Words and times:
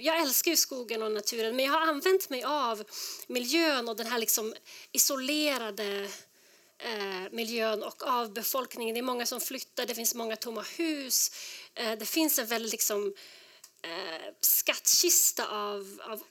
Jag 0.00 0.20
älskar 0.20 0.50
ju 0.50 0.56
skogen 0.56 1.02
och 1.02 1.12
naturen 1.12 1.56
men 1.56 1.64
jag 1.64 1.72
har 1.72 1.80
använt 1.80 2.30
mig 2.30 2.44
av 2.44 2.84
miljön 3.26 3.88
och 3.88 3.96
den 3.96 4.06
här 4.06 4.18
liksom 4.18 4.54
isolerade 4.92 6.08
eh, 6.78 7.32
miljön 7.32 7.82
och 7.82 8.02
av 8.06 8.32
befolkningen. 8.32 8.94
Det 8.94 9.00
är 9.00 9.02
många 9.02 9.26
som 9.26 9.40
flyttar, 9.40 9.86
det 9.86 9.94
finns 9.94 10.14
många 10.14 10.36
tomma 10.36 10.62
hus. 10.62 11.30
Eh, 11.74 11.92
det 11.98 12.06
finns 12.06 12.38
en 12.38 12.46
väldigt 12.46 12.72
liksom, 12.72 13.14
eh, 13.82 14.34
skattkista 14.40 15.46
av, 15.46 16.00
av 16.04 16.22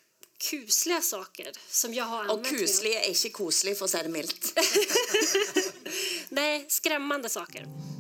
kusliga 0.50 1.02
saker 1.02 1.52
som 1.70 1.94
jag 1.94 2.06
har 2.06 2.24
använt 2.24 2.52
Og 2.52 2.60
kuselig 2.60 2.96
er 2.98 3.10
ikke 3.12 3.30
koselig, 3.30 3.78
for 3.78 3.86
å 3.86 3.92
si 3.92 4.02
det 4.02 4.10
mildt. 4.10 4.54
Nej, 6.40 6.66
skrämmande 6.70 7.30
saker. 7.30 7.91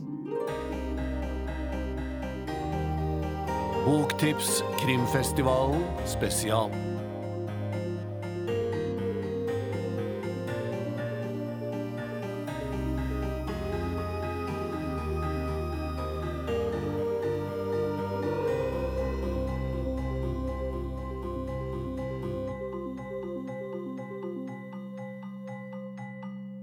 Boktips 3.85 4.63
Krimfestivalen 4.79 5.83
special. 6.05 6.69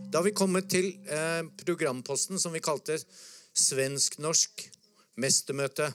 Da 0.08 0.18
har 0.18 0.22
vi 0.22 0.30
kommet 0.30 0.70
til 0.70 0.92
eh, 1.10 1.42
programposten 1.66 2.38
som 2.38 2.54
vi 2.54 2.62
kalte 2.62 3.00
Svensk-norsk 3.58 4.70
mestermøte. 5.18 5.92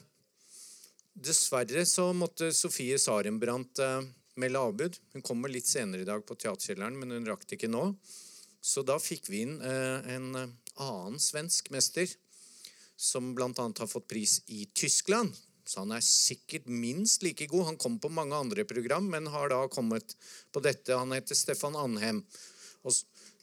Dessverre 1.14 1.86
så 1.86 2.08
måtte 2.16 2.50
Sofie 2.54 2.98
Sarenbrant 2.98 3.78
eh, 3.78 4.02
melde 4.40 4.60
avbud. 4.66 4.98
Hun 5.14 5.22
kommer 5.22 5.52
litt 5.52 5.70
senere 5.70 6.02
i 6.02 6.08
dag 6.08 6.24
på 6.26 6.34
Teaterkjelleren, 6.34 6.98
men 6.98 7.14
hun 7.14 7.28
rakk 7.30 7.46
det 7.46 7.58
ikke 7.58 7.70
nå. 7.70 7.86
Så 8.64 8.82
da 8.82 8.96
fikk 8.98 9.30
vi 9.30 9.44
inn 9.44 9.58
eh, 9.62 10.14
en 10.16 10.30
annan 10.34 10.60
annen 10.74 11.20
svensk 11.20 11.70
mester, 11.70 12.08
som 12.96 13.34
bl.a. 13.34 13.52
har 13.56 13.86
fått 13.86 14.08
pris 14.08 14.40
i 14.46 14.66
Tyskland. 14.74 15.34
Så 15.64 15.80
han 15.80 15.94
er 15.96 16.04
sikkert 16.04 16.66
minst 16.68 17.22
like 17.24 17.46
god. 17.48 17.66
Han 17.70 17.80
kom 17.80 17.98
på 17.98 18.10
mange 18.12 18.36
andre 18.36 18.64
program, 18.68 19.06
men 19.10 19.30
har 19.32 19.48
da 19.48 19.62
kommet 19.68 20.16
på 20.52 20.60
dette. 20.60 20.96
Han 20.96 21.14
heter 21.16 21.38
Stefan 21.38 21.76
Anhem. 21.76 22.20
Og 22.84 22.92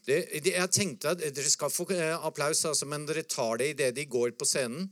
det, 0.06 0.20
det, 0.44 0.54
jeg 0.54 0.74
tenkte 0.74 1.16
at 1.16 1.22
dere 1.22 1.50
skal 1.50 1.74
få 1.74 1.88
applåder, 1.88 2.20
applaus, 2.28 2.66
altså, 2.66 2.86
men 2.90 3.08
dere 3.10 3.24
tar 3.24 3.58
det 3.62 3.72
idet 3.74 3.96
de 3.98 4.06
går 4.06 4.36
på 4.38 4.46
scenen. 4.50 4.90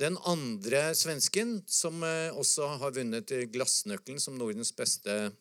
Den 0.00 0.16
andre 0.24 0.94
svensken, 0.94 1.62
som 1.66 2.02
också 2.02 2.38
også 2.40 2.66
har 2.80 2.90
vunnet 2.90 3.30
eh, 3.30 3.44
Glassnøkkelen 3.52 4.20
som 4.20 4.38
Nordens 4.38 4.72
beste, 4.72 5.32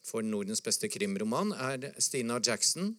for 0.00 0.24
Nordens 0.24 0.62
beste 0.64 0.88
krimroman, 0.88 1.52
er 1.52 1.92
Stina 2.00 2.38
Jackson. 2.40 2.94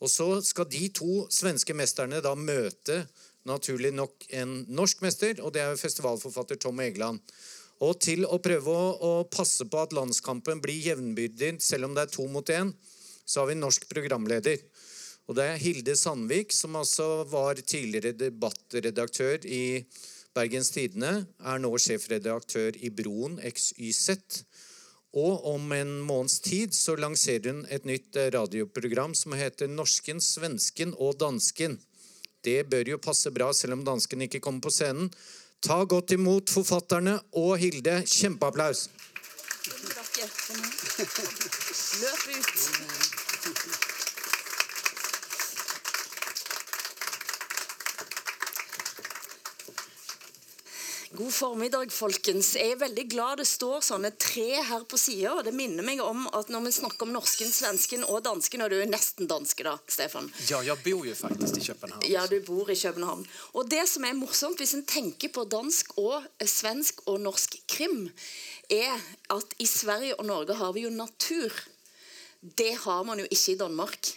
Og 0.00 0.08
så 0.10 0.40
skal 0.40 0.70
de 0.72 0.88
to 0.88 1.26
svenske 1.28 1.76
mesterne 1.76 2.22
da 2.24 2.32
møte 2.34 3.02
naturlig 3.44 3.90
nok 3.92 4.24
en 4.38 4.62
norsk 4.72 5.02
mester, 5.04 5.36
og 5.44 5.52
det 5.52 5.66
er 5.66 5.76
festivalforfatter 5.76 6.56
Tom 6.56 6.80
Egeland. 6.80 7.20
Og 7.84 8.00
til 8.00 8.24
å 8.24 8.38
prøve 8.40 8.72
å, 8.72 8.88
å 8.96 9.12
passe 9.28 9.66
på 9.68 9.82
at 9.84 9.92
landskampen 9.92 10.62
blir 10.64 10.80
jevnbyrdig, 10.80 11.58
selv 11.60 11.90
om 11.90 11.98
det 11.98 12.06
er 12.06 12.14
to 12.14 12.24
mot 12.30 12.54
én, 12.54 12.72
så 13.26 13.42
har 13.42 13.50
vi 13.50 13.58
en 13.58 13.66
norsk 13.66 13.84
programleder. 13.90 14.64
Og 15.28 15.36
det 15.36 15.44
er 15.44 15.60
Hilde 15.60 15.98
Sandvik, 15.98 16.56
som 16.56 16.80
altså 16.80 17.26
var 17.28 17.60
tidligere 17.60 18.16
debattredaktør 18.16 19.44
i 19.44 19.82
Bergens 20.32 20.70
Tidende, 20.72 21.26
er 21.44 21.60
nå 21.60 21.70
sjefredaktør 21.76 22.76
i 22.80 22.90
Broen 22.90 23.36
XYZ. 23.44 24.42
Og 25.12 25.44
om 25.52 25.72
en 25.76 25.98
måneds 26.08 26.38
tid 26.40 26.72
så 26.72 26.96
lanserer 26.96 27.52
hun 27.52 27.66
et 27.68 27.84
nytt 27.84 28.16
radioprogram 28.32 29.12
som 29.18 29.36
heter 29.36 29.68
Norsken, 29.68 30.22
svensken 30.24 30.94
og 30.96 31.18
dansken. 31.20 31.76
Det 32.42 32.64
bør 32.70 32.94
jo 32.94 33.02
passe 33.02 33.30
bra, 33.30 33.52
selv 33.52 33.76
om 33.76 33.84
dansken 33.86 34.24
ikke 34.24 34.40
kommer 34.40 34.64
på 34.64 34.72
scenen. 34.72 35.12
Ta 35.62 35.84
godt 35.84 36.16
imot 36.16 36.50
forfatterne 36.50 37.18
og 37.38 37.58
Hilde. 37.60 38.00
Kjempeapplaus! 38.08 38.88
Løp 42.02 42.24
ut. 42.32 43.91
God 51.14 51.32
formiddag, 51.34 51.90
folkens. 51.92 52.54
Jeg 52.56 52.72
er 52.72 52.78
veldig 52.80 53.02
glad 53.12 53.40
det 53.42 53.44
står 53.44 53.82
sånne 53.84 54.10
tre 54.16 54.62
her 54.64 54.84
på 54.88 54.96
sida. 54.96 55.34
Det 55.44 55.52
minner 55.52 55.84
meg 55.84 56.00
om 56.00 56.22
at 56.32 56.48
når 56.48 56.62
vi 56.64 56.70
snakker 56.72 57.04
om 57.04 57.12
norsken, 57.12 57.50
svensken 57.52 58.06
og 58.06 58.22
dansken, 58.24 58.62
og 58.64 58.72
du 58.72 58.78
er 58.80 58.88
nesten 58.88 59.28
danske, 59.28 59.66
da, 59.66 59.74
Stefan. 59.92 60.30
Ja, 60.48 60.62
jag 60.64 60.80
bor 60.80 61.04
ju 61.06 61.12
faktiskt 61.14 61.58
i 61.58 61.64
Köpenhamn. 61.66 62.06
Ja, 62.08 62.24
du 62.26 62.40
bor 62.40 62.70
i 62.70 62.76
København. 62.76 63.26
Og 63.52 63.68
det 63.68 63.84
som 63.92 64.08
er 64.08 64.16
morsomt, 64.16 64.56
hvis 64.56 64.72
en 64.78 64.86
tenker 64.88 65.28
på 65.36 65.44
dansk 65.44 65.92
og 66.00 66.24
eh, 66.38 66.48
svensk 66.48 67.04
og 67.04 67.20
norsk 67.20 67.60
krim, 67.68 68.08
er 68.72 68.96
at 69.36 69.54
i 69.60 69.68
Sverige 69.68 70.16
og 70.16 70.30
Norge 70.32 70.56
har 70.56 70.72
vi 70.72 70.86
jo 70.86 70.96
natur. 70.96 71.52
Det 72.40 72.72
har 72.86 73.04
man 73.04 73.20
jo 73.20 73.28
ikke 73.28 73.52
i 73.52 73.60
Danmark. 73.60 74.14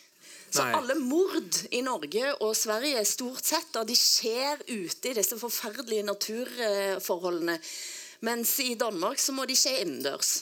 Så 0.50 0.64
Nei. 0.64 0.74
alle 0.78 0.96
mord 0.96 1.58
i 1.72 1.82
Norge 1.84 2.34
og 2.40 2.56
Sverige 2.56 3.06
stort 3.06 3.46
sett, 3.46 3.72
da, 3.76 3.84
de 3.84 3.96
skjer 3.98 4.62
ute 4.68 5.12
i 5.12 5.16
disse 5.18 5.38
forferdelige 5.40 6.06
naturforholdene. 6.08 7.60
Mens 8.26 8.60
i 8.64 8.76
Danmark 8.80 9.20
så 9.20 9.36
må 9.36 9.46
de 9.46 9.58
skje 9.60 9.82
innendørs. 9.84 10.36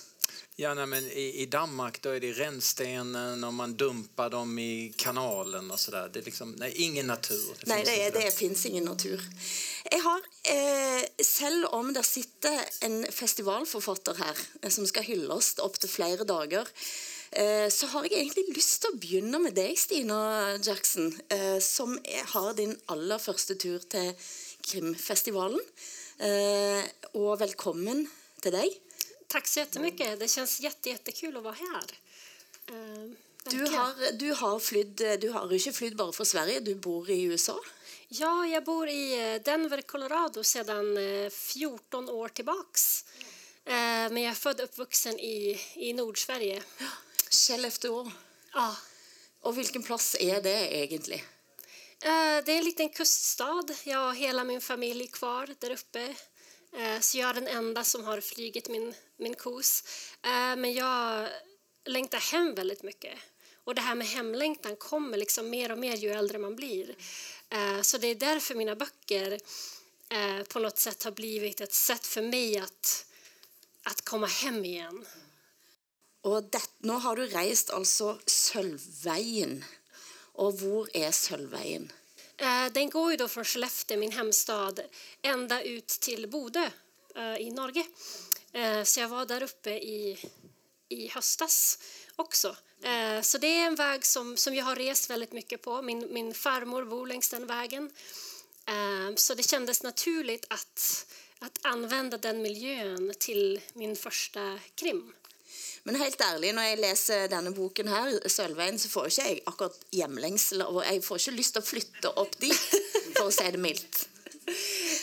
Ja, 0.56 0.74
nej, 0.74 0.86
men 0.86 1.04
i, 1.04 1.42
I 1.42 1.46
Danmark 1.46 2.02
då 2.02 2.10
är 2.10 2.20
det 2.20 2.32
rännstenen 2.32 3.44
och 3.44 3.54
man 3.54 3.74
dumpar 3.74 4.30
dem 4.30 4.60
i 4.60 4.94
kanalen 4.96 5.72
och 5.72 5.80
sådär. 5.80 6.10
Det 6.14 6.20
är 6.20 6.24
liksom, 6.24 6.52
nej, 6.52 6.74
ingen 6.76 7.08
natur. 7.08 7.54
Finns 7.58 7.86
det, 7.86 8.06
inte 8.06 8.20
det 8.20 8.26
där. 8.26 8.32
fins 8.32 8.66
ingen 8.66 8.84
natur. 8.84 9.22
Jeg 9.92 10.00
har, 10.00 10.22
eh, 10.44 11.04
Selv 11.24 11.66
om 11.66 11.94
det 11.94 12.04
sitter 12.04 12.62
en 12.82 13.06
festivalforfatter 13.12 14.14
her 14.14 14.38
eh, 14.62 14.70
som 14.70 14.88
skal 14.88 15.04
hylles 15.04 15.58
opptil 15.60 15.90
flere 15.90 16.24
dager, 16.24 16.62
eh, 16.62 16.68
så 17.74 17.88
har 17.88 18.06
jeg 18.06 18.20
egentlig 18.20 18.56
lyst 18.56 18.82
til 18.84 18.94
å 18.94 18.98
begynne 19.02 19.40
med 19.42 19.56
deg, 19.58 19.74
Stina 19.80 20.18
Jackson, 20.62 21.08
eh, 21.34 21.58
som 21.64 21.96
har 22.34 22.54
din 22.58 22.76
aller 22.94 23.18
første 23.22 23.56
tur 23.58 23.80
til 23.90 24.12
krimfestivalen. 24.68 25.62
Eh, 26.20 26.84
og 27.18 27.40
velkommen 27.42 28.06
til 28.42 28.54
deg. 28.54 28.80
Tack 29.28 29.48
så 29.48 29.60
jättemycket. 29.60 30.20
Det 30.20 30.28
känns 30.28 30.60
jätte, 30.60 30.90
jättekul 30.90 31.38
att 31.38 31.44
vara 31.44 31.56
här. 31.60 31.88
Eh, 32.68 33.12
Du 33.52 33.60
har, 33.60 34.12
du 34.12 34.32
har, 34.34 34.60
flydd, 34.60 35.02
du 35.22 35.30
har 35.30 35.50
jo 35.52 35.58
ikke 35.58 35.74
flydd 35.76 35.98
bare 36.00 36.14
fra 36.16 36.26
Sverige, 36.26 36.62
du 36.64 36.76
bor 36.76 37.10
i 37.12 37.24
USA. 37.28 37.58
Ja, 38.08 38.46
jag 38.48 38.64
bor 38.64 38.88
i 38.88 39.34
eh, 39.34 39.42
Denver, 39.42 39.82
Colorado 39.82 40.44
sedan 40.44 40.98
eh, 40.98 41.30
14 41.30 42.10
år 42.10 42.28
tillbaks. 42.28 43.06
Eh, 43.66 44.10
Men 44.12 44.18
jag 44.24 44.32
är 44.32 44.36
född 44.36 44.60
och 44.60 44.64
uppvuxen 44.64 45.20
i, 45.20 45.60
i 45.76 45.94
Nordsverige. 45.94 46.64
Skellefteå. 47.30 48.12
Ja. 48.54 48.76
Og 49.44 49.54
hvilken 49.54 49.84
plass 49.84 50.16
er 50.20 50.42
det 50.42 50.72
egentlig? 50.72 51.20
Eh, 52.02 52.38
Det 52.46 52.52
är 52.52 52.58
en 52.58 52.64
liten 52.64 52.90
kuststad. 52.90 53.66
Jag 53.84 54.00
har 54.00 54.14
hela 54.14 54.44
min 54.44 54.62
familj 54.62 55.08
kvar 55.08 55.56
där 55.60 55.72
uppe. 55.72 56.16
Eh, 56.78 57.00
Så 57.00 57.18
jag 57.18 57.30
är 57.30 57.34
den 57.34 57.48
enda 57.48 57.84
som 57.84 58.04
har 58.04 58.22
flugit 58.22 58.70
min, 58.70 58.94
min 59.18 59.34
kos. 59.36 59.84
Men 60.58 60.74
jag 60.74 61.30
längtar 61.86 62.20
hem 62.20 62.56
väldigt 62.56 62.84
mycket. 62.84 63.20
Och 63.64 63.76
det 63.76 63.82
här 63.82 63.96
med 63.96 64.08
hemlängtan 64.08 64.76
kommer 64.76 65.18
liksom 65.18 65.50
mer 65.50 65.72
och 65.72 65.78
mer 65.78 65.96
ju 65.98 66.10
äldre 66.10 66.38
man 66.38 66.56
blir. 66.56 66.96
Så 67.82 67.98
det 67.98 68.08
är 68.08 68.16
därför 68.16 68.56
mina 68.56 68.76
böcker 68.76 69.40
på 70.44 70.60
något 70.60 70.80
sätt 70.80 71.04
har 71.04 71.12
blivit 71.12 71.62
ett 71.62 71.74
sätt 71.74 72.06
för 72.08 72.22
mig 72.22 72.58
att, 72.58 73.06
att 73.84 74.02
komma 74.06 74.28
hem 74.28 74.66
igen. 74.66 75.06
Og 76.24 76.44
det, 76.52 76.62
nå 76.88 76.94
har 77.04 77.16
du 77.16 77.26
reist 77.28 77.70
altså 77.70 78.14
Sølvveien. 78.28 79.64
Og 80.40 80.54
hvor 80.62 80.88
er 80.96 81.12
Sølvveien? 81.12 81.92
Eh, 82.38 82.70
Den 82.74 82.90
går 82.90 83.12
ju 83.12 83.18
då 83.18 83.28
från 83.28 83.44
Skellefteå, 83.46 83.98
min 83.98 84.12
hemstad, 84.12 84.80
ända 85.22 85.62
ut 85.64 85.88
till 85.88 86.28
Bodö 86.30 86.70
eh, 87.16 87.36
i 87.36 87.52
Norge. 87.52 87.86
Eh, 88.54 88.84
Så 88.84 89.00
jag 89.00 89.08
var 89.10 89.26
där 89.26 89.44
uppe 89.44 89.70
i, 89.72 90.18
i 90.90 91.08
höstas 91.08 91.80
också. 92.16 92.56
Eh, 92.82 93.22
Så 93.22 93.38
det 93.38 93.48
är 93.48 93.66
en 93.68 93.76
väg 93.76 94.06
som, 94.06 94.38
som 94.38 94.56
jag 94.56 94.66
har 94.66 94.76
rest 94.76 95.10
väldigt 95.10 95.32
mycket 95.34 95.62
på. 95.62 95.82
Min, 95.82 96.14
min 96.14 96.34
farmor 96.34 96.86
bor 96.86 97.08
längs 97.08 97.30
den 97.30 97.48
vägen. 97.48 97.92
Så 99.16 99.34
det 99.34 99.44
kändes 99.44 99.84
naturligt 99.84 100.46
att, 100.50 101.06
att 101.46 101.60
använda 101.62 102.18
den 102.18 102.42
miljön 102.42 103.14
till 103.20 103.62
min 103.74 103.96
första 103.96 104.60
krim. 104.76 105.14
Men 105.84 105.96
helt 105.96 106.22
ærlig, 106.22 106.54
når 106.56 106.70
jeg 106.70 106.80
leser 106.80 107.28
denne 107.28 107.52
boken 107.54 107.90
her, 107.92 108.16
Sølvveien, 108.32 108.80
så 108.80 108.90
får 108.90 109.10
ikke 109.10 109.26
jeg 109.28 109.42
akkurat 109.52 109.84
hjemlengsel. 109.92 110.64
Og 110.64 110.80
jeg 110.86 111.04
får 111.04 111.20
ikke 111.20 111.36
lyst 111.38 111.56
til 111.58 111.64
å 111.64 111.68
flytte 111.68 112.12
opp 112.24 112.38
dit, 112.40 112.64
for 113.18 113.28
å 113.28 113.36
si 113.36 113.52
det 113.52 113.60
mildt. 113.62 114.08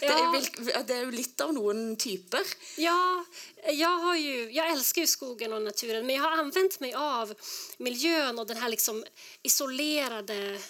Det, 0.01 0.07
är, 0.07 0.83
det 0.83 0.95
är 0.95 1.01
ju 1.01 1.13
lite 1.13 1.45
av 1.45 1.55
någon 1.55 1.97
typer. 1.97 2.41
Ja, 2.77 3.25
jag, 3.73 3.99
har 3.99 4.17
ju, 4.17 4.51
jag 4.51 4.71
älskar 4.71 5.01
ju 5.01 5.07
skogen 5.07 5.53
och 5.53 5.63
naturen 5.63 6.07
men 6.07 6.17
jag 6.17 6.23
har 6.23 6.33
använt 6.33 6.81
mig 6.81 6.95
av 6.95 7.35
miljön 7.79 8.39
och 8.39 8.47
den 8.47 8.57
här 8.57 8.69
liksom 8.69 9.05
isolerade 9.43 10.61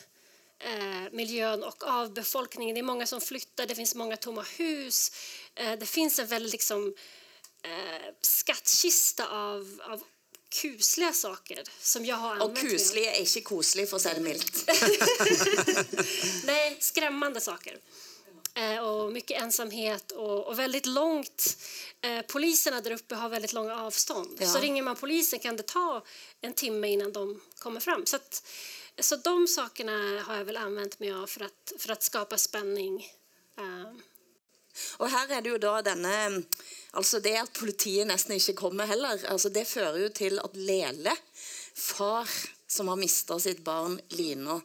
eh, 0.58 1.12
miljön 1.12 1.62
och 1.62 1.84
av 1.84 2.14
befolkningen. 2.14 2.75
Det 2.75 2.81
är 2.81 2.82
många 2.82 3.06
som 3.06 3.20
flyttar, 3.20 3.66
det 3.66 3.75
finns 3.75 3.94
många 3.94 4.16
tomma 4.16 4.43
hus. 4.58 5.12
Eh, 5.55 5.79
det 5.79 5.87
finns 5.87 6.19
en 6.19 6.26
väldigt 6.26 6.52
liksom, 6.52 6.94
eh, 7.62 8.14
skattkista 8.20 9.29
av, 9.29 9.81
av 9.85 10.02
kusliga 10.49 11.12
saker 11.12 11.62
som 11.81 12.05
jag 12.05 12.17
har 12.17 12.37
Och 12.37 12.43
använt 12.43 12.58
av. 12.64 12.70
kuslig 12.70 13.05
är 13.05 13.20
inte 13.20 13.41
koselig, 13.41 13.88
för 13.88 13.97
att 13.97 14.02
säga 14.02 14.14
det 14.14 14.20
milt. 14.20 14.64
Nej, 16.44 16.76
skrämmande 16.81 17.41
saker. 17.41 17.79
Eh, 18.55 18.79
och 18.79 19.12
mycket 19.12 19.43
ensamhet 19.43 20.12
och, 20.12 20.47
och 20.47 20.58
väldigt 20.58 20.87
långt. 20.87 21.56
Poliserna 22.29 22.81
där 22.81 22.91
uppe 22.91 23.14
har 23.14 23.29
väldigt 23.29 23.52
långa 23.52 23.82
avstånd. 23.82 24.37
Ja. 24.41 24.47
Så 24.47 24.58
ringer 24.58 24.82
man 24.82 24.97
polisen 24.97 25.38
kan 25.38 25.56
det 25.56 25.67
ta 25.67 26.05
en 26.41 26.52
timme 26.52 26.88
innan 26.88 27.12
de 27.12 27.41
kommer 27.58 27.81
fram. 27.81 28.06
Så, 28.06 28.17
att, 28.17 28.47
så 28.99 29.17
de 29.17 29.47
sakerna 29.49 30.23
har 30.26 30.37
jag 30.37 30.44
väl 30.44 30.56
använt 30.56 30.99
mig 31.00 31.12
av 31.12 31.26
för 31.26 31.44
att, 31.44 31.73
för 31.79 31.93
att 31.93 32.02
skapa 32.02 32.38
spänning. 32.38 33.06
Eh, 34.70 35.02
Og 35.02 35.11
her 35.11 35.31
er 35.37 35.40
det 35.43 35.50
jo 35.50 35.58
da 35.58 35.81
denne 35.82 36.44
Altså 36.93 37.20
det 37.22 37.37
at 37.38 37.52
politiet 37.55 38.08
nesten 38.08 38.34
ikke 38.34 38.56
kommer 38.58 38.87
heller, 38.90 39.20
altså 39.31 39.49
det 39.49 39.62
fører 39.69 40.00
jo 40.02 40.08
til 40.11 40.40
at 40.43 40.56
Lele, 40.58 41.12
far 41.75 42.26
som 42.67 42.88
har 42.90 42.99
mista 42.99 43.37
sitt 43.38 43.61
barn 43.62 43.94
Lina, 44.19 44.56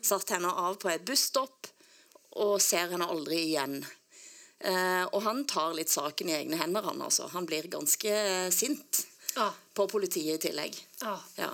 satt 0.00 0.30
henne 0.32 0.48
av 0.48 0.78
på 0.80 0.88
et 0.88 1.04
busstopp 1.04 1.68
og 2.40 2.56
ser 2.62 2.88
henne 2.88 3.04
aldri 3.04 3.42
igjen. 3.50 3.84
Eh, 4.64 5.04
og 5.12 5.20
han 5.26 5.44
tar 5.44 5.74
litt 5.76 5.92
saken 5.92 6.30
i 6.32 6.38
egne 6.38 6.56
hender, 6.56 6.88
han 6.88 7.04
altså. 7.04 7.28
Han 7.36 7.44
blir 7.44 7.68
ganske 7.68 8.14
sint 8.50 9.04
ja, 9.36 9.50
på 9.74 9.84
politiet 9.86 10.38
i 10.40 10.48
tillegg. 10.48 10.86
ja. 11.02 11.18
Ja. 11.36 11.50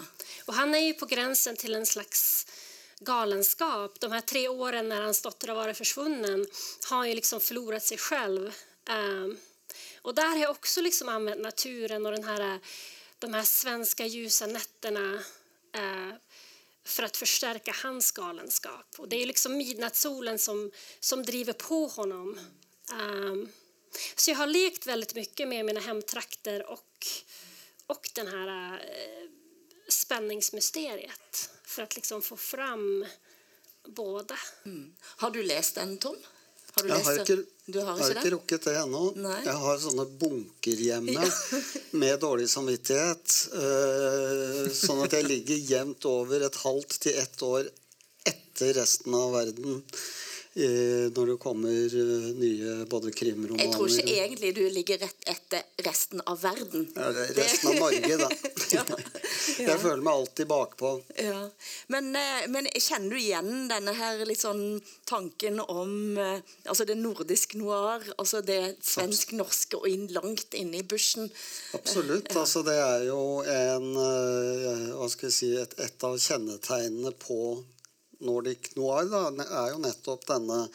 Och 0.46 0.54
han 0.54 0.74
är 0.74 0.78
ju 0.78 0.94
på 0.94 1.06
gränsen 1.06 1.56
till 1.56 1.74
en 1.74 1.86
slags 1.86 2.46
galenskap. 3.00 4.00
De 4.00 4.12
här 4.12 4.20
tre 4.20 4.48
åren 4.48 4.88
när 4.88 5.02
hans 5.02 5.22
dotter 5.22 5.48
har 5.48 5.54
varit 5.54 5.76
försvunnen 5.76 6.46
har 6.88 6.96
han 6.96 7.08
ju 7.08 7.14
liksom 7.14 7.40
förlorat 7.40 7.82
sig 7.82 7.98
själv. 7.98 8.54
Ehm, 8.88 9.38
och 10.02 10.14
där 10.14 10.26
har 10.26 10.36
jag 10.36 10.50
också 10.50 10.80
liksom 10.80 11.08
använt 11.08 11.40
naturen 11.40 12.06
och 12.06 12.12
den 12.12 12.24
här, 12.24 12.60
de 13.18 13.34
här 13.34 13.42
svenska 13.42 14.06
ljusa 14.06 14.46
nätterna 14.46 15.14
eh, 15.74 16.14
för 16.84 17.02
att 17.02 17.16
förstärka 17.16 17.74
hans 17.82 18.10
galenskap. 18.10 18.86
Och 18.98 19.08
det 19.08 19.22
är 19.22 19.26
liksom 19.26 19.56
midnattssolen 19.56 20.38
som, 20.38 20.70
som 21.00 21.22
driver 21.22 21.52
på 21.52 21.86
honom. 21.86 22.40
Ehm, 22.92 23.48
så 24.16 24.30
jag 24.30 24.36
har 24.36 24.46
lekt 24.46 24.86
väldigt 24.86 25.14
mycket 25.14 25.48
med 25.48 25.64
mina 25.64 25.80
hemtrakter 25.80 26.70
och, 26.70 27.06
och 27.86 28.10
den 28.14 28.26
här 28.26 28.72
eh, 28.74 29.30
spänningsmysteriet 29.88 31.50
för 31.70 31.82
att 31.82 31.96
liksom 31.96 32.22
få 32.22 32.36
fram 32.36 33.04
båda. 33.88 34.36
Har 35.22 35.30
du 35.30 35.42
lest 35.42 35.74
den, 35.74 35.98
Tom? 35.98 36.16
Har 36.72 36.82
du 36.82 36.88
Jeg 36.88 36.96
lest 36.98 37.06
har 37.08 37.14
den? 37.14 37.22
ikke, 37.22 37.50
Du 37.66 37.78
har 37.80 37.98
har 37.98 38.10
ikke 38.10 38.30
rukket 38.34 38.64
det 38.66 38.74
ennå. 38.78 39.02
Jeg 39.44 39.54
har 39.64 39.78
sånne 39.82 40.04
bunker 40.20 40.82
hjemme 40.86 41.24
med 42.02 42.20
dårlig 42.22 42.48
samvittighet. 42.50 43.36
eh, 43.54 44.70
sånn 44.74 45.02
at 45.04 45.14
jeg 45.18 45.26
ligger 45.30 45.56
jevnt 45.70 46.06
over 46.10 46.46
et 46.46 46.58
halvt 46.64 46.98
til 47.06 47.18
ett 47.22 47.42
år 47.46 47.68
etter 48.26 48.74
resten 48.78 49.14
av 49.14 49.32
verden. 49.38 49.80
Når 50.54 51.26
det 51.26 51.36
kommer 51.38 51.70
eh, 51.70 52.24
nye 52.34 52.72
både 52.90 53.12
krimromaner 53.14 53.62
Jeg 53.62 53.74
tror 53.76 53.92
ikke 53.92 54.14
egentlig 54.16 54.50
du 54.56 54.64
ligger 54.74 54.98
rett 54.98 55.28
etter 55.30 55.62
resten 55.86 56.22
av 56.26 56.40
verden. 56.42 56.88
ja, 56.96 57.10
Resten 57.36 57.70
av 57.70 57.78
Norge, 57.84 58.16
da. 58.18 58.30
Ja. 58.70 58.84
Jeg 59.58 59.80
føler 59.82 60.02
meg 60.04 60.12
alltid 60.14 60.46
bakpå. 60.50 60.90
Ja. 61.18 61.48
Men, 61.90 62.10
eh, 62.18 62.44
men 62.50 62.66
kjenner 62.74 63.14
du 63.14 63.18
igjen 63.20 63.70
denne 63.70 63.94
her 63.94 64.20
litt 64.26 64.42
sånn 64.42 64.80
tanken 65.10 65.62
om 65.62 66.18
eh, 66.18 66.42
altså 66.66 66.86
det 66.86 66.98
nordisk 66.98 67.54
noir, 67.58 68.04
altså 68.18 68.42
det 68.42 68.76
svensk-norske 68.82 69.78
og 69.78 69.88
inn, 69.90 70.06
langt 70.14 70.54
inne 70.58 70.82
i 70.82 70.86
bushen? 70.86 71.30
Absolutt. 71.78 72.30
Altså, 72.34 72.62
det 72.66 72.78
er 72.78 73.06
jo 73.10 73.42
en 73.46 73.90
Hva 73.94 75.06
skal 75.10 75.28
jeg 75.28 75.34
si 75.34 75.48
Et, 75.58 75.74
et 75.82 76.04
av 76.06 76.16
kjennetegnene 76.18 77.12
på 77.22 77.60
Nordic 78.26 78.76
noir 78.76 79.04
da, 79.10 79.30
er 79.44 79.70
jo 79.72 79.78
nettopp 79.82 80.26
denne 80.28 80.68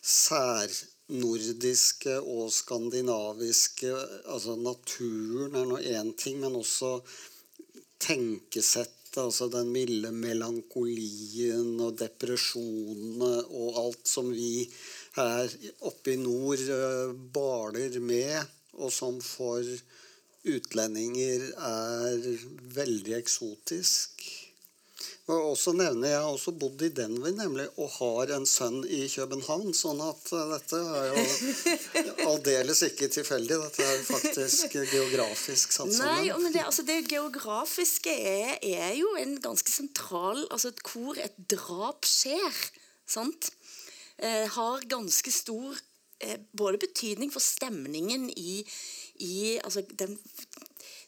særnordiske 0.00 2.20
og 2.20 2.52
skandinaviske 2.54 3.92
Altså 4.34 4.56
naturen 4.58 5.54
er 5.60 5.66
nå 5.68 5.76
én 5.78 6.14
ting, 6.18 6.40
men 6.42 6.56
også 6.58 6.90
tenkesettet, 8.00 8.96
altså 9.18 9.48
den 9.50 9.72
milde 9.74 10.10
melankolien 10.14 11.80
og 11.82 11.98
depresjonene 11.98 13.44
og 13.48 13.78
alt 13.84 14.06
som 14.06 14.32
vi 14.32 14.70
her 15.16 15.50
oppe 15.90 16.12
i 16.14 16.16
nord 16.20 16.60
eh, 16.62 17.10
baler 17.34 18.00
med, 18.00 18.46
og 18.78 18.92
som 18.94 19.20
for 19.24 19.64
utlendinger 20.48 21.50
er 21.52 22.28
veldig 22.78 23.14
eksotisk. 23.18 24.22
Og 25.30 25.52
også 25.52 25.72
nevne, 25.76 26.08
Jeg 26.10 26.22
også 26.26 26.52
bodd 26.58 26.82
i 26.82 26.90
Denver 26.94 27.32
nemlig, 27.34 27.66
og 27.78 27.90
har 27.98 28.32
en 28.34 28.46
sønn 28.48 28.80
i 28.84 29.04
København. 29.10 29.72
sånn 29.76 30.00
at 30.02 30.32
eh, 30.34 30.54
dette 30.54 30.80
er 30.80 31.06
jo 31.10 31.24
aldeles 32.32 32.82
ikke 32.88 33.10
tilfeldig. 33.12 33.58
Dette 33.64 33.86
er 33.86 34.02
faktisk 34.08 34.74
geografisk 34.80 35.76
satt 35.76 35.92
Nei, 36.00 36.32
men 36.34 36.50
det, 36.54 36.64
altså 36.66 36.84
det 36.88 37.04
geografiske 37.10 38.14
er, 38.14 38.56
er 38.58 38.94
jo 38.98 39.14
en 39.20 39.36
ganske 39.42 39.70
sentral 39.70 40.42
Altså 40.50 40.72
hvor 40.86 41.18
et 41.20 41.36
drap 41.50 42.08
skjer, 42.08 42.58
sant? 43.08 43.52
Eh, 44.18 44.46
har 44.52 44.88
ganske 44.90 45.32
stor 45.32 45.78
eh, 46.20 46.40
både 46.52 46.80
betydning 46.82 47.30
for 47.32 47.44
stemningen 47.44 48.28
i, 48.34 48.60
i 49.22 49.36
altså 49.62 49.84
den 49.96 50.18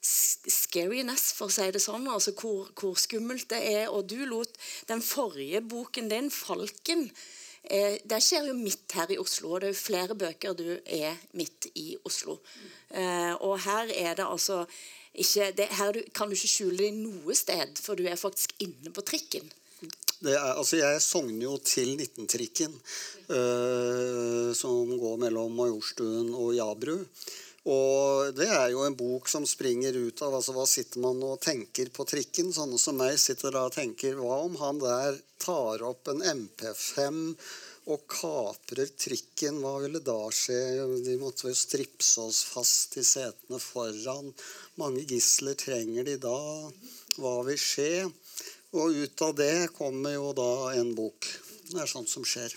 scariness, 0.03 1.31
for 1.37 1.51
å 1.51 1.55
si 1.55 1.69
det 1.75 1.83
sånn. 1.83 2.09
Altså 2.11 2.35
hvor, 2.39 2.71
hvor 2.79 2.99
skummelt 2.99 3.49
det 3.53 3.61
er. 3.73 3.85
Og 3.91 4.09
du 4.11 4.19
lot 4.27 4.59
den 4.91 5.03
forrige 5.05 5.63
boken 5.63 6.11
din, 6.11 6.31
'Falken', 6.31 7.11
eh, 7.65 7.99
det 8.05 8.23
skjer 8.23 8.51
jo 8.51 8.59
midt 8.59 8.97
her 8.99 9.13
i 9.15 9.21
Oslo. 9.23 9.55
Og 9.55 9.63
det 9.63 9.71
er 9.71 9.77
jo 9.77 9.87
flere 9.87 10.19
bøker 10.19 10.59
du 10.59 10.67
er 10.85 11.17
midt 11.39 11.71
i 11.75 11.97
Oslo. 12.05 12.41
Eh, 12.91 13.35
og 13.41 13.61
her 13.67 13.93
er 13.95 14.15
det 14.19 14.27
altså 14.27 14.67
ikke 15.15 15.53
det, 15.53 15.67
Her 15.77 15.93
du, 15.93 16.01
kan 16.15 16.29
du 16.29 16.35
ikke 16.35 16.49
skjule 16.49 16.79
deg 16.79 16.95
noe 16.97 17.35
sted, 17.37 17.77
for 17.77 17.95
du 17.95 18.07
er 18.09 18.17
faktisk 18.17 18.55
inne 18.65 18.93
på 18.93 19.05
trikken. 19.05 19.45
Det 20.23 20.33
er, 20.33 20.55
altså 20.55 20.79
jeg 20.79 21.03
sogner 21.03 21.43
jo 21.43 21.57
til 21.59 21.97
19-trikken, 21.99 22.75
øh, 23.29 23.39
eh, 23.39 24.51
som 24.55 24.93
går 24.99 25.17
mellom 25.25 25.53
Majorstuen 25.59 26.31
og 26.35 26.55
Jabru. 26.55 27.01
Og 27.71 28.33
det 28.35 28.49
er 28.51 28.73
jo 28.73 28.83
en 28.83 28.97
bok 28.99 29.29
som 29.31 29.45
springer 29.47 29.95
ut 29.95 30.23
av 30.27 30.35
altså 30.35 30.55
hva 30.57 30.65
sitter 30.67 31.03
man 31.05 31.21
og 31.23 31.39
tenker 31.45 31.93
på 31.95 32.07
trikken. 32.11 32.51
Sånne 32.51 32.79
som 32.81 32.99
meg 32.99 33.19
sitter 33.23 33.55
da 33.55 33.69
og 33.69 33.77
tenker 33.77 34.19
hva 34.19 34.41
om 34.49 34.57
han 34.59 34.81
der 34.83 35.21
tar 35.43 35.85
opp 35.87 36.11
en 36.11 36.25
MP5 36.27 37.21
og 37.93 38.03
kaprer 38.11 38.91
trikken? 38.99 39.61
Hva 39.63 39.77
ville 39.85 40.03
da 40.03 40.19
skje? 40.35 40.59
De 41.07 41.15
måtte 41.23 41.53
jo 41.53 41.55
stripse 41.59 42.27
oss 42.27 42.43
fast 42.51 42.99
i 42.99 43.07
setene 43.07 43.63
foran. 43.63 44.35
Mange 44.83 45.07
gisler 45.07 45.55
trenger 45.59 46.11
de 46.11 46.19
da? 46.19 46.39
Hva 47.23 47.39
vil 47.47 47.63
skje? 47.63 48.09
Og 48.75 49.03
ut 49.05 49.23
av 49.23 49.37
det 49.39 49.69
kommer 49.77 50.17
jo 50.17 50.35
da 50.35 50.53
en 50.75 50.95
bok. 50.99 51.31
Det 51.71 51.79
er 51.79 51.91
sånt 51.91 52.11
som 52.11 52.27
skjer. 52.27 52.51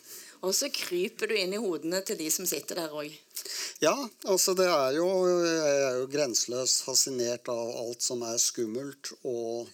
Och 0.45 0.55
så 0.55 0.69
kryper 0.69 1.27
du 1.27 1.37
in 1.37 1.53
i 1.53 1.57
hodene 1.57 2.01
till 2.01 2.17
de 2.17 2.31
som 2.31 2.45
sitter 2.45 2.75
där 2.75 2.93
òg. 2.93 3.21
Ja, 3.79 4.09
alltså 4.23 4.53
det 4.53 4.65
är 4.65 4.91
ju 4.91 5.05
Jeg 5.45 5.71
er 5.85 5.95
jo 5.99 6.07
grenseløst 6.07 6.83
fascinert 6.85 7.49
av 7.49 7.69
allt 7.77 8.01
som 8.01 8.21
är 8.21 8.37
skummelt. 8.37 9.11
och 9.21 9.67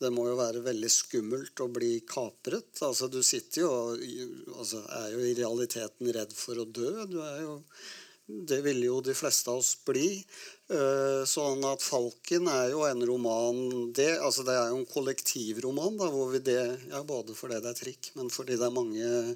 det 0.00 0.10
måste 0.10 0.30
ju 0.30 0.36
vara 0.36 0.60
väldigt 0.60 0.92
skummelt 0.92 1.60
att 1.60 1.70
bli 1.70 2.00
kapret. 2.00 2.82
Altså 2.82 3.08
Du 3.08 3.22
sitter 3.22 3.60
jo 3.60 3.70
og 3.70 4.58
altså, 4.58 4.84
er 5.00 5.08
jo 5.12 5.18
i 5.18 5.34
realiteten 5.34 6.12
rädd 6.12 6.32
för 6.32 6.62
att 6.62 6.74
dö. 6.74 7.06
Du 7.06 7.18
er 7.22 7.40
jo 7.40 7.62
Det 8.48 8.60
ville 8.60 8.86
ju 8.86 9.00
de 9.00 9.14
flesta 9.14 9.50
av 9.50 9.58
oss 9.58 9.84
bli. 9.84 10.24
Eh, 10.68 11.24
sånn 11.24 11.64
at 11.64 11.80
'Falken' 11.80 12.48
är 12.48 12.68
ju 12.68 12.90
en 12.90 13.06
roman 13.06 13.92
Det, 13.92 14.18
altså 14.20 14.42
det 14.42 14.52
er 14.52 14.68
jo 14.68 14.76
en 14.76 14.86
kollektivroman, 14.86 15.96
da, 15.96 16.10
hvor 16.10 16.28
vi 16.28 16.38
det 16.38 16.80
Ja, 16.90 17.02
både 17.02 17.34
fordi 17.34 17.60
det 17.60 17.68
är 17.68 17.74
trikk, 17.74 18.10
men 18.14 18.30
fordi 18.30 18.56
det 18.56 18.66
är 18.66 18.70
många 18.70 19.34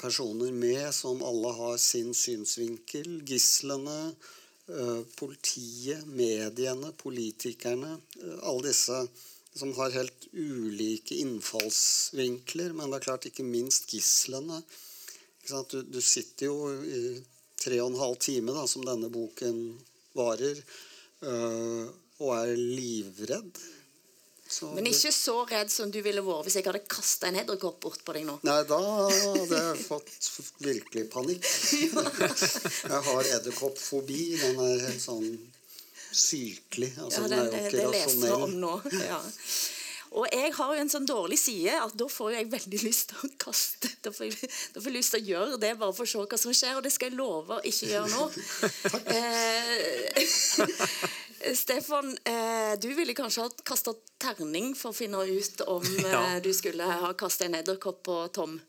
personer 0.00 0.52
med 0.52 0.94
som 0.94 1.22
alle 1.22 1.52
har 1.58 1.76
sin 1.82 2.14
synsvinkel. 2.14 3.20
Gislene, 3.28 4.14
eh, 4.68 5.02
politiet, 5.16 6.06
mediene, 6.06 6.92
politikerne. 6.92 7.98
Eh, 8.22 8.38
alle 8.42 8.68
disse 8.68 9.06
som 9.54 9.74
har 9.76 9.94
helt 9.94 10.26
ulike 10.32 11.14
innfallsvinkler. 11.14 12.72
Men 12.72 12.90
det 12.90 13.00
er 13.00 13.06
klart 13.08 13.28
ikke 13.30 13.46
minst 13.46 13.90
gislene. 13.90 14.62
Du, 15.70 15.82
du 15.82 16.00
sitter 16.00 16.46
jo 16.46 16.72
i 16.84 17.22
tre 17.60 17.80
og 17.80 17.92
en 17.92 18.00
halv 18.00 18.16
time 18.20 18.54
da, 18.56 18.66
som 18.68 18.84
denne 18.84 19.10
boken 19.12 19.60
varer, 20.16 20.60
eh, 21.24 21.86
og 22.22 22.30
er 22.36 22.54
livredd. 22.56 23.58
Så 24.54 24.68
Men 24.76 24.86
ikke 24.86 25.10
så 25.14 25.34
redd 25.50 25.72
som 25.72 25.90
du 25.90 25.98
ville 26.04 26.22
vært 26.22 26.46
hvis 26.46 26.58
jeg 26.60 26.66
hadde 26.68 26.82
kasta 26.94 27.26
en 27.30 27.40
edderkopp 27.42 27.80
bort 27.82 28.04
på 28.06 28.14
deg 28.14 28.26
nå. 28.28 28.36
Nei, 28.46 28.60
da 28.68 28.78
hadde 28.78 29.58
jeg 29.58 29.84
fått 29.88 30.30
virkelig 30.62 31.08
panikk. 31.10 31.48
Jeg 32.94 33.02
har 33.08 33.30
edderkoppfobi. 33.38 34.20
Den 34.38 34.60
er 34.62 34.84
helt 34.88 35.02
sånn 35.02 35.26
sykelig. 36.14 36.92
Altså, 37.02 37.24
Ja, 37.24 37.28
den 37.34 37.48
det, 37.50 37.62
er 37.64 37.70
jo 37.70 37.90
ikke 37.90 38.10
vi 38.20 38.28
om 38.30 38.44
rasjonell. 38.44 38.60
nå. 38.60 38.74
Ja. 39.08 39.22
Og 40.14 40.28
jeg 40.30 40.52
har 40.54 40.68
jo 40.76 40.78
en 40.84 40.90
sånn 40.92 41.06
dårlig 41.10 41.40
side 41.42 41.72
at 41.74 41.94
da 41.98 42.06
får 42.06 42.28
jeg 42.36 42.46
veldig 42.52 42.78
lyst 42.84 43.08
til 43.10 43.24
å 43.26 43.30
kaste. 43.42 43.88
Da 44.04 44.12
får 44.14 44.28
jeg, 44.28 44.50
da 44.70 44.78
får 44.78 44.86
jeg 44.92 44.94
lyst 44.94 45.10
til 45.16 45.24
å 45.24 45.26
gjøre 45.32 45.56
det 45.64 45.72
bare 45.80 45.96
for 45.96 46.06
å 46.06 46.10
se 46.12 46.22
hva 46.22 46.38
som 46.38 46.54
skjer, 46.54 46.76
og 46.78 46.84
det 46.86 46.92
skal 46.94 47.10
jeg 47.10 47.18
love 47.18 47.56
å 47.56 47.64
ikke 47.66 47.88
gjøre 47.90 48.12
nå. 48.12 48.28
Eh, 49.14 50.22
Stefan, 51.54 52.18
eh, 52.24 52.78
du 52.80 52.94
ville 52.94 53.14
kanskje 53.14 53.42
ha 53.42 53.50
kasta 53.62 53.94
terning 54.18 54.74
for 54.74 54.90
å 54.90 54.96
finne 54.96 55.24
ut 55.26 55.60
om 55.60 55.82
eh, 56.04 56.10
Ja. 56.10 56.40
du 56.40 56.54
skulle 56.54 56.84
ha 56.84 57.12
kasta 57.12 57.44
en 57.44 57.54
edderkopp 57.54 58.02
på 58.02 58.28
Tom. 58.28 58.60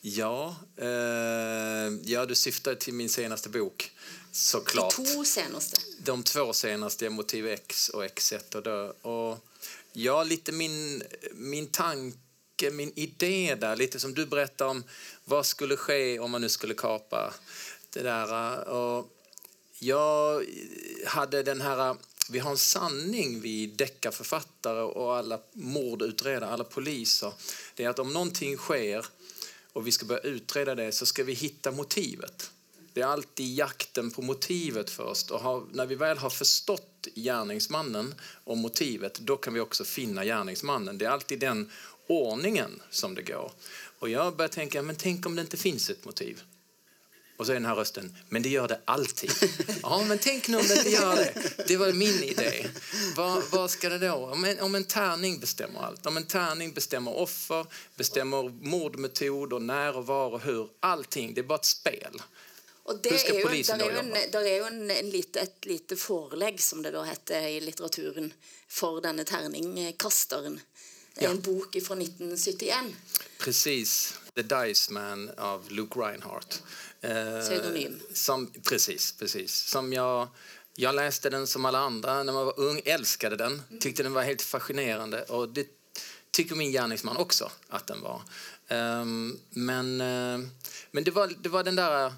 Ja, 0.00 0.56
eh, 0.76 1.92
ja, 2.04 2.26
du 2.26 2.34
syftar 2.34 2.74
till 2.74 2.94
min 2.94 3.08
senaste 3.08 3.48
bok. 3.48 3.90
De 4.32 4.36
Såklart. 4.38 4.94
to 4.96 5.24
seneste. 5.24 5.80
De 5.98 6.22
två 6.22 6.52
senaste 6.52 7.10
Motiv 7.10 7.46
X 7.46 7.88
och 7.88 8.04
X1 8.04 8.54
och 8.56 8.62
dö. 8.62 8.88
Och 9.02 9.38
ja, 9.92 10.24
lite 10.24 10.52
min, 10.52 11.02
min 11.32 11.66
tanke, 11.66 12.70
min 12.72 12.92
idé 12.96 13.54
där, 13.60 13.76
lite 13.76 14.00
som 14.00 14.14
du 14.14 14.26
berättade 14.26 14.70
om 14.70 14.84
vad 15.24 15.46
skulle 15.46 15.76
ske 15.76 16.18
om 16.18 16.30
man 16.30 16.40
nu 16.40 16.48
skulle 16.48 16.74
kapa 16.74 17.34
det 17.90 18.02
där. 18.02 18.68
Och 18.68 19.08
jag 19.78 20.44
hade 21.06 21.42
den 21.42 21.60
här, 21.60 21.90
eh, 21.90 21.96
vi 22.28 22.38
har 22.38 22.50
en 22.50 22.56
sanning 22.56 23.40
vi 23.40 23.66
deckarförfattare 23.66 24.82
och 24.82 25.16
alla 25.16 25.40
mordutredare, 25.52 26.50
alla 26.50 26.64
poliser. 26.64 27.32
Det 27.74 27.84
är 27.84 27.88
att 27.88 27.98
om 27.98 28.12
någonting 28.12 28.56
sker 28.56 29.06
och 29.72 29.86
vi 29.86 29.92
ska 29.92 30.06
börja 30.06 30.20
utreda 30.20 30.74
det 30.74 30.92
så 30.92 31.06
ska 31.06 31.24
vi 31.24 31.32
hitta 31.32 31.70
motivet. 31.70 32.50
Det 32.92 33.00
är 33.00 33.06
alltid 33.06 33.54
jakten 33.54 34.10
på 34.10 34.22
motivet 34.22 34.90
först. 34.90 35.30
Och 35.30 35.40
har, 35.40 35.64
när 35.72 35.86
vi 35.86 35.94
väl 35.94 36.18
har 36.18 36.30
förstått 36.30 37.08
gärningsmannen 37.14 38.14
och 38.44 38.58
motivet, 38.58 39.14
då 39.20 39.36
kan 39.36 39.54
vi 39.54 39.60
också 39.60 39.84
finna 39.84 40.24
gärningsmannen. 40.24 40.98
Det 40.98 41.04
är 41.04 41.10
alltid 41.10 41.40
den 41.40 41.70
ordningen 42.06 42.82
som 42.90 43.14
det 43.14 43.22
går. 43.22 43.52
Och 43.98 44.08
jag 44.08 44.36
börjar 44.36 44.48
tänka, 44.48 44.82
men 44.82 44.96
tänk 44.96 45.26
om 45.26 45.36
det 45.36 45.42
inte 45.42 45.56
finns 45.56 45.90
ett 45.90 46.04
motiv? 46.04 46.42
Och 47.42 47.46
så 47.46 47.52
är 47.52 47.54
den 47.54 47.64
här 47.66 47.74
rösten, 47.74 48.16
men 48.28 48.42
det 48.42 48.48
gör 48.48 48.68
det 48.68 48.80
alltid. 48.84 49.30
Ja, 49.82 50.04
men 50.04 50.18
tänk 50.18 50.48
nu 50.48 50.56
om 50.56 50.66
det 50.68 50.76
inte 50.76 50.90
gör 50.90 51.16
det. 51.16 51.32
Det 51.66 51.76
var 51.76 51.92
min 51.92 52.22
idé. 52.22 52.66
Vad, 53.16 53.42
vad 53.50 53.70
ska 53.70 53.88
det 53.88 53.98
då? 53.98 54.14
Om 54.14 54.44
en, 54.44 54.60
om 54.60 54.74
en 54.74 54.84
tärning 54.84 55.40
bestämmer 55.40 55.80
allt. 55.80 56.06
Om 56.06 56.16
en 56.16 56.26
tärning 56.26 56.72
bestämmer 56.72 57.16
offer, 57.16 57.66
bestämmer 57.96 58.42
mordmetod 58.66 59.52
och 59.52 59.62
när 59.62 59.96
och 59.96 60.06
var 60.06 60.30
och 60.30 60.40
hur. 60.40 60.68
Allting, 60.80 61.34
det 61.34 61.40
är 61.40 61.42
bara 61.42 61.58
ett 61.58 61.64
spel. 61.64 62.22
Og 62.84 62.98
det 63.02 63.42
polisen 63.44 63.78
der 63.78 63.86
er 63.86 63.90
da 63.90 64.00
jo, 64.02 64.06
en, 64.08 64.30
der 64.32 64.40
er 64.46 64.56
jo 64.58 64.64
en, 64.64 64.90
en 64.90 65.10
lite, 65.10 65.40
et 65.40 65.66
lite 65.66 65.96
forelegg, 65.96 66.60
som 66.60 66.82
det 66.82 66.90
da 66.94 67.02
heter 67.06 67.46
i 67.48 67.60
litteraturen, 67.60 68.32
for 68.68 69.00
denne 69.00 69.24
terningkasteren. 69.24 70.60
Det 71.14 71.22
er 71.24 71.28
Ja. 71.28 71.30
en 71.30 71.40
bok 71.42 71.76
fra 71.86 71.94
1971. 71.94 72.94
Precis. 73.38 74.14
The 74.34 74.42
Dice 74.42 74.92
Man 74.92 75.30
av 75.38 75.70
Luke 75.70 76.00
Reinhardt. 76.00 76.62
Eh, 76.62 76.91
Pseudonym. 77.40 78.00
Som, 78.12 78.52
precis, 78.68 79.12
precis. 79.12 79.54
Som 79.54 79.92
jag, 79.92 80.28
jag 80.76 80.94
läste 80.94 81.30
den 81.30 81.46
som 81.46 81.64
alla 81.64 81.78
andra 81.78 82.22
när 82.22 82.32
man 82.32 82.46
var 82.46 82.60
ung, 82.60 82.80
älskade 82.84 83.36
den, 83.36 83.62
tyckte 83.80 84.02
den 84.02 84.12
var 84.12 84.22
helt 84.22 84.42
fascinerande. 84.42 85.22
Och 85.22 85.48
det 85.48 85.66
tycker 86.30 86.54
min 86.54 86.72
gärningsman 86.72 87.16
också 87.16 87.50
att 87.68 87.86
den 87.86 88.00
var. 88.02 88.22
Ehm, 88.68 89.38
men 89.50 90.00
eh, 90.00 90.48
men 90.90 91.04
det, 91.04 91.10
var, 91.10 91.32
det 91.42 91.48
var 91.48 91.64
den 91.64 91.76
där 91.76 92.12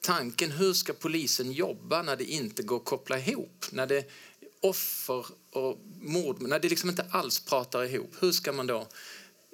tanken, 0.00 0.50
hur 0.50 0.72
ska 0.72 0.92
polisen 0.92 1.52
jobba 1.52 2.02
när 2.02 2.16
det 2.16 2.24
inte 2.24 2.62
går 2.62 2.76
att 2.76 2.84
koppla 2.84 3.18
ihop? 3.18 3.66
När 3.70 3.86
det 3.86 4.10
offer 4.60 5.26
och 5.50 5.78
mord, 6.00 6.42
när 6.42 6.58
det 6.58 6.68
liksom 6.68 6.90
inte 6.90 7.06
alls 7.10 7.40
pratar 7.40 7.84
ihop. 7.84 8.14
Hur 8.20 8.32
ska 8.32 8.52
man 8.52 8.66
då 8.66 8.86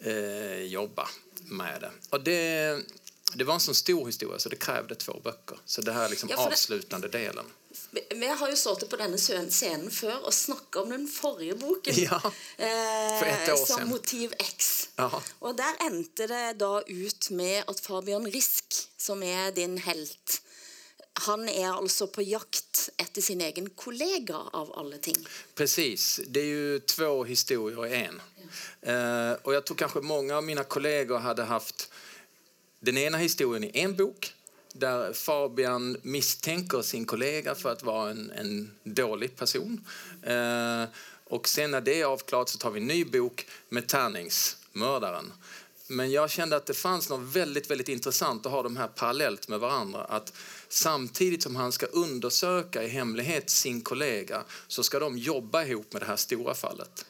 eh, 0.02 0.62
jobba 0.62 1.09
med 1.45 1.80
det? 1.80 1.90
Och 2.11 2.21
det, 2.21 2.78
det 3.35 3.45
var 3.45 3.54
en 3.54 3.61
så 3.61 3.75
stor 3.75 4.06
historia 4.06 4.38
så 4.38 4.49
det 4.49 4.56
krävde 4.56 4.95
två 4.95 5.21
böcker. 5.25 5.59
Så 5.64 5.83
det 5.83 5.92
här 5.92 6.04
är 6.04 6.09
liksom 6.09 6.28
Ja, 6.28 6.37
för 6.37 6.42
det- 6.45 6.52
avslutande 6.52 7.09
delen. 7.09 7.45
Vi 8.11 8.26
har 8.26 8.49
jo 8.50 8.56
sittet 8.56 8.88
på 8.90 8.97
denne 8.97 9.16
scenen 9.18 9.90
før 9.90 10.25
og 10.26 10.35
snakka 10.35 10.80
om 10.80 10.90
den 10.90 11.09
forrige 11.09 11.54
boken. 11.54 11.95
Ja, 12.11 12.16
eh, 12.56 13.18
for 13.18 13.26
ett 13.26 13.49
år 13.52 13.66
som. 13.66 13.88
Motiv 13.88 14.33
X. 14.38 14.88
Ja. 14.97 15.23
Og 15.38 15.56
der 15.56 15.76
endte 15.87 16.26
det 16.26 16.59
da 16.59 16.80
ut 16.87 17.30
med 17.30 17.64
at 17.68 17.80
Fabian 17.80 18.26
Risk, 18.33 18.88
som 18.99 19.23
er 19.23 19.50
din 19.50 19.78
helt 19.78 20.42
Han 21.26 21.49
er 21.49 21.73
altså 21.73 22.06
på 22.06 22.23
jakt 22.23 22.90
etter 22.99 23.23
sin 23.23 23.40
egen 23.40 23.71
kollega, 23.71 24.37
av 24.52 24.73
alle 24.78 24.99
ting. 24.99 25.16
Precis, 25.54 26.21
det 26.26 26.40
är 26.40 26.45
ju 26.45 26.78
två 26.80 27.25
historier 27.25 27.87
i 27.87 27.95
en. 28.04 28.21
Eh, 28.83 29.33
och 29.42 29.54
jag 29.54 29.64
tror 29.66 29.76
kanske 29.76 30.00
många 30.00 30.37
av 30.37 30.45
mina 30.45 30.64
kollegor 30.64 31.18
hade 31.18 31.42
haft 31.45 31.88
den 32.80 32.99
ena 32.99 33.18
historien 33.18 33.64
i 33.64 33.71
en 33.75 33.97
bok 33.97 34.33
där 34.73 35.12
Fabian 35.12 35.97
misstänker 36.02 36.83
sin 36.83 37.04
kollega 37.04 37.54
för 37.54 37.73
att 37.73 37.83
vara 37.83 38.11
en, 38.11 38.30
en 38.30 38.71
dålig 38.85 39.37
person. 39.37 39.85
Eh, 40.23 40.85
och 41.25 41.49
sen 41.49 41.71
när 41.71 41.80
det 41.80 42.00
är 42.00 42.04
avklarat 42.04 42.49
så 42.49 42.59
tar 42.59 42.71
vi 42.71 42.80
en 42.80 42.87
ny 42.87 43.04
bok 43.04 43.47
med 43.68 43.88
tärningsmördaren. 43.88 45.33
Men 45.88 46.11
jag 46.11 46.30
kände 46.30 46.56
att 46.56 46.66
det 46.66 46.75
fanns 46.75 47.11
något 47.11 47.37
väldigt, 47.37 47.71
väldigt 47.71 47.88
intressant 47.88 48.47
att 48.47 48.52
ha 48.52 48.62
de 48.62 48.76
här 48.76 48.88
parallellt 48.88 49.49
med 49.49 49.61
varandra. 49.61 50.04
Att 50.04 50.33
samtidigt 50.68 51.42
som 51.42 51.56
han 51.56 51.73
ska 51.73 51.87
undersöka 51.87 52.83
i 52.83 52.88
hemlighet 52.88 53.50
sin 53.50 53.80
kollega 53.80 54.45
så 54.68 54.83
ska 54.83 54.99
de 54.99 55.18
jobba 55.18 55.64
ihop 55.64 55.92
med 55.92 56.02
det 56.02 56.06
här 56.06 56.16
stora 56.16 56.54
fallet. 56.54 57.06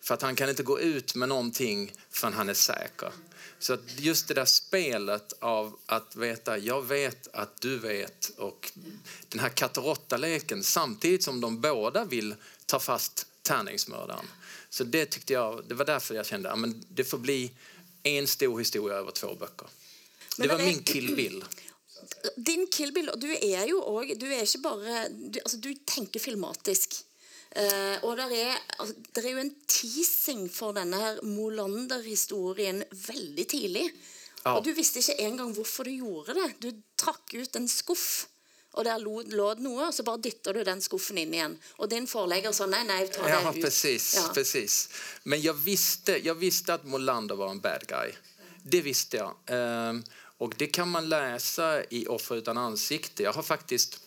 För 0.00 0.14
att 0.14 0.22
han 0.22 0.36
kan 0.36 0.48
inte 0.48 0.62
gå 0.62 0.80
ut 0.80 1.14
med 1.14 1.28
någonting 1.28 1.92
förrän 2.10 2.34
han 2.34 2.48
är 2.48 2.54
säker. 2.54 3.12
Så 3.60 3.72
att 3.72 3.80
just 3.96 4.28
det 4.28 4.34
där 4.34 4.44
spelet 4.44 5.32
av 5.38 5.76
att 5.86 6.16
veta, 6.16 6.58
jag 6.58 6.82
vet 6.82 7.28
att 7.32 7.60
du 7.60 7.78
vet 7.78 8.32
och 8.36 8.72
den 9.28 9.40
här 9.40 9.48
katt 9.48 9.76
och 9.76 9.84
råtta-leken 9.84 10.62
samtidigt 10.62 11.22
som 11.22 11.40
de 11.40 11.60
båda 11.60 12.04
vill 12.04 12.34
ta 12.66 12.80
fast 12.80 13.26
tärningsmördaren. 13.42 14.26
Så 14.70 14.84
det 14.84 15.06
tyckte 15.06 15.32
jag, 15.32 15.64
det 15.68 15.74
var 15.74 15.84
därför 15.84 16.14
jag 16.14 16.26
kände, 16.26 16.48
ja, 16.48 16.56
men 16.56 16.84
det 16.88 17.04
får 17.04 17.18
bli 17.18 17.52
en 18.02 18.26
stor 18.26 18.58
historia 18.58 18.96
över 18.96 19.10
två 19.10 19.34
bøker. 19.34 19.68
Men 20.38 20.48
Det 20.48 20.54
var 20.54 20.60
det 20.60 20.66
min 20.66 20.82
Kill 20.82 21.16
Bill. 21.16 21.44
Din 22.36 22.66
Kill 22.72 22.92
Bill, 22.92 23.08
og 23.08 23.20
du 23.20 23.28
er 23.28 23.66
jo 23.68 23.82
òg 23.84 24.14
Du 24.18 24.24
er 24.26 24.40
ikke 24.42 24.62
bare 24.64 25.08
Du, 25.08 25.38
altså, 25.44 25.56
du 25.56 25.74
tenker 25.84 26.20
filmatisk. 26.20 27.02
Eh, 27.56 27.96
og 28.06 28.16
der 28.16 28.30
er, 28.30 28.58
altså, 28.78 28.94
der 29.16 29.24
er 29.26 29.30
jo 29.34 29.38
en 29.42 29.54
teasing 29.66 30.44
for 30.54 30.72
denne 30.76 30.96
her 31.00 31.16
Molander-historien 31.26 32.84
veldig 33.06 33.46
tidlig. 33.50 33.86
Ja. 34.44 34.54
Og 34.56 34.64
du 34.64 34.70
visste 34.76 35.02
ikke 35.02 35.16
engang 35.26 35.50
hvorfor 35.56 35.84
du 35.84 35.90
gjorde 35.90 36.34
det. 36.38 36.50
Du 36.62 36.70
trakk 36.96 37.34
ut 37.34 37.56
en 37.58 37.66
skuff, 37.68 38.26
og 38.78 38.84
der 38.86 38.98
lå, 39.02 39.16
lå 39.34 39.48
det 39.58 39.64
noe, 39.66 39.88
og 39.88 39.94
så 39.94 40.04
bare 40.06 40.22
dytter 40.22 40.54
du 40.54 40.62
den 40.64 40.80
skuffen 40.80 41.18
inn 41.18 41.34
igjen. 41.34 41.56
Og 41.82 41.90
din 41.90 42.06
forlegger 42.06 42.54
sa 42.54 42.68
nei, 42.70 42.84
nei, 42.86 43.00
ta 43.10 43.24
det 43.26 43.32
Ja, 43.34 43.42
ut. 43.50 43.60
precis, 43.60 44.14
Ja. 44.14 44.28
precis. 44.34 44.88
Men 45.24 45.40
jag 45.42 45.54
visste, 45.54 46.16
jag 46.24 46.34
visste 46.34 46.74
att 46.74 46.84
Molander 46.86 47.34
var 47.34 47.50
en 47.50 47.60
bad 47.60 47.86
guy. 47.88 48.12
Det 48.62 48.80
visste 48.80 49.16
jag. 49.16 49.34
Ehm, 49.46 50.04
och 50.38 50.54
det 50.58 50.66
kan 50.66 50.88
man 50.88 51.08
läsa 51.08 51.84
i 51.90 52.06
Offer 52.06 52.36
utan 52.36 52.58
ansikte. 52.58 53.22
Jag 53.22 53.32
har 53.32 53.42
faktiskt... 53.42 54.00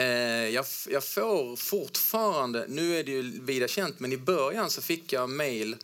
Eh, 0.00 0.48
jag, 0.48 0.66
jag 0.88 1.04
får 1.04 1.56
fortfarande, 1.56 2.66
nu 2.68 2.96
är 2.96 3.04
det 3.04 3.10
ju 3.10 3.22
vida 3.22 3.68
känt, 3.68 4.00
men 4.00 4.12
i 4.12 4.16
början 4.16 4.70
så 4.70 4.82
fick 4.82 5.12
jag 5.12 5.30
mejl, 5.30 5.76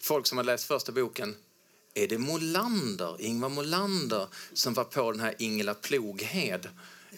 folk 0.00 0.26
som 0.26 0.38
hade 0.38 0.52
läst 0.52 0.64
första 0.64 0.92
boken. 0.92 1.34
Är 1.94 2.08
det 2.08 2.18
Molander, 2.18 3.16
Ingvar 3.18 3.48
Molander 3.48 4.26
som 4.52 4.74
var 4.74 4.84
på 4.84 5.12
den 5.12 5.20
här 5.20 5.34
Ingela 5.38 5.74
Ploghed 5.74 6.68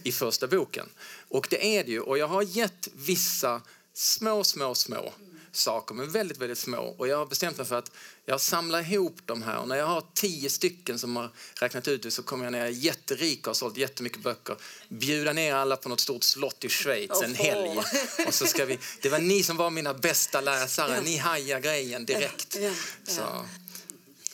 i 0.02 0.12
första 0.12 0.46
boken? 0.46 0.86
Och 1.28 1.46
det 1.50 1.76
är 1.76 1.84
det 1.84 1.90
ju. 1.90 2.00
Och 2.00 2.18
jag 2.18 2.28
har 2.28 2.42
gett 2.42 2.88
vissa 2.94 3.62
små, 3.94 4.44
små, 4.44 4.74
små 4.74 5.12
saker, 5.56 5.94
men 5.94 6.10
väldigt, 6.10 6.38
väldigt 6.38 6.58
små. 6.58 6.94
Och 6.98 7.08
jag 7.08 7.16
har 7.16 7.26
bestämt 7.26 7.56
mig 7.56 7.66
för 7.66 7.78
att 7.78 7.90
jag 8.24 8.40
samlar 8.40 8.92
ihop 8.92 9.16
de 9.24 9.42
här. 9.42 9.58
Och 9.58 9.68
när 9.68 9.76
jag 9.76 9.86
har 9.86 10.04
tio 10.14 10.50
stycken 10.50 10.98
som 10.98 11.16
har 11.16 11.30
räknat 11.60 11.88
ut 11.88 12.02
det 12.02 12.10
så 12.10 12.22
kommer 12.22 12.44
jag 12.44 12.52
när 12.52 12.58
jag 12.58 12.68
är 12.68 12.72
jätterik 12.72 13.40
och 13.40 13.46
har 13.46 13.54
sålt 13.54 13.76
jättemycket 13.76 14.22
böcker 14.22 14.56
bjuda 14.88 15.32
ner 15.32 15.54
alla 15.54 15.76
på 15.76 15.88
något 15.88 16.00
stort 16.00 16.24
slott 16.24 16.64
i 16.64 16.68
Schweiz 16.68 17.22
en 17.22 17.34
helg. 17.34 17.82
Och 18.26 18.34
så 18.34 18.46
ska 18.46 18.64
vi, 18.64 18.78
det 19.02 19.08
var 19.08 19.18
ni 19.18 19.42
som 19.42 19.56
var 19.56 19.70
mina 19.70 19.94
bästa 19.94 20.40
läsare. 20.40 21.00
Ni 21.00 21.16
hajar 21.16 21.60
grejen 21.60 22.06
direkt. 22.06 22.56
Så. 23.04 23.46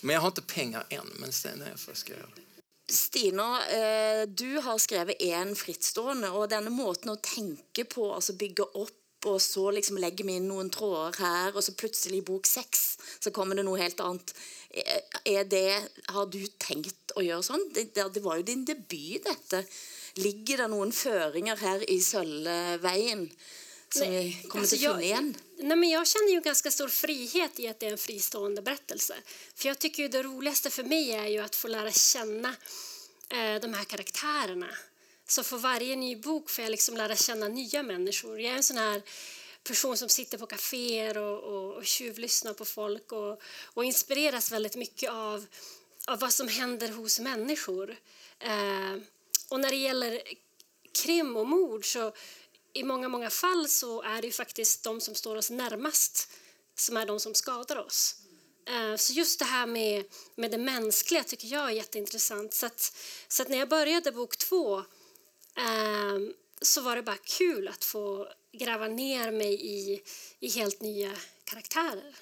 Men 0.01 0.15
jag 0.15 0.21
har 0.21 0.29
inte 0.29 0.43
pengar 0.43 0.85
än, 0.89 1.07
men 1.17 1.33
sen 1.33 1.59
när 1.59 1.69
jag 1.69 1.81
först 1.81 2.01
ska 2.01 2.13
göra 2.13 2.27
det. 2.35 2.43
Stina, 2.93 3.67
eh, 3.67 4.27
du 4.29 4.59
har 4.59 4.79
skrevet 4.79 5.23
en 5.23 5.57
frittstående, 5.57 6.31
og 6.35 6.49
denne 6.51 6.73
måten 6.75 7.13
å 7.13 7.19
tenke 7.23 7.85
på, 7.87 8.09
altså 8.15 8.35
bygge 8.35 8.67
opp, 8.75 9.00
og 9.27 9.41
så 9.43 9.71
liksom 9.75 9.99
legger 10.01 10.25
vi 10.25 10.37
inn 10.39 10.47
noen 10.49 10.71
tråder 10.73 11.19
her, 11.21 11.57
og 11.57 11.63
så 11.65 11.75
plutselig 11.77 12.19
i 12.23 12.25
bok 12.25 12.47
seks 12.49 12.99
så 13.21 13.31
kommer 13.31 13.57
det 13.59 13.65
noe 13.67 13.79
helt 13.81 14.01
annet. 14.01 14.35
Er- 14.71 15.03
Er 15.25 15.45
det, 15.45 15.89
har 16.09 16.27
du 16.27 16.41
tenkt 16.59 17.13
å 17.17 17.21
gjøre 17.23 17.43
sånn? 17.43 17.67
Det, 17.75 17.91
det 17.95 18.23
var 18.25 18.37
jo 18.37 18.43
din 18.43 18.65
debut, 18.65 19.23
dette. 19.25 19.65
Ligger 20.17 20.57
det 20.65 20.69
noen 20.73 20.93
føringer 20.93 21.57
her 21.61 21.85
i 21.91 21.99
Sølvveien 22.01 23.27
som 23.93 24.07
vi 24.11 24.33
kommer 24.49 24.63
Alltså, 24.65 24.77
finne 24.77 25.03
igjen? 25.05 25.35
nej, 25.59 25.77
men 25.77 25.89
jag 25.91 26.07
känner 26.07 26.33
ju 26.33 26.41
ganska 26.41 26.71
stor 26.71 26.89
frihet 26.89 27.59
i 27.61 27.69
att 27.69 27.81
det 27.81 27.87
är 27.87 27.93
en 27.93 27.99
fristående 27.99 28.63
berättelse. 28.63 29.15
För 29.55 29.69
jag 29.69 29.79
tycker 29.79 30.03
ju 30.03 30.09
det 30.09 30.23
roligaste 30.23 30.71
för 30.71 30.83
mig 30.85 31.11
är 31.13 31.27
ju 31.27 31.39
att 31.39 31.57
få 31.57 31.69
lära 31.69 31.93
känna 31.93 32.49
eh, 33.29 33.61
de 33.61 33.75
här 33.75 33.85
karaktärerna. 33.85 34.69
Så 35.31 35.43
för 35.43 35.59
varje 35.59 35.97
ny 35.97 36.17
bok 36.17 36.51
får 36.51 36.65
jag 36.65 36.71
liksom 36.71 36.97
lära 36.97 37.17
känna 37.17 37.49
nya 37.49 37.83
människor. 37.83 38.41
Jag 38.41 38.53
är 38.53 38.57
en 38.57 38.63
sån 38.63 38.77
här 38.77 39.03
person 39.65 39.97
som 39.97 40.09
sitter 40.09 40.39
på 40.39 40.47
kaféer 40.47 41.19
och, 41.19 41.43
och, 41.43 41.75
och 41.75 41.87
tjuvlyssnar 41.87 42.53
på 42.53 42.65
folk 42.65 43.13
och, 43.13 43.43
och 43.65 43.85
inspireras 43.85 44.53
väldigt 44.53 44.77
mycket 44.77 45.11
av, 45.11 45.47
av 46.07 46.19
vad 46.19 46.33
som 46.33 46.49
händer 46.49 46.89
hos 46.89 47.21
människor. 47.21 47.97
Eh, 48.39 48.97
och 49.49 49.61
när 49.61 49.71
det 49.71 49.77
gäller 49.77 50.23
krim 51.03 51.37
och 51.37 51.47
mord 51.47 51.93
så 51.93 52.13
i 52.73 52.83
många, 52.83 53.09
många 53.09 53.31
fall 53.31 53.69
så 53.69 54.03
är 54.03 54.21
det 54.21 54.27
ju 54.27 54.33
faktiskt 54.33 54.83
de 54.83 55.01
som 55.01 55.15
står 55.15 55.37
oss 55.37 55.51
närmast 55.51 56.31
som 56.75 56.97
är 56.97 57.07
de 57.07 57.21
som 57.21 57.35
skadar 57.35 57.77
oss. 57.77 58.17
Eh, 58.69 58.97
så 58.97 59.13
just 59.13 59.39
det 59.39 59.45
här 59.45 59.67
med, 59.67 60.05
med 60.35 60.51
det 60.51 60.59
mänskliga 60.59 61.25
tycker 61.25 61.49
jag 61.49 61.65
är 61.65 61.71
jätteintressant. 61.75 62.55
Så 62.55 62.67
att, 62.67 62.97
så 63.29 63.43
att 63.43 63.49
när 63.49 63.59
jag 63.59 63.69
började 63.69 64.13
bok 64.13 64.37
två 64.37 64.85
eh, 65.61 66.19
så 66.63 66.81
var 66.81 66.97
det 66.97 67.03
bara 67.03 67.17
kul 67.17 67.69
att 67.69 67.85
få 67.85 68.29
gräva 68.53 68.89
ner 68.89 69.31
mig 69.31 69.55
i, 69.67 70.03
i 70.41 70.49
helt 70.51 70.81
nya 70.81 71.13
karaktärer. 71.45 72.17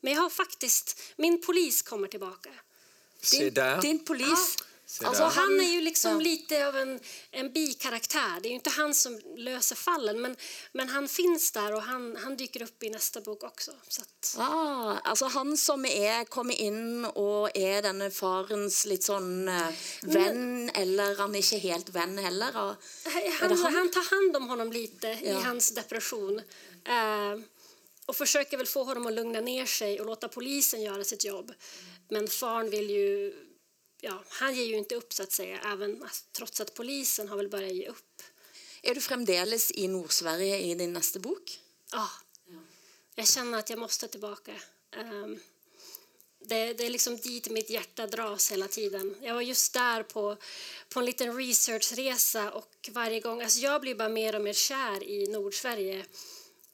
Men 0.00 0.12
jag 0.12 0.20
har 0.20 0.30
faktiskt, 0.30 1.00
min 1.16 1.40
polis 1.42 1.82
kommer 1.82 2.08
tillbaka. 2.08 2.50
Där. 3.50 3.82
Din 3.82 4.04
polis. 4.04 4.56
Se 4.58 4.64
Alltså. 5.04 5.22
Han 5.22 5.60
är 5.60 5.72
ju 5.72 5.80
liksom 5.80 6.12
Ja. 6.12 6.18
lite 6.20 6.66
av 6.68 6.76
en, 6.76 7.00
en 7.30 7.52
bikaraktär. 7.52 8.40
Det 8.42 8.48
är 8.48 8.50
ju 8.50 8.54
inte 8.54 8.70
han 8.70 8.94
som 8.94 9.20
löser 9.36 9.76
fallen, 9.76 10.20
men, 10.20 10.36
men 10.72 10.88
han 10.88 11.08
finns 11.08 11.52
där 11.52 11.74
och 11.74 11.82
han, 11.82 12.16
han 12.16 12.36
dyker 12.36 12.62
upp 12.62 12.82
i 12.82 12.90
nästa 12.90 13.20
bok 13.20 13.44
också. 13.44 13.72
Så 13.88 14.02
att, 14.02 14.36
Ah, 14.38 14.96
altså 15.04 15.26
han 15.26 15.56
som 15.56 15.84
er 15.86 16.24
kommer 16.24 16.54
inn 16.60 17.04
og 17.14 17.50
er 17.56 17.82
denne 17.82 18.10
farens 18.10 18.86
litt 18.86 19.04
sånn 19.04 19.48
eh, 19.48 19.68
venn, 20.02 20.70
eller 20.74 21.14
han 21.20 21.34
er 21.34 21.44
ikke 21.44 21.60
helt 21.68 21.92
venn 21.94 22.18
heller. 22.18 22.56
Og, 22.56 22.88
han, 23.40 23.56
han? 23.58 23.74
han 23.74 23.90
tar 23.90 24.08
hand 24.16 24.36
om 24.36 24.48
honom 24.48 24.72
lite 24.72 25.08
i 25.08 25.28
Ja. 25.30 25.38
hans 25.40 25.70
depression 25.74 26.38
eh, 26.84 27.34
och 28.06 28.16
försöker 28.16 28.56
väl 28.56 28.66
få 28.66 28.84
honom 28.84 29.06
att 29.06 29.12
lugna 29.14 29.40
ner 29.40 29.66
sig 29.66 30.00
och 30.00 30.06
låta 30.06 30.28
polisen 30.28 30.82
göra 30.82 31.04
sitt 31.04 31.24
jobb. 31.24 31.52
Men 32.08 32.28
faren 32.28 32.70
vill 32.70 32.90
ju... 32.90 33.44
Ja, 34.00 34.22
han 34.28 34.54
ger 34.54 34.64
ju 34.64 34.76
inte 34.76 34.94
upp, 34.94 35.12
så 35.12 35.22
att 35.22 35.32
säga, 35.32 35.60
även 35.64 36.08
trots 36.32 36.60
att 36.60 36.74
polisen 36.74 37.28
har 37.28 37.36
väl 37.36 37.48
börjat 37.48 37.74
ge 37.74 37.88
upp. 37.88 38.22
er 38.82 38.94
du 38.94 39.00
fremdeles 39.00 39.70
i 39.70 39.88
Nord-Sverige 39.88 40.58
i 40.58 40.74
din 40.74 40.92
neste 40.92 41.20
bok? 41.20 41.60
Ja. 41.92 42.10
Jag 43.14 43.28
känner 43.28 43.58
att 43.58 43.70
jag 43.70 43.78
måste 43.78 44.08
tillbaka. 44.08 44.52
Ehm, 44.96 45.38
det, 46.38 46.72
det 46.72 46.86
är 46.86 46.90
liksom 46.90 47.16
dit 47.16 47.50
mitt 47.50 47.70
hjärta 47.70 48.06
dras 48.06 48.52
hela 48.52 48.68
tiden. 48.68 49.16
Jag 49.22 49.34
var 49.34 49.42
just 49.42 49.72
där 49.72 50.02
på, 50.02 50.36
på 50.88 50.98
en 51.00 51.06
liten 51.06 51.36
researchresa 51.36 52.52
och 52.52 52.90
varje 52.92 53.20
gång... 53.20 53.42
Alltså 53.42 53.58
jag 53.58 53.80
blir 53.80 53.94
bara 53.94 54.08
mer 54.08 54.34
och 54.34 54.42
mer 54.42 54.52
kär 54.52 55.02
i 55.02 55.26
Nordsverige 55.26 56.06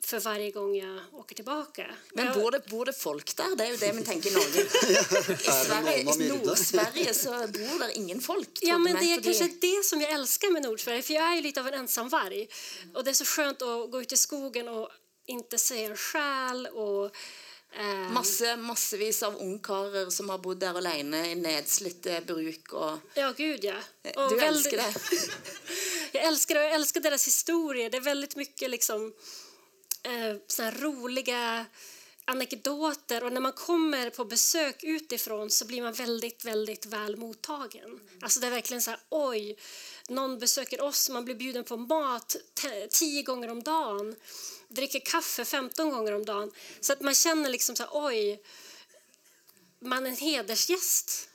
för 0.05 0.21
varje 0.21 0.51
gång 0.51 0.77
jag 0.77 1.01
åker 1.13 1.35
tillbaka. 1.35 1.87
Men 2.15 2.27
jag, 2.27 2.35
bor 2.35 2.51
det, 2.51 2.67
bor 2.67 2.85
det 2.85 2.93
folk 2.93 3.37
der? 3.37 3.57
Det 3.57 3.65
er 3.67 3.71
jo 3.71 3.77
det 3.77 3.93
vi 3.93 4.03
tenker 4.05 4.31
i 4.31 4.35
Norge. 4.35 4.63
I, 5.33 5.51
Sverige? 5.67 6.29
Nord-Sverige 6.29 7.15
så 7.15 7.31
bor 7.31 7.79
det 7.87 7.93
ingen 7.95 8.21
folk. 8.21 8.59
Ja, 8.63 8.79
men 8.79 8.97
det 8.97 9.05
är 9.15 9.21
kanske 9.23 9.49
det 9.61 9.85
som 9.85 10.01
jag 10.01 10.11
älskar 10.13 10.51
med 10.51 10.63
Nordsverige. 10.63 11.03
För 11.03 11.15
jag 11.15 11.25
är 11.33 11.35
ju 11.37 11.43
lite 11.43 11.61
av 11.61 11.67
en 11.69 11.75
ensamvarg. 11.75 12.49
Och 12.95 13.05
det 13.05 13.11
är 13.11 13.15
så 13.15 13.25
skönt 13.25 13.63
att 13.63 13.91
gå 13.91 14.01
ut 14.03 14.13
i 14.13 14.17
skogen 14.17 14.69
och 14.69 14.89
inte 15.27 15.59
se 15.59 15.85
en 15.85 15.97
själ 15.97 16.67
och... 16.67 17.11
ehm, 17.79 18.13
Masse, 18.13 18.57
massevis 18.57 19.23
av 19.23 19.37
ungkarer 19.37 20.11
som 20.11 20.29
har 20.31 20.39
bodd 20.39 20.61
der 20.61 20.75
alene 20.79 21.31
i 21.31 21.35
nedslitte 21.35 22.21
bruk. 22.27 22.73
og 22.73 22.99
Ja, 23.15 23.33
gud 23.37 23.65
ja. 23.65 23.75
Och 24.17 24.31
Du 24.31 24.37
väldigt- 24.37 24.73
elsker 24.73 24.77
det. 24.77 24.95
jag 26.13 26.25
älskar 26.25 26.55
det 26.55 26.61
och 26.61 26.67
jag 26.67 26.75
älskar 26.75 27.01
deras 27.01 27.27
historier. 27.27 27.91
Det 27.91 27.97
är 27.97 28.01
väldigt 28.01 28.37
mycket 28.37 28.71
liksom 28.71 29.13
eh, 30.05 30.37
såna 30.47 30.71
roliga 30.71 31.67
anekdoter 32.25 33.25
och 33.25 33.33
när 33.33 33.41
man 33.41 33.53
kommer 33.53 34.11
på 34.11 34.25
besök 34.25 34.85
utifrån 34.85 35.51
så 35.51 35.67
blir 35.67 35.83
man 35.83 35.93
väldigt, 35.93 36.45
väldigt 36.45 36.87
väl 36.87 37.17
mottagen. 37.17 38.01
Alltså 38.21 38.41
det 38.41 38.47
är 38.47 38.51
verkligen 38.51 38.83
så 38.83 38.91
här, 38.91 39.01
oj, 39.09 39.57
någon 40.09 40.39
besöker 40.39 40.81
oss, 40.81 41.11
man 41.11 41.25
blir 41.25 41.35
bjuden 41.35 41.65
på 41.65 41.77
mat 41.77 42.37
tio 42.91 43.23
gånger 43.23 43.51
om 43.51 43.63
dagen, 43.63 44.17
dricker 44.69 45.01
kaffe 45.01 45.45
15 45.45 45.91
gånger 45.91 46.13
om 46.13 46.25
dagen. 46.25 46.53
Så 46.81 46.93
att 46.93 47.01
man 47.01 47.15
känner 47.15 47.51
liksom 47.51 47.77
så 47.77 47.83
här, 47.83 47.91
oj, 47.93 48.43
man 49.81 50.07
är 50.07 50.11
en 50.11 50.17
hedersgäst. 50.17 51.29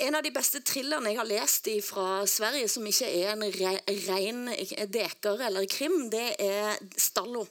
En 0.00 0.14
av 0.14 0.22
de 0.24 0.30
beste 0.32 0.62
thrillerne 0.64 1.10
jeg 1.12 1.18
har 1.20 1.28
lest 1.28 1.68
fra 1.84 2.22
Sverige, 2.26 2.68
som 2.68 2.86
ikke 2.88 3.08
er 3.12 3.34
en 3.34 3.44
re 3.44 3.74
ren 4.06 4.46
deker 4.88 5.42
eller 5.48 5.66
krim, 5.68 6.08
det 6.12 6.30
er 6.40 6.78
Stallo. 6.96 7.44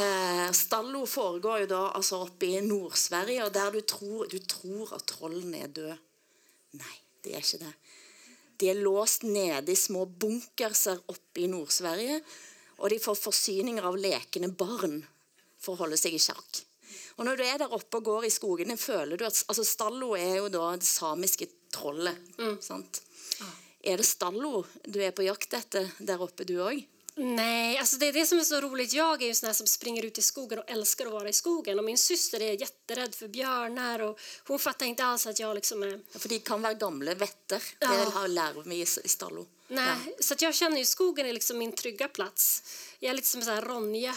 Eh, 0.00 0.48
Stallo 0.56 1.04
foregår 1.06 1.64
jo 1.64 1.70
da 1.70 1.82
altså 1.94 2.22
oppe 2.24 2.48
i 2.48 2.62
Nord-Sverige, 2.64 3.44
og 3.44 3.52
der 3.54 3.76
du 3.76 3.80
tror, 3.86 4.26
du 4.26 4.38
tror 4.40 4.96
at 4.96 5.06
trollene 5.10 5.60
er 5.66 5.74
døde. 5.74 5.98
Nei, 6.80 6.96
det 7.22 7.34
er 7.34 7.44
ikke 7.44 7.62
det. 7.66 7.74
De 8.60 8.70
er 8.72 8.80
låst 8.80 9.22
nede 9.24 9.72
i 9.72 9.78
små 9.78 10.04
bunkerser 10.04 10.98
oppe 11.12 11.44
i 11.44 11.50
Nord-Sverige, 11.50 12.20
og 12.80 12.90
de 12.90 12.98
får 13.00 13.20
forsyninger 13.20 13.84
av 13.84 14.00
lekende 14.00 14.50
barn 14.56 15.00
for 15.60 15.74
å 15.74 15.84
holde 15.84 16.00
seg 16.00 16.16
i 16.16 16.22
sjakk. 16.22 16.64
Og 17.16 17.24
når 17.24 17.36
du 17.36 17.44
er 17.44 17.58
der 17.58 17.72
oppe 17.72 17.96
og 18.00 18.04
går 18.04 18.24
i 18.26 18.30
skogene, 18.30 18.76
føler 18.76 19.16
du 19.16 19.24
at 19.26 19.44
altså 19.48 19.64
Stallo 19.64 20.14
er 20.16 20.36
jo 20.40 20.48
da 20.48 20.76
det 20.76 20.86
samiske 20.88 21.48
trollet. 21.72 22.16
Sant? 22.60 23.02
Er 23.84 23.96
det 23.96 24.06
Stallo 24.06 24.64
du 24.84 25.02
är 25.04 25.10
på 25.10 25.22
jakt 25.22 25.52
efter 25.52 25.90
där 25.98 26.22
uppe 26.22 26.44
du 26.44 26.58
òg? 26.62 26.86
Nej, 27.16 27.76
alltså 27.78 27.96
det 27.96 28.06
är 28.08 28.12
det 28.12 28.26
som 28.26 28.38
är 28.38 28.44
så 28.44 28.60
roligt. 28.60 28.92
Jag 28.92 29.22
är 29.22 29.26
ju 29.26 29.34
sån 29.34 29.46
här 29.46 29.54
som 29.54 29.66
springer 29.66 30.04
ut 30.04 30.18
i 30.18 30.22
skogen 30.22 30.58
och 30.58 30.70
älskar 30.70 31.06
att 31.06 31.12
vara 31.12 31.28
i 31.28 31.32
skogen. 31.32 31.78
Och 31.78 31.84
min 31.84 31.98
syster 31.98 32.42
är 32.42 32.60
jätterädd 32.60 33.14
för 33.14 33.28
björnar 33.28 33.98
och 34.00 34.20
hon 34.46 34.58
fattar 34.58 34.86
inte 34.86 35.04
alls 35.04 35.26
att 35.26 35.38
jag 35.38 35.54
liksom 35.54 35.82
är... 35.82 36.00
For 36.18 36.28
de 36.28 36.38
kan 36.38 36.62
være 36.62 36.74
gamle 36.74 37.14
vetter. 37.14 37.62
Det 37.78 37.86
Ja. 37.86 38.10
har 38.14 38.28
lærer 38.28 38.62
vi 38.66 38.76
i 38.76 38.86
i 39.04 39.08
Stallo. 39.08 39.46
Nej, 39.68 40.16
så 40.20 40.34
att 40.34 40.42
jag 40.42 40.54
känner 40.54 40.78
ju 40.78 40.84
skogen 40.84 41.26
är 41.26 41.32
liksom 41.32 41.58
min 41.58 41.72
trygga 41.72 42.08
plats. 42.08 42.62
Jag 42.98 43.10
är 43.10 43.14
lite 43.14 43.28
som 43.28 43.40
en 43.40 43.44
sån 43.44 43.54
här 43.54 43.62
Ronja. 43.62 44.14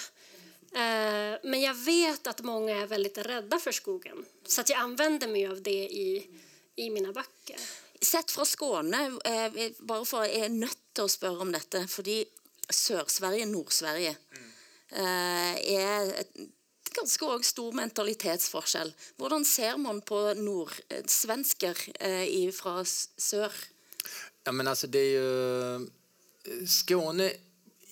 Eh, 0.76 1.38
men 1.44 1.62
jag 1.62 1.74
vet 1.74 2.28
att 2.28 2.42
många 2.42 2.76
är 2.82 2.88
väldigt 2.88 3.18
rädda 3.18 3.60
för 3.60 3.72
skogen. 3.72 4.26
Så 4.48 4.62
att 4.62 4.70
jag 4.70 4.80
använder 4.80 5.28
mig 5.28 5.48
av 5.48 5.62
det 5.62 5.84
i, 5.90 6.28
i 6.76 6.90
mina 6.90 7.12
böcker. 7.14 7.60
Sett 8.02 8.32
fra 8.32 8.46
Skåne, 8.46 9.06
eh, 9.26 9.72
bare 9.80 10.06
for 10.06 10.26
jeg 10.26 10.36
er 10.46 10.50
nødt 10.50 10.80
til 10.94 11.04
å 11.06 11.10
spørre 11.10 11.40
om 11.46 11.52
dette, 11.54 11.86
fordi 11.88 12.26
Sør-Sverige, 12.70 13.46
Nord-Sverige, 13.46 14.16
eh, 14.92 15.56
er 15.74 16.12
et 16.20 16.34
ganske 16.94 17.26
også 17.26 17.50
stor 17.54 17.72
mentalitetsforskjell. 17.74 18.92
Hvordan 19.18 19.46
ser 19.46 19.78
man 19.78 20.02
på 20.02 20.20
nordsvensker 20.38 21.78
eh, 22.00 22.24
i- 22.28 22.52
fra 22.52 22.82
s- 22.82 23.10
sør? 23.18 23.52
Ja, 24.46 24.52
men 24.52 24.68
alltså 24.68 24.88
det 24.88 25.00
är 25.00 25.12
ju... 25.12 25.76
eh, 25.76 26.66
Skåne 26.68 27.32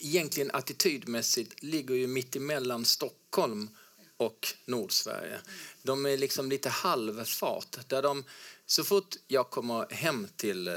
egentligen 0.01 0.51
attitydmässigt 0.51 1.63
ligger 1.63 1.95
ju 1.95 2.07
mitt 2.07 2.35
emellan 2.35 2.85
Stockholm 2.85 3.69
och 4.17 4.47
Nordsverige. 4.65 5.39
De 5.83 6.05
är 6.05 6.17
liksom 6.17 6.49
lite 6.49 6.69
halvfart. 6.69 7.77
Där 7.87 8.01
de, 8.01 8.23
så 8.71 8.83
fort 8.83 9.15
jag 9.27 9.49
kommer 9.49 9.93
hem 9.93 10.27
till, 10.35 10.67
eh, 10.67 10.73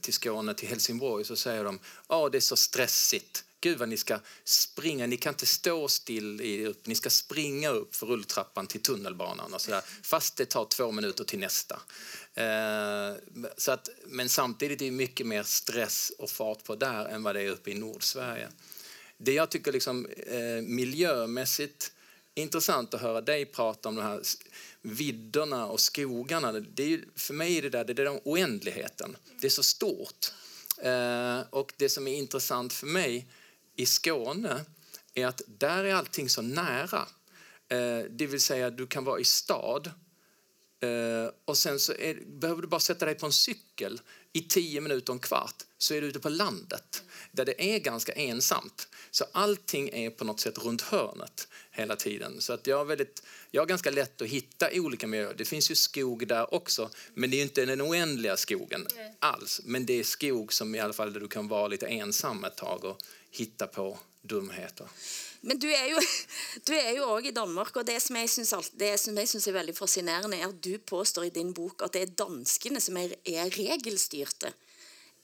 till 0.00 0.14
Skåne, 0.14 0.54
till 0.54 0.68
Helsingborg, 0.68 1.24
så 1.24 1.36
säger 1.36 1.64
de 1.64 1.78
att 2.06 2.32
det 2.32 2.38
är 2.38 2.40
så 2.40 2.56
stressigt. 2.56 3.44
Gud 3.60 3.78
vad 3.78 3.88
ni 3.88 3.96
ska 3.96 4.18
springa, 4.44 5.06
ni 5.06 5.16
kan 5.16 5.32
inte 5.32 5.46
stå 5.46 5.88
still 5.88 6.40
i, 6.40 6.66
upp, 6.66 6.86
ni 6.86 6.94
ska 6.94 7.10
springa 7.10 7.70
upp 7.70 7.96
för 7.96 8.06
rulltrappan 8.06 8.66
till 8.66 8.82
tunnelbanan 8.82 9.54
och 9.54 9.60
sådär. 9.60 9.82
Fast 10.02 10.36
det 10.36 10.44
tar 10.44 10.64
två 10.64 10.92
minuter 10.92 11.24
till 11.24 11.38
nästa. 11.38 11.80
Eh, 12.34 13.16
så 13.56 13.72
att, 13.72 13.88
men 14.06 14.28
samtidigt 14.28 14.82
är 14.82 14.84
det 14.84 14.90
mycket 14.90 15.26
mer 15.26 15.42
stress 15.42 16.12
och 16.18 16.30
fart 16.30 16.64
på 16.64 16.74
där 16.74 17.04
än 17.04 17.22
vad 17.22 17.34
det 17.34 17.42
är 17.42 17.50
uppe 17.50 17.70
i 17.70 17.74
Nordsverige. 17.74 18.48
Det 19.18 19.32
jag 19.32 19.50
tycker 19.50 19.72
liksom, 19.72 20.06
eh, 20.06 20.62
miljömässigt 20.62 21.92
intressant 22.36 22.94
att 22.94 23.00
höra 23.00 23.20
dig 23.20 23.44
prata 23.44 23.88
om 23.88 23.96
de 23.96 24.02
här 24.02 24.20
vidderna 24.82 25.66
och 25.66 25.80
skogarna. 25.80 26.52
Det 26.52 26.82
är 26.82 26.88
ju, 26.88 27.04
för 27.16 27.34
mig 27.34 27.58
är 27.58 27.62
det 27.62 27.68
där 27.68 27.84
det 27.84 27.92
är 27.92 28.04
den 28.04 28.20
oändligheten. 28.24 29.16
Det 29.40 29.46
är 29.46 29.50
så 29.50 29.62
stort. 29.62 30.32
Eh, 30.78 31.40
och 31.50 31.72
det 31.76 31.88
som 31.88 32.08
är 32.08 32.14
intressant 32.14 32.72
för 32.72 32.86
mig 32.86 33.28
i 33.76 33.86
Skåne 33.86 34.64
är 35.14 35.26
att 35.26 35.42
där 35.46 35.84
är 35.84 35.94
allting 35.94 36.28
så 36.28 36.42
nära. 36.42 37.06
Eh, 37.68 38.04
det 38.10 38.26
vill 38.26 38.40
säga, 38.40 38.70
du 38.70 38.86
kan 38.86 39.04
vara 39.04 39.20
i 39.20 39.24
stad 39.24 39.90
Eh, 40.80 41.30
och 41.44 41.58
sen 41.58 41.80
så 41.80 41.92
är, 41.92 42.14
behöver 42.26 42.62
du 42.62 42.68
bara 42.68 42.80
sätta 42.80 43.06
dig 43.06 43.14
på 43.14 43.26
en 43.26 43.32
cykel 43.32 44.00
i 44.32 44.42
tio 44.42 44.80
minuter, 44.80 45.12
och 45.12 45.14
en 45.14 45.20
kvart, 45.20 45.62
så 45.78 45.94
är 45.94 46.00
du 46.00 46.06
ute 46.06 46.20
på 46.20 46.28
landet 46.28 47.02
där 47.32 47.44
det 47.44 47.74
är 47.74 47.78
ganska 47.78 48.12
ensamt. 48.12 48.88
Så 49.16 49.24
allting 49.32 49.88
är 49.92 50.10
på 50.10 50.24
något 50.24 50.40
sätt 50.40 50.58
runt 50.58 50.82
hörnet 50.82 51.48
hela 51.70 51.96
tiden. 51.96 52.40
Så 52.40 52.52
att 52.52 52.66
jag, 52.66 52.76
har 52.76 52.84
väldigt, 52.84 53.22
jag 53.50 53.62
har 53.62 53.66
ganska 53.66 53.90
lätt 53.90 54.22
att 54.22 54.28
hitta 54.28 54.68
olika 54.72 55.06
miljöer. 55.06 55.34
Det 55.34 55.44
finns 55.44 55.70
ju 55.70 55.74
skog 55.74 56.28
där 56.28 56.54
också, 56.54 56.90
men 57.14 57.30
det 57.30 57.34
är 57.34 57.38
ju 57.38 57.42
inte 57.42 57.64
den 57.64 57.82
oändliga 57.82 58.36
skogen 58.36 58.86
alls. 59.18 59.60
Men 59.64 59.86
det 59.86 59.92
är 59.92 60.04
skog 60.04 60.52
som 60.52 60.74
i 60.74 60.80
alla 60.80 60.92
fall 60.92 61.12
där 61.12 61.20
du 61.20 61.28
kan 61.28 61.48
vara 61.48 61.68
lite 61.68 61.86
ensam 61.86 62.44
ett 62.44 62.56
tag 62.56 62.84
och 62.84 62.98
hitta 63.30 63.66
på 63.66 63.98
dumheter. 64.22 64.86
Men 65.40 65.58
du 65.58 65.70
er 65.72 65.88
jo, 65.90 66.00
du 66.66 66.74
er 66.74 66.92
jo 66.96 67.08
også 67.08 67.28
i 67.28 67.34
Danmark, 67.34 67.76
og 67.76 67.86
det 67.86 68.00
som 68.02 68.16
jeg 68.16 68.30
syns, 68.30 68.70
det 68.72 69.00
som 69.00 69.16
jeg 69.16 69.28
synes 69.28 69.48
er 69.48 69.56
veldig 69.56 69.76
fascinerende, 69.76 70.36
er 70.36 70.48
at 70.48 70.62
du 70.64 70.78
påstår 70.78 71.30
i 71.30 71.34
din 71.34 71.54
bok 71.54 71.86
at 71.86 71.96
det 71.96 72.02
er 72.02 72.16
danskene 72.26 72.80
som 72.80 72.96
er, 73.00 73.16
er 73.24 73.48
regelstyrte. 73.48 74.52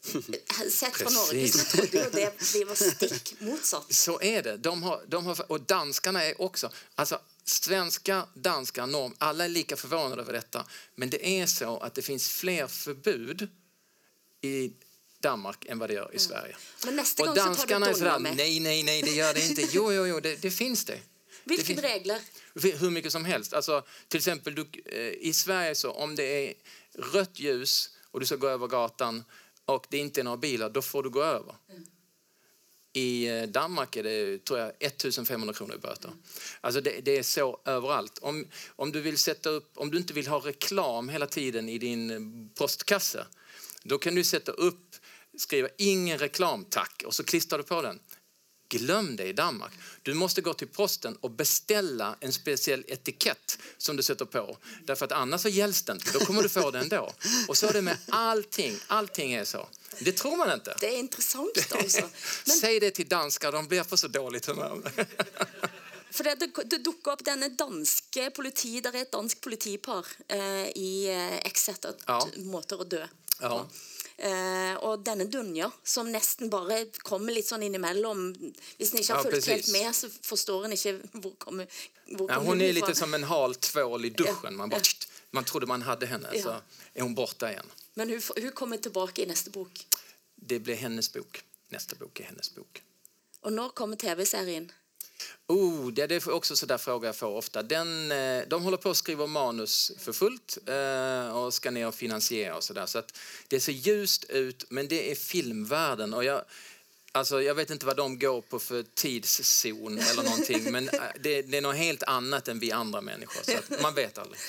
Sett 0.71 0.97
fra 0.97 1.11
Norge 1.11 1.49
så 1.49 1.77
trodde 1.77 2.05
jo 2.05 2.11
det 2.13 2.33
vi 2.55 2.65
var 2.65 2.75
stikk 2.75 3.35
motsatt. 3.39 3.87
Så 3.95 4.21
är 4.23 4.43
det. 4.43 4.57
De 4.57 4.83
har, 4.83 5.03
de 5.09 5.27
har, 5.27 5.53
och 5.53 5.61
danskarna 5.61 6.25
är 6.25 6.41
också... 6.41 6.71
Alltså, 6.95 7.21
svenska, 7.45 8.27
danskar, 8.35 8.87
norm, 8.87 9.15
alla 9.19 9.45
är 9.45 9.49
lika 9.49 9.77
förvånade 9.77 10.23
över 10.23 10.33
detta. 10.33 10.67
Men 10.95 11.11
det 11.11 11.41
är 11.41 11.47
så 11.47 11.79
att 11.79 11.95
det 11.95 12.03
finns 12.03 12.29
fler 12.29 12.67
förbud 12.67 13.49
i 14.41 14.73
Danmark 15.21 15.65
än 15.65 15.79
vad 15.79 15.91
det 15.91 15.95
gör 15.95 16.15
i 16.15 16.19
Sverige. 16.19 16.57
Men 16.85 16.97
nästa 16.97 17.23
Och 17.23 17.37
gång 17.37 17.55
så 17.55 17.67
tar 17.67 17.81
du 17.81 17.87
är 17.87 17.95
sådär, 17.95 18.19
med. 18.19 18.37
nej, 18.37 18.61
nej, 18.61 18.83
nej, 18.83 19.03
det 19.03 19.11
gör 19.11 19.35
det 19.35 19.47
inte. 19.47 19.63
Jo, 19.73 19.93
jo, 19.93 20.07
jo, 20.07 20.21
det, 20.21 20.37
det 20.43 20.51
finns 20.51 20.85
det. 20.85 20.93
det 20.93 21.01
Hvilke 21.45 21.65
finns, 21.65 21.81
regler? 21.81 22.21
hur 22.55 22.91
mycket 22.91 23.13
som 23.13 23.25
helst. 23.25 23.53
Alltså, 23.53 23.85
till 24.09 24.19
exempel 24.19 24.55
du, 24.55 24.67
eh, 24.85 25.29
i 25.29 25.33
Sverige 25.33 25.75
så 25.75 25.91
om 25.91 26.17
det 26.17 26.49
är 26.49 26.55
rött 27.13 27.39
ljus 27.39 27.91
och 28.11 28.21
du 28.21 28.27
ska 28.27 28.37
gå 28.37 28.49
över 28.49 28.67
gatan 28.67 29.25
och 29.65 29.87
det 29.91 29.99
inte 29.99 30.21
är 30.21 30.25
några 30.25 30.37
bilar, 30.37 30.71
då 30.71 30.83
får 30.83 31.03
du 31.03 31.11
gå 31.11 31.23
över. 31.23 31.55
I 32.93 33.29
eh, 33.29 33.43
Danmark 33.43 33.97
är 33.97 34.03
det 34.03 34.45
tror 34.45 34.59
jag 34.59 34.73
1500 34.81 35.55
kronor 35.55 35.75
i 35.75 35.79
böter. 35.79 36.11
Alltså 36.61 36.81
det, 36.81 37.01
det 37.01 37.19
är 37.19 37.23
så 37.23 37.61
överallt. 37.65 38.19
Om, 38.19 38.47
om, 38.77 38.93
du 38.93 39.01
vill 39.01 39.19
sätta 39.19 39.51
upp, 39.51 39.71
om 39.75 39.91
du 39.91 39.99
inte 39.99 40.13
vill 40.13 40.27
ha 40.27 40.39
reklam 40.39 41.09
hela 41.09 41.27
tiden 41.27 41.69
i 41.69 41.79
din 41.79 42.11
eh, 42.11 42.49
postkasse 42.55 43.27
då 43.83 43.99
kan 43.99 44.15
du 44.15 44.25
sätta 44.25 44.53
upp, 44.53 44.97
skriva 45.39 45.69
ingen 45.79 46.19
reklam 46.19 46.65
tack 46.65 47.03
och 47.07 47.15
så 47.15 47.25
klistrar 47.25 47.59
du 47.59 47.65
på 47.65 47.83
den. 47.83 47.99
Glöm 48.73 49.17
det 49.17 49.25
i 49.25 49.33
Danmark. 49.33 49.73
Du 50.03 50.15
måste 50.15 50.41
gå 50.41 50.55
till 50.55 50.69
posten 50.69 51.17
och 51.21 51.31
beställa 51.31 52.17
en 52.21 52.33
speciell 52.33 52.85
etikett 52.89 53.59
som 53.79 53.97
du 53.97 54.03
sätter 54.03 54.25
på. 54.25 54.57
Därför 54.85 55.05
att 55.07 55.13
annars 55.13 55.41
så 55.41 55.49
gälls 55.49 55.83
det 55.83 55.93
inte. 55.93 56.13
Då 56.13 56.25
kommer 56.25 56.43
du 56.43 56.49
få 56.49 56.71
den 56.71 56.83
ändå. 56.83 57.13
Och 57.49 57.57
så 57.57 57.67
är 57.67 57.73
det 57.73 57.83
med 57.83 57.97
allting. 58.09 58.79
Allting 58.87 59.33
är 59.33 59.45
så. 59.45 59.69
Det 59.99 60.13
tror 60.13 60.37
man 60.37 60.53
inte. 60.53 60.77
Det 60.81 60.87
er 60.87 60.99
interessant, 60.99 61.73
altså. 61.73 62.01
Men 62.47 62.57
Säg 62.57 62.81
det 62.81 62.91
till 62.91 63.09
danskar, 63.09 63.53
de 63.53 63.69
blir 63.69 63.85
på 63.85 63.97
så 63.97 64.09
dåligt 64.09 64.47
humör. 64.47 64.83
For 66.13 66.25
det, 66.25 66.35
det, 66.35 66.51
det 66.65 66.79
dukker 66.85 67.13
opp 67.13 67.23
denne 67.25 67.49
danske 67.49 68.27
politi, 68.37 68.81
der 68.85 68.93
er 68.99 69.07
et 69.07 69.13
dansk 69.15 69.41
politipar 69.41 70.05
eh, 70.29 70.69
i 70.77 71.09
eh, 71.09 71.39
Exeter, 71.49 71.95
Ja. 72.07 72.19
måter 72.37 72.81
å 72.81 72.85
dø. 72.85 73.01
Ja. 73.41 73.63
Eh, 74.19 74.75
og 74.85 75.05
denne 75.05 75.25
Dunja, 75.25 75.71
som 75.85 76.13
nesten 76.13 76.51
bare 76.51 76.85
kommer 77.03 77.33
litt 77.33 77.47
sånn 77.49 77.63
innimellom 77.63 78.35
Hvis 78.79 78.93
en 78.93 78.99
ikke 79.01 79.15
har 79.15 79.25
Ja, 79.25 79.31
fulgt 79.31 79.47
helt 79.47 79.69
med, 79.73 79.95
så 79.95 80.09
forstår 80.23 80.65
en 80.65 80.73
ikke 80.73 80.93
hvor 81.13 81.35
kommer, 81.39 81.67
hvor 82.07 82.29
Ja, 82.31 82.35
kommer 82.37 82.47
hon 82.49 82.61
är 82.61 82.65
ifra. 82.69 82.87
lite 82.87 82.95
som 82.99 83.15
en 83.15 83.25
hal 83.25 83.55
tvål 83.55 84.05
i 84.05 84.09
Ja. 84.09 84.15
duschen. 84.25 84.57
Man, 84.57 84.69
bara, 84.69 84.81
man 85.31 85.45
trodde 85.45 85.67
man 85.67 85.83
hade 85.83 86.07
henne, 86.07 86.29
så 86.43 86.49
Ja. 86.49 86.61
är 86.95 87.03
hon 87.03 87.15
borta 87.15 87.51
igen. 87.53 87.67
Men 87.95 88.09
hun, 88.11 88.23
hun 88.37 88.53
kommer 88.53 88.77
tilbake 88.77 89.23
i 89.23 89.27
neste 89.27 89.51
bok. 89.51 89.87
Det 90.37 90.59
blir 90.61 90.75
hennes 90.77 91.13
bok. 91.13 91.43
Nästa 91.69 91.97
bok 91.97 92.21
är 92.21 92.25
hennes 92.25 92.55
bok. 92.55 92.83
Og 93.41 93.53
når 93.53 93.69
kommer 93.69 93.97
TV-serien? 93.97 94.73
Oh, 95.47 95.93
det 95.93 96.13
är 96.13 96.31
också 96.31 96.57
så 96.57 96.67
där 96.67 96.79
fråga 96.79 97.09
jag 97.09 97.17
får 97.17 97.27
ofta. 97.27 97.63
Den, 97.63 98.13
eh, 98.13 98.43
de 98.49 98.63
håller 98.63 98.77
på 98.77 98.91
att 98.91 98.97
skriva 98.97 99.27
manus 99.27 99.93
för 99.99 100.13
fullt 100.13 100.59
eh, 100.67 101.37
och 101.37 101.55
ska 101.55 101.71
ner 101.71 101.87
och 101.87 101.95
finansiera 101.95 102.57
och 102.57 102.65
sådär. 102.65 102.87
Så 102.87 102.99
att 102.99 103.19
det 103.49 103.61
ser 103.61 103.73
ljust 103.73 104.25
ut, 104.25 104.65
men 104.69 104.89
det 104.89 105.11
är 105.11 105.15
filmvärlden. 105.15 106.15
Och 106.15 106.25
jag, 106.25 106.45
alltså, 107.13 107.43
jag 107.43 107.55
vet 107.55 107.71
inte 107.71 107.87
vad 107.87 107.97
de 107.97 108.19
går 108.19 108.41
på 108.41 108.59
för 108.59 108.83
tidszon 108.83 109.99
eller 109.99 110.23
någonting, 110.23 110.73
men 110.73 110.89
eh, 110.89 111.01
det, 111.21 111.43
det 111.43 111.57
är 111.57 111.63
något 111.63 111.77
helt 111.77 112.03
annat 112.03 112.49
än 112.49 112.59
vi 112.59 112.73
andra 112.73 113.01
människor. 113.01 113.43
Så 113.43 113.83
man 113.83 113.95
vet 113.95 114.19
aldrig. 114.19 114.41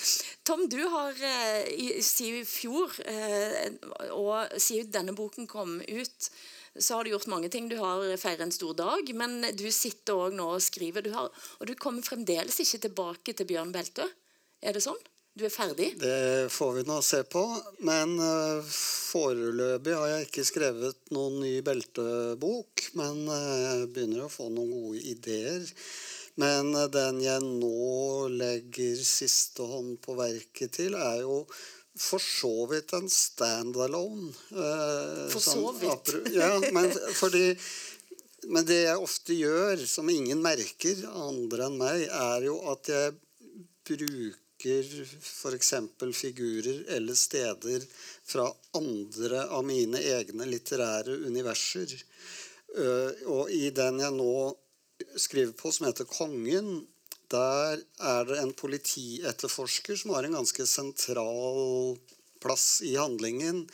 Tom, 0.44 0.70
du 0.70 0.84
har 0.84 1.24
eh, 1.24 1.60
i, 1.60 2.04
i 2.20 2.46
fjor, 2.46 2.92
eh, 3.06 4.12
og 4.12 4.48
siden 4.58 4.92
denne 4.92 5.14
boken 5.14 5.48
kom 5.48 5.82
ut, 5.82 6.32
så 6.80 6.96
har 6.96 7.04
du 7.04 7.14
gjort 7.14 7.30
mange 7.30 7.50
ting. 7.50 7.70
Du 7.70 7.78
har 7.78 8.06
feiret 8.18 8.42
en 8.46 8.52
stor 8.52 8.74
dag, 8.74 9.10
men 9.16 9.42
du 9.54 9.72
sitter 9.72 10.14
också 10.14 10.36
nå 10.36 10.50
og 10.56 10.62
skriver. 10.62 11.02
Du 11.02 11.12
har, 11.14 11.30
og 11.60 11.68
du 11.68 11.76
kommer 11.76 12.02
fremdeles 12.02 12.60
ikke 12.64 12.86
tilbake 12.88 13.34
til 13.34 13.50
Bjørn 13.50 13.74
Beltø. 13.76 14.08
Er 14.64 14.74
det 14.74 14.82
sånn? 14.86 15.00
Du 15.34 15.48
er 15.48 15.50
ferdig? 15.50 15.96
Det 15.98 16.50
får 16.54 16.74
vi 16.78 16.82
nå 16.86 17.00
se 17.02 17.24
på. 17.26 17.42
Men 17.86 18.12
eh, 18.22 18.74
foreløpig 19.14 19.96
har 19.98 20.10
jeg 20.12 20.28
ikke 20.28 20.46
skrevet 20.46 21.14
noen 21.16 21.40
ny 21.42 21.54
beltebok. 21.66 22.84
Men 23.00 23.24
eh, 23.26 23.48
jag 23.64 23.80
jeg 23.80 23.94
begynner 23.96 24.28
å 24.28 24.34
få 24.34 24.50
noen 24.54 24.74
gode 24.76 25.02
ideer. 25.14 25.66
Men 26.42 26.70
eh, 26.78 26.90
den 26.94 27.22
jeg 27.26 27.42
nå 27.48 28.30
legger 28.30 29.02
siste 29.10 29.66
hånd 29.66 29.98
på 30.06 30.18
verket 30.22 30.78
til, 30.78 30.94
er 31.02 31.24
jo 31.26 31.42
for 32.00 32.20
så 32.20 32.66
vidt 32.72 32.94
en 32.98 33.10
standalone. 33.10 34.32
eh, 34.52 35.28
For 35.34 35.40
så 35.40 35.72
vidt. 35.78 36.14
Ja, 36.34 36.60
men 36.72 36.92
fordi 37.14 37.58
men 38.52 38.66
det 38.68 38.82
jeg 38.84 39.00
ofte 39.00 39.36
gjør, 39.38 39.80
som 39.88 40.10
ingen 40.12 40.42
merker, 40.44 40.98
andre 41.16 41.70
enn 41.70 41.78
meg, 41.80 42.02
er 42.12 42.44
jo 42.50 42.58
at 42.74 42.90
jeg 42.92 43.14
bruker 43.88 44.90
f.eks. 45.22 45.70
figurer 46.18 46.82
eller 46.98 47.16
steder 47.16 47.86
fra 48.28 48.50
andre 48.76 49.46
av 49.48 49.64
mine 49.68 50.00
egne 50.00 50.48
litterære 50.50 51.16
universer. 51.28 51.96
Eh, 52.76 53.24
Og 53.32 53.52
i 53.52 53.70
den 53.76 54.00
jeg 54.04 54.12
nå 54.18 54.36
skriver 55.20 55.54
på, 55.56 55.72
som 55.72 55.88
heter 55.88 56.06
Kongen, 56.08 56.88
der 57.34 57.82
er 58.14 58.28
det 58.30 58.40
en 58.40 58.54
politietterforsker 58.58 59.98
som 60.00 60.14
har 60.16 60.28
en 60.28 60.38
ganske 60.38 60.68
sentral 60.70 61.98
plass 62.44 62.82
i 62.86 62.96
handlingen. 63.00 63.66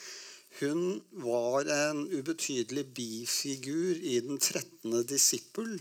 Hun 0.59 1.01
var 1.23 1.69
en 1.71 2.05
ubetydelig 2.07 2.85
bifigur 2.95 3.99
i 3.99 4.19
Den 4.19 4.39
13. 4.39 5.03
disippel. 5.07 5.75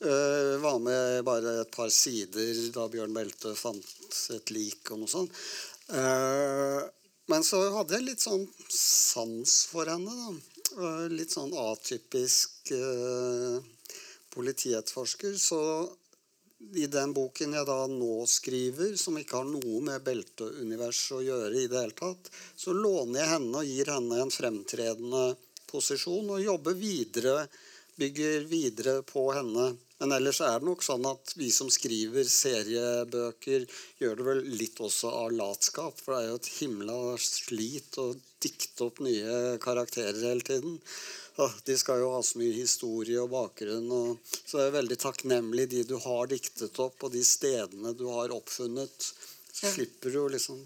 Eh, 0.00 0.54
var 0.62 0.78
med 0.80 1.24
bare 1.24 1.60
et 1.60 1.70
par 1.74 1.90
sider 1.92 2.54
da 2.72 2.86
Bjørn 2.88 3.12
Belte 3.12 3.52
fant 3.54 4.22
et 4.32 4.54
lik 4.54 4.94
og 4.94 5.02
noe 5.02 5.12
sånt. 5.12 5.42
Eh, 5.92 6.80
men 7.30 7.44
så 7.46 7.60
hadde 7.74 7.98
jeg 7.98 8.06
litt 8.06 8.24
sånn 8.24 8.46
sans 8.72 9.56
for 9.70 9.90
henne, 9.90 10.10
da. 10.10 10.30
Eh, 10.80 11.06
litt 11.12 11.36
sånn 11.36 11.52
atypisk 11.54 12.72
eh, 12.74 13.60
politietterforsker. 14.34 15.36
Så 15.38 15.60
i 16.74 16.86
den 16.86 17.12
boken 17.16 17.54
jeg 17.56 17.66
da 17.66 17.78
nå 17.90 18.14
skriver, 18.28 18.94
som 19.00 19.16
ikke 19.18 19.40
har 19.40 19.48
noe 19.48 19.80
med 19.84 20.04
belteuniverset 20.06 21.16
å 21.18 21.22
gjøre 21.24 21.54
i 21.56 21.68
det 21.70 21.80
hele 21.80 21.96
tatt, 21.96 22.30
så 22.56 22.74
låner 22.76 23.22
jeg 23.22 23.32
henne 23.34 23.62
og 23.62 23.70
gir 23.70 23.92
henne 23.94 24.20
en 24.22 24.34
fremtredende 24.34 25.24
posisjon 25.70 26.34
og 26.36 26.42
jobber 26.44 26.76
videre, 26.78 27.46
bygger 28.00 28.46
videre 28.50 29.00
på 29.06 29.26
henne. 29.34 29.72
Men 30.00 30.12
ellers 30.16 30.40
er 30.40 30.58
det 30.58 30.64
nok 30.68 30.82
sånn 30.82 31.04
at 31.10 31.34
vi 31.36 31.50
som 31.52 31.68
skriver 31.72 32.24
seriebøker, 32.24 33.66
gjør 34.00 34.16
det 34.20 34.26
vel 34.26 34.42
litt 34.60 34.80
også 34.80 35.10
av 35.24 35.32
latskap. 35.36 35.98
For 36.00 36.14
det 36.16 36.20
er 36.22 36.28
jo 36.30 36.38
et 36.40 36.50
himla 36.60 36.96
slit 37.20 37.98
å 38.00 38.06
dikte 38.40 38.86
opp 38.88 39.00
nye 39.04 39.58
karakterer 39.60 40.22
hele 40.30 40.40
tiden. 40.46 40.78
De 41.64 41.76
skal 41.80 42.00
jo 42.02 42.10
ha 42.12 42.22
så 42.24 42.40
mye 42.40 42.52
historie 42.56 43.20
og 43.22 43.30
bakgrunn. 43.32 43.86
Og, 43.96 44.32
så 44.44 44.58
det 44.58 44.66
er 44.70 44.74
veldig 44.80 44.98
takknemlig 45.04 45.68
de 45.72 45.84
du 45.88 45.94
har 46.04 46.28
diktet 46.32 46.80
opp, 46.84 46.96
og 47.06 47.12
de 47.14 47.22
stedene 47.24 47.94
du 47.96 48.06
har 48.12 48.32
oppfunnet. 48.36 49.12
Så 49.52 49.66
Ja. 49.66 49.72
slipper 49.74 50.10
du 50.14 50.28
liksom 50.32 50.60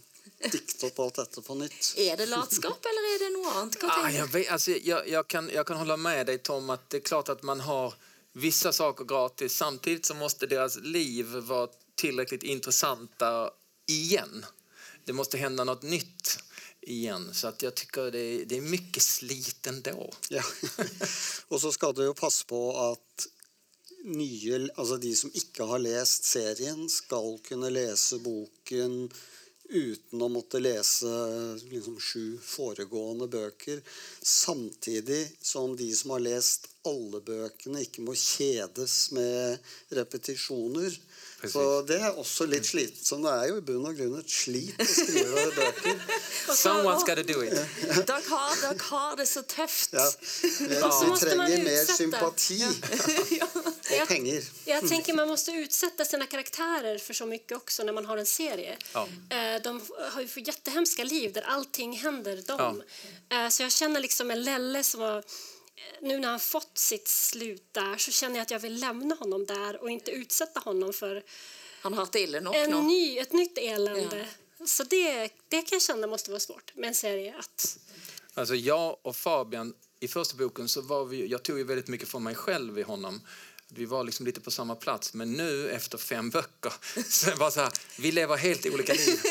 dikte 0.51 0.87
opp 0.87 0.99
alt 1.01 1.17
dette 1.19 1.43
på 1.43 1.55
nytt. 1.59 1.95
Er 1.99 2.17
det 2.17 2.27
latskap, 2.31 2.87
eller 2.91 3.07
er 3.15 3.19
det 3.27 3.31
noe 3.35 3.51
annet? 3.59 3.79
Hva 3.81 3.89
Ah, 3.91 4.03
tenker 4.03 4.19
jag, 4.19 4.27
vet, 4.33 4.51
alltså, 4.51 4.71
jag, 4.71 5.09
jag, 5.09 5.29
kan, 5.29 5.51
jag 5.55 5.67
kan 5.67 5.77
hålla 5.77 5.97
med 5.97 6.27
dig 6.27 6.39
Tom 6.39 6.71
att 6.71 6.91
det 6.91 6.97
är 6.97 7.01
klart 7.01 7.29
att 7.29 7.43
man 7.43 7.61
har 7.61 7.95
vissa 8.35 8.73
saker 8.73 9.05
gratis. 9.05 9.57
Samtidigt 9.57 10.07
så 10.07 10.15
måste 10.15 10.47
deras 10.47 10.77
liv 10.77 11.27
vara 11.27 11.69
tillräckligt 11.95 12.43
intressanta 12.43 13.51
igen. 13.87 14.47
Det 15.05 15.13
måste 15.13 15.39
hända 15.39 15.65
något 15.65 15.83
nytt 15.83 16.39
igen. 16.81 17.35
Så 17.35 17.49
att 17.49 17.63
jag 17.63 17.75
tycker 17.75 18.11
det 18.11 18.19
är, 18.19 18.45
det 18.45 18.57
är 18.57 18.61
mycket 18.61 19.03
slit 19.03 19.67
ändå. 19.67 20.13
Ja. 20.29 20.43
Och 21.49 21.61
så 21.61 21.73
ska 21.73 21.93
du 21.93 22.03
ju 22.03 22.15
passa 22.15 22.45
på 22.47 22.77
att 22.77 23.27
nya, 24.05 24.69
alltså 24.75 24.97
de 24.97 25.15
som 25.15 25.31
inte 25.35 25.63
har 25.63 25.79
läst 25.79 26.25
serien, 26.25 26.89
ska 26.89 27.39
kunna 27.39 27.69
läsa 27.69 28.19
boken 28.19 29.11
uten 29.69 30.23
å 30.23 30.29
måtte 30.29 30.61
lese 30.61 31.11
liksom, 31.71 31.97
sju 32.01 32.39
foregående 32.43 33.29
bøker. 33.31 33.81
Samtidig 34.21 35.23
som 35.43 35.77
de 35.77 35.91
som 35.97 36.15
har 36.15 36.25
lest 36.25 36.69
alle 36.85 37.21
bøkene, 37.25 37.85
ikke 37.87 38.05
må 38.05 38.17
kjedes 38.19 39.11
med 39.17 39.59
repetisjoner. 39.97 40.99
Så 41.49 41.83
det 41.89 41.99
er 42.01 42.17
også 42.21 42.47
litt 42.49 42.67
slitsomt. 42.69 43.25
Det 43.27 43.33
er 43.33 43.49
jo 43.51 43.59
i 43.61 43.65
bunn 43.65 43.89
og 43.89 43.97
grunn 43.99 44.17
et 44.21 44.33
slit 44.33 44.81
å 44.81 44.87
skrive 44.89 45.45
bøker. 45.59 45.99
Someone's 46.55 47.05
got 47.05 47.21
to 47.21 47.25
do 47.25 47.41
it. 47.45 47.53
Dere 48.09 48.21
har, 48.29 48.55
dere 48.63 48.89
har 48.89 49.17
det 49.21 49.27
så 49.29 49.43
tøft. 49.49 49.97
Ja. 49.97 50.07
Vi 50.65 51.11
trenger 51.21 51.65
mer 51.65 51.85
sympati 51.89 52.61
og 54.03 54.09
penger. 54.09 54.43
Jag 54.65 54.89
tänker 54.89 55.15
man 55.15 55.29
måste 55.29 55.51
utsätta 55.51 56.05
sina 56.05 56.27
karaktärer 56.27 56.99
för 56.99 57.15
så 57.15 57.27
mycket 57.27 57.57
också 57.57 57.83
när 57.85 57.93
man 57.93 58.07
har 58.07 58.17
en 58.17 58.27
serie. 58.27 58.77
Ja. 58.95 59.09
Eh, 59.31 59.63
De 59.63 59.83
har 60.13 60.21
ju 60.21 60.29
för 60.29 60.41
jättehemska 60.49 61.05
liv 61.05 61.33
där 61.33 61.43
allting 61.43 61.97
händer 61.97 62.43
dem. 62.47 62.83
Eh, 63.33 63.49
Så 63.49 63.63
jag 63.63 63.73
känner 63.73 64.01
liksom 64.01 64.31
en 64.31 64.43
Lelle 64.45 64.85
som 64.85 65.01
har 65.01 65.25
nu 66.01 66.19
när 66.19 66.29
han 66.29 66.41
fått 66.41 66.79
sitt 66.79 67.09
slut 67.09 67.69
där 67.73 67.97
så 67.97 68.11
känner 68.11 68.37
jag 68.37 68.43
att 68.43 68.51
jag 68.51 68.59
vill 68.59 68.81
lämna 68.81 69.15
honom 69.15 69.47
där 69.47 69.83
och 69.83 69.91
inte 69.91 70.11
utsätta 70.11 70.61
honom 70.61 70.93
för 70.93 71.23
Han 71.81 71.95
har 71.95 72.17
ille 72.17 72.41
nok 72.41 72.57
en 72.57 72.71
ny, 72.71 73.19
ett 73.19 73.33
nytt 73.33 73.59
elände. 73.59 74.27
Så 74.67 74.85
det, 74.85 75.29
det 75.49 75.63
kan 75.63 75.69
jag 75.77 75.83
känna 75.83 76.07
måste 76.07 76.31
vara 76.31 76.41
svårt 76.41 76.75
med 76.75 76.89
en 76.89 76.95
serie. 76.95 77.35
Att, 77.39 77.79
Alltså 78.35 78.55
jag 78.55 78.97
och 79.03 79.17
Fabian, 79.17 79.75
i 80.01 80.09
första 80.09 80.37
boken 80.37 80.69
så 80.69 80.81
var 80.81 81.05
vi, 81.05 81.27
jag 81.27 81.43
tog 81.43 81.59
ju 81.59 81.65
väldigt 81.65 81.89
mycket 81.89 82.09
från 82.09 82.23
mig 82.23 82.35
själv 82.35 82.79
i 82.79 82.83
honom. 82.83 83.21
Vi 83.69 83.85
var 83.85 84.05
liksom 84.05 84.27
lite 84.27 84.41
på 84.41 84.51
samma 84.51 84.75
plats. 84.75 85.15
Men 85.15 85.33
nu 85.33 85.71
efter 85.71 85.99
fem 85.99 86.31
böcker 86.31 86.73
så 87.09 87.27
är 87.27 87.31
det 87.31 87.37
bara 87.37 87.51
så 87.51 87.61
här, 87.61 87.73
vi 87.99 88.13
lever 88.13 88.37
helt 88.37 88.67
olika 88.67 88.93
liv. 88.93 89.21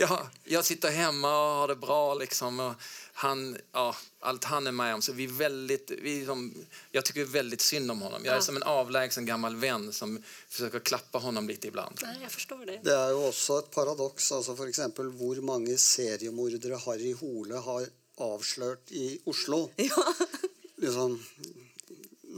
Ja, 0.00 0.30
jag 0.44 0.64
sitter 0.64 0.90
hemma 0.90 1.28
och 1.28 1.54
har 1.58 1.68
det 1.68 1.76
bra 1.76 2.14
liksom. 2.14 2.60
Och 2.60 2.74
han, 3.12 3.56
ja, 3.72 3.96
allt 4.20 4.44
han 4.44 4.66
är 4.66 4.72
med 4.72 4.94
om. 4.94 5.02
Så 5.02 5.12
vi 5.12 5.24
är 5.24 5.28
väldigt, 5.28 5.90
vi 6.02 6.12
är 6.14 6.18
liksom, 6.18 6.54
jag 6.90 7.04
tycker 7.04 7.24
väldigt 7.24 7.60
synd 7.60 7.90
om 7.90 8.00
honom. 8.02 8.24
Jag 8.24 8.32
är 8.32 8.36
Ja. 8.36 8.42
som 8.42 8.56
en 8.56 8.62
avlägsen 8.62 9.26
gammal 9.26 9.56
vän 9.56 9.92
som 9.92 10.22
försöker 10.48 10.78
klappa 10.78 11.18
honom 11.18 11.48
lite 11.48 11.68
ibland. 11.68 11.98
nej, 12.02 12.16
jag 12.22 12.30
förstår 12.32 12.66
det. 12.66 12.80
Det 12.84 12.94
er 12.94 13.10
jo 13.10 13.26
også 13.28 13.58
et 13.58 13.70
paradoks. 13.70 14.32
altså 14.32 14.52
F.eks. 14.52 14.78
hvor 14.96 15.40
mange 15.42 15.78
seriemordere 15.78 16.76
Harry 16.86 17.12
Hole 17.14 17.54
har 17.56 17.86
avslørt 18.16 18.90
i 18.92 19.18
Oslo. 19.24 19.70
Liksom, 20.76 21.24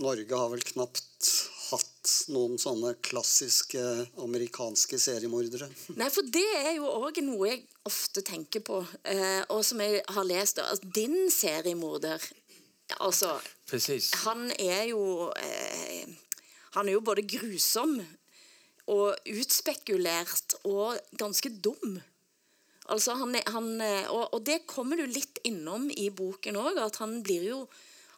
Norge 0.00 0.36
har 0.36 0.50
vel 0.52 0.62
knapt 0.64 1.30
hatt 1.70 2.12
noen 2.32 2.56
sånne 2.58 2.94
klassiske 3.04 3.80
amerikanske 4.24 4.98
seriemordere. 5.00 5.68
Nei, 6.00 6.08
for 6.12 6.26
det 6.32 6.46
er 6.58 6.72
jo 6.78 6.88
òg 6.88 7.20
noe 7.24 7.50
jeg 7.52 7.64
ofte 7.86 8.24
tenker 8.26 8.64
på, 8.64 8.80
eh, 9.04 9.42
og 9.52 9.62
som 9.66 9.82
jeg 9.84 10.02
har 10.08 10.26
lest. 10.26 10.62
Altså, 10.62 10.92
din 10.94 11.30
seriemorder 11.32 12.30
Altså, 12.98 13.36
Precis. 13.70 14.10
han 14.24 14.48
er 14.58 14.88
jo 14.90 15.30
eh, 15.38 16.08
Han 16.74 16.88
er 16.88 16.96
jo 16.96 17.04
både 17.06 17.22
grusom 17.22 18.00
og 18.90 19.14
utspekulert 19.30 20.56
og 20.66 20.98
ganske 21.18 21.52
dum. 21.62 22.00
Altså, 22.90 23.14
han 23.14 23.36
han, 23.46 23.68
eh, 23.80 24.10
og, 24.10 24.34
og 24.34 24.42
det 24.46 24.66
kommer 24.66 24.98
du 24.98 25.06
litt 25.06 25.38
innom 25.46 25.86
i 25.90 26.08
boken 26.10 26.58
òg, 26.58 26.78
at 26.82 26.98
han 27.02 27.20
blir 27.22 27.46
jo 27.46 27.60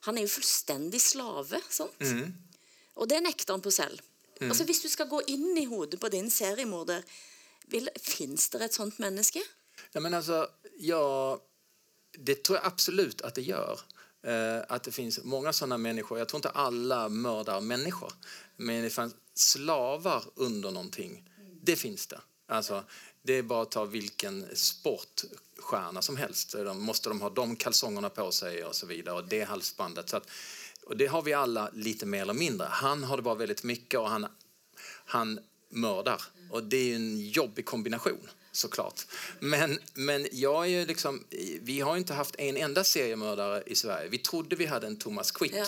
Han 0.07 0.19
er 0.19 0.27
jo 0.27 0.33
fullstendig 0.35 1.01
slave. 1.01 1.61
sant? 1.71 2.03
Og 2.95 3.09
det 3.09 3.21
nekter 3.23 3.55
han 3.55 3.63
på 3.65 3.71
selv. 3.71 4.01
Altså, 4.43 4.65
Hvis 4.65 4.83
du 4.83 4.89
skal 4.89 5.09
gå 5.09 5.21
inn 5.31 5.57
i 5.59 5.65
hodet 5.71 6.01
på 6.01 6.09
din 6.11 6.31
seriemorder, 6.31 7.03
fins 8.03 8.49
det 8.51 8.63
et 8.67 8.75
sånt 8.75 8.99
menneske? 8.99 9.43
Ja, 9.93 10.01
men 10.01 10.15
alltså, 10.15 10.47
ja, 10.79 11.39
det 12.19 12.43
tror 12.45 12.59
jag 12.59 12.67
absolut 12.67 13.23
att 13.23 13.35
det 13.35 13.43
gör. 13.43 13.81
Eh, 14.23 14.61
att 14.69 14.83
det 14.85 14.93
finns 14.93 15.21
många 15.25 15.53
sådana 15.53 15.79
människor. 15.79 16.19
Jag 16.19 16.29
tror 16.29 16.39
inte 16.39 16.51
alla 16.51 17.09
mördar 17.09 17.61
människor. 17.61 18.13
Men 18.57 18.83
det 18.83 18.91
fanns 18.91 19.15
slavar 19.35 20.25
under 20.35 20.71
någonting. 20.71 21.29
Det 21.63 21.77
finns 21.77 22.07
det. 22.07 22.21
Alltså, 22.49 22.85
det 23.23 23.33
är 23.33 23.43
bara 23.43 23.63
att 23.63 23.71
ta 23.71 23.85
vilken 23.85 24.47
sportstjärna 24.55 26.03
som 26.03 26.17
helst. 26.17 26.53
De 26.53 26.83
måste 26.83 27.09
de 27.09 27.21
ha 27.21 27.31
de 27.31 27.57
kalsongerna 27.57 28.11
på 28.11 28.33
sig 28.33 28.65
och 28.65 28.75
så 28.75 28.87
vidare. 28.87 29.15
Och 29.15 29.25
det 29.29 29.43
halsbandet. 29.43 30.09
Så 30.09 30.17
att, 30.17 30.31
och 30.85 30.97
det 30.97 31.07
har 31.07 31.23
vi 31.23 31.33
alla 31.33 31.71
lite 31.75 32.07
mer 32.07 32.23
eller 32.23 32.35
mindre. 32.35 32.67
Han 32.71 33.05
har 33.05 33.17
det 33.17 33.23
bara 33.23 33.35
väldigt 33.35 33.63
mycket 33.63 34.01
och 34.01 34.11
han, 34.11 34.27
han 35.05 35.41
mördar. 35.69 36.23
Och 36.51 36.63
det 36.63 36.77
är 36.77 36.95
en 36.95 37.31
jobbig 37.31 37.65
kombination 37.65 38.29
såklart. 38.53 39.07
Men, 39.41 39.79
men 39.95 40.27
jag 40.33 40.65
är 40.65 40.69
ju 40.69 40.87
liksom, 40.87 41.25
vi 41.61 41.81
har 41.81 41.97
inte 41.97 42.15
haft 42.15 42.37
en 42.39 42.57
enda 42.57 42.85
seriemördare 42.85 43.63
i 43.67 43.75
Sverige. 43.75 44.09
Vi 44.09 44.19
trodde 44.19 44.57
vi 44.57 44.67
hade 44.67 44.87
en 44.87 44.97
Thomas 44.97 45.31
Quick. 45.31 45.55
Ja. 45.55 45.67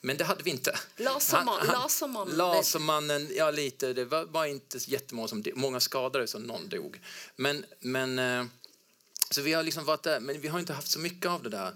Men 0.00 0.16
det 0.16 0.24
hade 0.24 0.42
vi 0.42 0.50
inte. 0.50 0.78
Laserman- 0.96 1.34
Han- 1.34 1.66
han- 1.68 1.82
Lasermannen. 1.82 2.36
Lasermannen, 2.36 3.28
ja 3.36 3.50
lite. 3.50 3.92
Det 3.92 4.04
var, 4.04 4.24
var 4.24 4.46
inte 4.46 4.78
jättemånga 4.78 5.28
som 5.28 5.44
Många 5.54 5.80
skadades 5.80 6.34
och 6.34 6.42
någon 6.42 6.68
dog. 6.68 7.00
Men, 7.36 7.64
men, 7.80 8.18
eh, 8.18 8.44
så 9.30 9.42
vi 9.42 9.52
har 9.52 9.62
liksom 9.62 9.84
varit 9.84 10.02
där, 10.02 10.20
men 10.20 10.40
vi 10.40 10.48
har 10.48 10.58
inte 10.60 10.72
haft 10.72 10.90
så 10.90 10.98
mycket 10.98 11.30
av 11.30 11.42
det 11.42 11.48
där. 11.50 11.72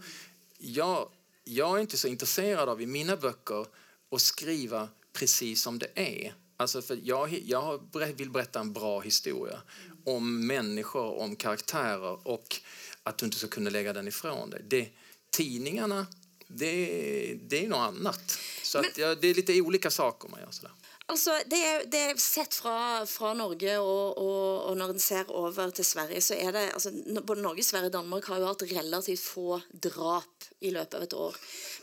Jag, 0.59 1.09
jag 1.45 1.77
är 1.77 1.81
inte 1.81 1.97
så 1.97 2.09
intresserad 2.09 2.69
av 2.69 2.83
i 2.83 2.87
mina 2.87 3.17
böcker 3.17 3.67
att 4.11 4.21
skriva 4.21 4.89
precis 5.13 5.63
som 5.63 5.79
det 5.79 5.89
är. 5.95 6.35
Alltså 6.57 6.83
för 6.83 6.99
jag, 7.03 7.33
jag 7.45 7.81
vill 8.17 8.31
berätta 8.31 8.61
en 8.61 8.73
bra 8.73 9.01
historia 9.01 9.61
om 10.05 10.47
människor, 10.47 11.19
om 11.19 11.37
karaktärer 11.37 12.29
och 12.29 12.57
att 13.03 13.19
du 13.19 13.27
inte 13.27 13.39
ska 13.39 13.49
kunna 13.49 13.71
lägga 13.71 13.93
den 13.93 14.09
ifrån 14.09 14.51
dig. 14.51 14.63
Det, 14.69 14.89
tidningarna, 15.31 16.07
det, 16.49 17.39
det 17.49 17.65
är 17.65 17.69
något 17.69 17.89
annat. 17.95 18.39
Så 18.63 18.79
att, 18.79 18.99
ja, 18.99 19.15
det 19.15 19.29
är 19.29 19.35
lite 19.35 19.61
olika 19.61 19.91
saker 19.91 20.29
man 20.29 20.41
gör. 20.41 20.51
Sådär. 20.51 20.73
Altså, 21.05 21.35
det 21.53 21.59
er, 21.61 21.83
det 21.93 21.99
er 22.01 22.21
Sett 22.21 22.55
fra, 22.57 23.05
fra 23.05 23.35
Norge, 23.37 23.75
og, 23.77 24.17
og, 24.17 24.47
og 24.71 24.79
når 24.81 24.95
en 24.95 25.03
ser 25.03 25.29
over 25.37 25.75
til 25.77 25.85
Sverige, 25.85 26.23
så 26.25 26.39
er 26.41 26.55
det 26.57 26.63
altså, 26.71 26.95
Både 27.21 27.45
Norge, 27.45 27.65
Sverige 27.67 27.91
og 27.91 27.97
Danmark 27.99 28.29
har 28.33 28.41
jo 28.41 28.49
hatt 28.49 28.65
relativt 28.71 29.21
få 29.21 29.59
drap 29.85 30.49
i 30.65 30.73
løpet 30.73 30.97
av 30.97 31.05
et 31.05 31.17
år. 31.27 31.37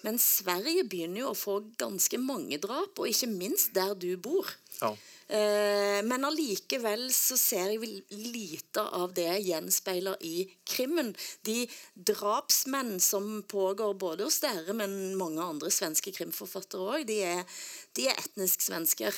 Men 0.08 0.18
Sverige 0.18 0.88
begynner 0.90 1.22
jo 1.22 1.30
å 1.36 1.38
få 1.38 1.60
ganske 1.78 2.18
mange 2.18 2.58
drap, 2.64 2.98
og 2.98 3.12
ikke 3.12 3.30
minst 3.30 3.76
der 3.78 3.94
du 3.94 4.10
bor. 4.18 4.50
Ja. 4.82 4.92
Eh, 5.32 6.02
men 6.04 6.26
allikevel 6.28 7.06
så 7.16 7.38
ser 7.40 7.70
jeg 7.72 8.02
lite 8.12 8.84
av 8.84 9.14
det 9.16 9.30
gjenspeiler 9.46 10.18
i 10.28 10.44
krimmen. 10.68 11.14
De 11.48 11.64
drapsmenn 11.96 12.98
som 13.00 13.38
pågår 13.48 13.94
både 14.02 14.28
hos 14.28 14.42
dere, 14.44 14.74
men 14.76 15.16
mange 15.20 15.44
andre 15.46 15.72
svenske 15.72 16.12
krimforfattere 16.18 16.88
òg, 16.98 17.06
de, 17.08 17.22
er- 17.24 17.46
de 17.96 18.10
er 18.12 18.20
etnisk 18.20 18.66
svensker. 18.68 19.16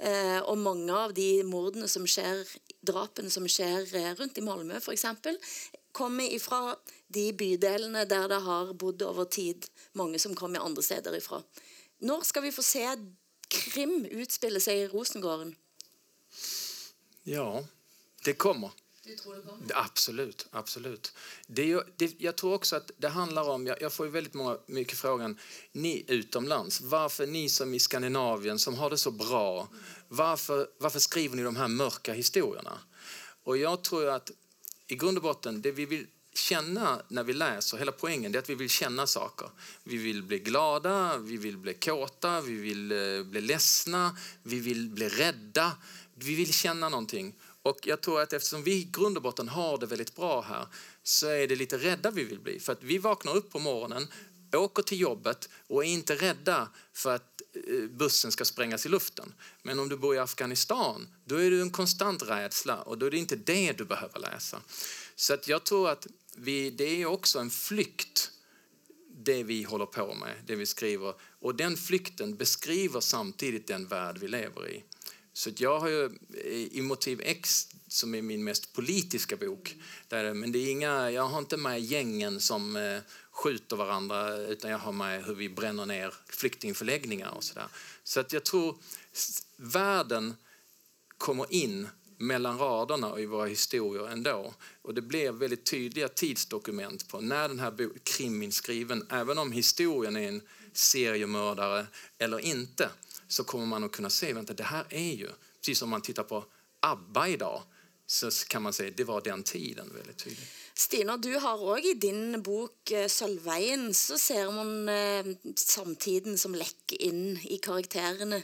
Eh, 0.00 0.38
og 0.48 0.56
mange 0.56 0.94
av 0.96 1.12
de 1.12 1.42
mordene 1.44 1.84
som 1.92 2.06
skjer, 2.08 2.40
drapene 2.88 3.28
som 3.30 3.44
skjer 3.44 3.84
eh, 4.00 4.14
rundt 4.16 4.38
i 4.40 4.46
Malmö 4.46 4.78
f.eks., 4.80 5.04
kommer 5.92 6.24
ifra 6.32 6.76
de 7.12 7.32
bydelene 7.36 8.06
der 8.08 8.28
det 8.30 8.38
har 8.46 8.70
bodd 8.78 9.02
over 9.02 9.26
tid 9.26 9.66
mange 9.98 10.20
som 10.22 10.36
kommer 10.38 10.62
andre 10.64 10.82
steder 10.86 11.18
ifra. 11.18 11.42
Når 12.06 12.22
skal 12.24 12.46
vi 12.46 12.52
få 12.54 12.62
se 12.64 12.84
krim 13.50 14.06
utspille 14.10 14.60
seg 14.60 14.78
i 14.78 14.88
Rosengården? 14.88 15.54
Ja, 17.22 17.64
det 18.24 18.32
kommer. 18.32 18.70
Det- 19.68 19.74
Absolut, 19.74 20.46
absolut. 20.50 21.12
Det 21.46 21.62
är 21.62 21.66
ju, 21.66 21.80
det, 21.96 22.14
jag 22.20 22.36
tror 22.36 22.54
också 22.54 22.76
att 22.76 22.90
det 22.98 23.08
handlar 23.08 23.48
om, 23.48 23.66
jag, 23.66 23.82
jag 23.82 23.92
får 23.92 24.06
ju 24.06 24.12
väldigt 24.12 24.34
många, 24.34 24.58
mycket 24.66 24.98
frågan, 24.98 25.38
ni 25.72 26.04
utomlands, 26.08 26.80
varför 26.80 27.26
ni 27.26 27.48
som 27.48 27.74
i 27.74 27.78
Skandinavien 27.80 28.58
som 28.58 28.74
har 28.74 28.90
det 28.90 28.98
så 28.98 29.10
bra, 29.10 29.68
varför, 30.08 30.68
varför 30.78 30.98
skriver 30.98 31.36
ni 31.36 31.42
de 31.42 31.56
här 31.56 31.68
mörka 31.68 32.12
historierna? 32.12 32.78
Och 33.44 33.56
jag 33.56 33.82
tror 33.84 34.08
att 34.08 34.30
i 34.86 34.94
grund 34.94 35.16
och 35.18 35.22
botten, 35.22 35.62
det 35.62 35.72
vi 35.72 35.86
vill 35.86 36.06
känna 36.34 37.02
när 37.08 37.24
vi 37.24 37.32
läser, 37.32 37.78
hela 37.78 37.92
poängen 37.92 38.34
är 38.34 38.38
att 38.38 38.50
vi 38.50 38.54
vill 38.54 38.68
känna 38.68 39.06
saker. 39.06 39.48
Vi 39.84 39.96
vill 39.96 40.22
bli 40.22 40.38
glada, 40.38 41.18
vi 41.18 41.36
vill 41.36 41.58
bli 41.58 41.74
kåta, 41.74 42.40
vi 42.40 42.54
vill 42.54 42.92
eh, 42.92 43.22
bli 43.22 43.40
ledsna, 43.40 44.16
vi 44.42 44.60
vill 44.60 44.90
bli 44.90 45.08
rädda. 45.08 45.72
Vi 46.14 46.34
vill 46.34 46.52
känna 46.52 46.88
någonting. 46.88 47.34
Och 47.62 47.78
jag 47.82 48.00
tror 48.00 48.20
att 48.20 48.32
eftersom 48.32 48.62
vi 48.62 48.72
i 48.72 48.84
grund 48.84 49.16
och 49.16 49.22
botten 49.22 49.48
har 49.48 49.78
det 49.78 49.86
väldigt 49.86 50.16
bra 50.16 50.40
här 50.40 50.66
så 51.02 51.26
är 51.26 51.48
det 51.48 51.56
lite 51.56 51.78
rädda 51.78 52.10
vi 52.10 52.24
vill 52.24 52.40
bli. 52.40 52.60
För 52.60 52.72
att 52.72 52.82
vi 52.82 52.98
vaknar 52.98 53.36
upp 53.36 53.50
på 53.50 53.58
morgonen 53.58 54.08
åker 54.58 54.82
till 54.82 55.00
jobbet 55.00 55.48
och 55.66 55.84
är 55.84 55.88
inte 55.88 56.14
rädda 56.14 56.68
för 56.92 57.14
att 57.14 57.42
eh, 57.54 57.88
bussen 57.90 58.32
ska 58.32 58.44
sprängas 58.44 58.86
i 58.86 58.88
luften. 58.88 59.34
Men 59.62 59.78
om 59.78 59.88
du 59.88 59.96
bor 59.96 60.14
i 60.14 60.18
Afghanistan, 60.18 61.08
då 61.24 61.36
är 61.36 61.50
det 61.50 61.60
en 61.60 61.70
konstant 61.70 62.22
rädsla 62.22 62.82
och 62.82 62.98
då 62.98 63.06
är 63.06 63.10
det 63.10 63.18
inte 63.18 63.36
det 63.36 63.72
du 63.72 63.84
behöver 63.84 64.18
läsa. 64.18 64.60
Så 65.16 65.34
att 65.34 65.48
jag 65.48 65.64
tror 65.64 65.90
att 65.90 66.06
vi, 66.36 66.70
det 66.70 67.02
är 67.02 67.06
också 67.06 67.38
en 67.38 67.50
flykt 67.50 68.30
det 69.24 69.42
vi 69.42 69.62
håller 69.62 69.86
på 69.86 70.14
med, 70.14 70.36
det 70.46 70.56
vi 70.56 70.66
skriver. 70.66 71.14
Och 71.40 71.54
den 71.54 71.76
flykten 71.76 72.36
beskriver 72.36 73.00
samtidigt 73.00 73.66
den 73.66 73.86
värld 73.86 74.18
vi 74.18 74.28
lever 74.28 74.68
i. 74.68 74.84
Så 75.32 75.50
jag 75.56 75.80
har 75.80 75.88
ju 75.88 76.04
eh, 76.04 76.78
i 76.78 76.82
Motiv 76.82 77.20
X, 77.24 77.68
som 77.88 78.14
är 78.14 78.22
min 78.22 78.44
mest 78.44 78.72
politiska 78.72 79.36
bok, 79.36 79.76
där, 80.08 80.34
men 80.34 80.52
det 80.52 80.58
är 80.58 80.70
inga, 80.70 81.10
jag 81.10 81.22
har 81.22 81.38
inte 81.38 81.56
med 81.56 81.80
gängen 81.80 82.40
som 82.40 82.76
eh, 82.76 83.00
skjuter 83.30 83.76
varandra 83.76 84.36
utan 84.36 84.70
jag 84.70 84.78
har 84.78 84.92
med 84.92 85.24
hur 85.24 85.34
vi 85.34 85.48
bränner 85.48 85.86
ner 85.86 86.14
flyktingförläggningar 86.26 87.30
och 87.30 87.44
sådär. 87.44 87.68
Så 88.04 88.20
att 88.20 88.32
jag 88.32 88.44
tror 88.44 88.78
världen 89.56 90.36
kommer 91.18 91.52
in 91.52 91.88
mellan 92.20 92.58
raderna 92.58 93.20
i 93.20 93.26
våra 93.26 93.46
historier 93.46 94.08
ändå. 94.08 94.54
Och 94.82 94.94
det 94.94 95.02
blir 95.02 95.32
väldigt 95.32 95.64
tydliga 95.64 96.08
tidsdokument 96.08 97.08
på 97.08 97.20
när 97.20 97.48
den 97.48 97.58
här 97.58 97.90
krimin 98.02 98.52
skriven, 98.52 99.06
även 99.10 99.38
om 99.38 99.52
historien 99.52 100.16
är 100.16 100.28
en 100.28 100.42
seriemördare 100.72 101.86
eller 102.18 102.38
inte, 102.38 102.90
så 103.28 103.44
kommer 103.44 103.66
man 103.66 103.84
att 103.84 103.92
kunna 103.92 104.10
se, 104.10 104.32
vänta 104.32 104.54
det 104.54 104.62
här 104.62 104.86
är 104.90 105.14
ju, 105.14 105.28
precis 105.60 105.78
som 105.78 105.90
man 105.90 106.02
tittar 106.02 106.22
på 106.22 106.44
ABBA 106.80 107.28
idag, 107.28 107.62
så 108.06 108.30
kan 108.30 108.62
man 108.62 108.72
säga 108.72 108.92
det 108.96 109.04
var 109.04 109.20
den 109.20 109.42
tiden 109.42 109.92
väldigt 109.96 110.16
tydligt. 110.16 110.48
Stina, 110.74 111.16
du 111.16 111.36
har 111.36 111.72
också 111.72 111.88
i 111.88 111.94
din 111.94 112.42
bok 112.42 112.90
eh, 112.90 113.06
'Sølvveien' 113.06 113.92
så 113.92 114.18
ser 114.18 114.50
man 114.50 114.88
eh, 114.88 115.36
samtiden 115.56 116.38
som 116.38 116.54
läcker 116.54 117.02
in 117.02 117.38
i 117.42 117.58
karaktärerna. 117.58 118.42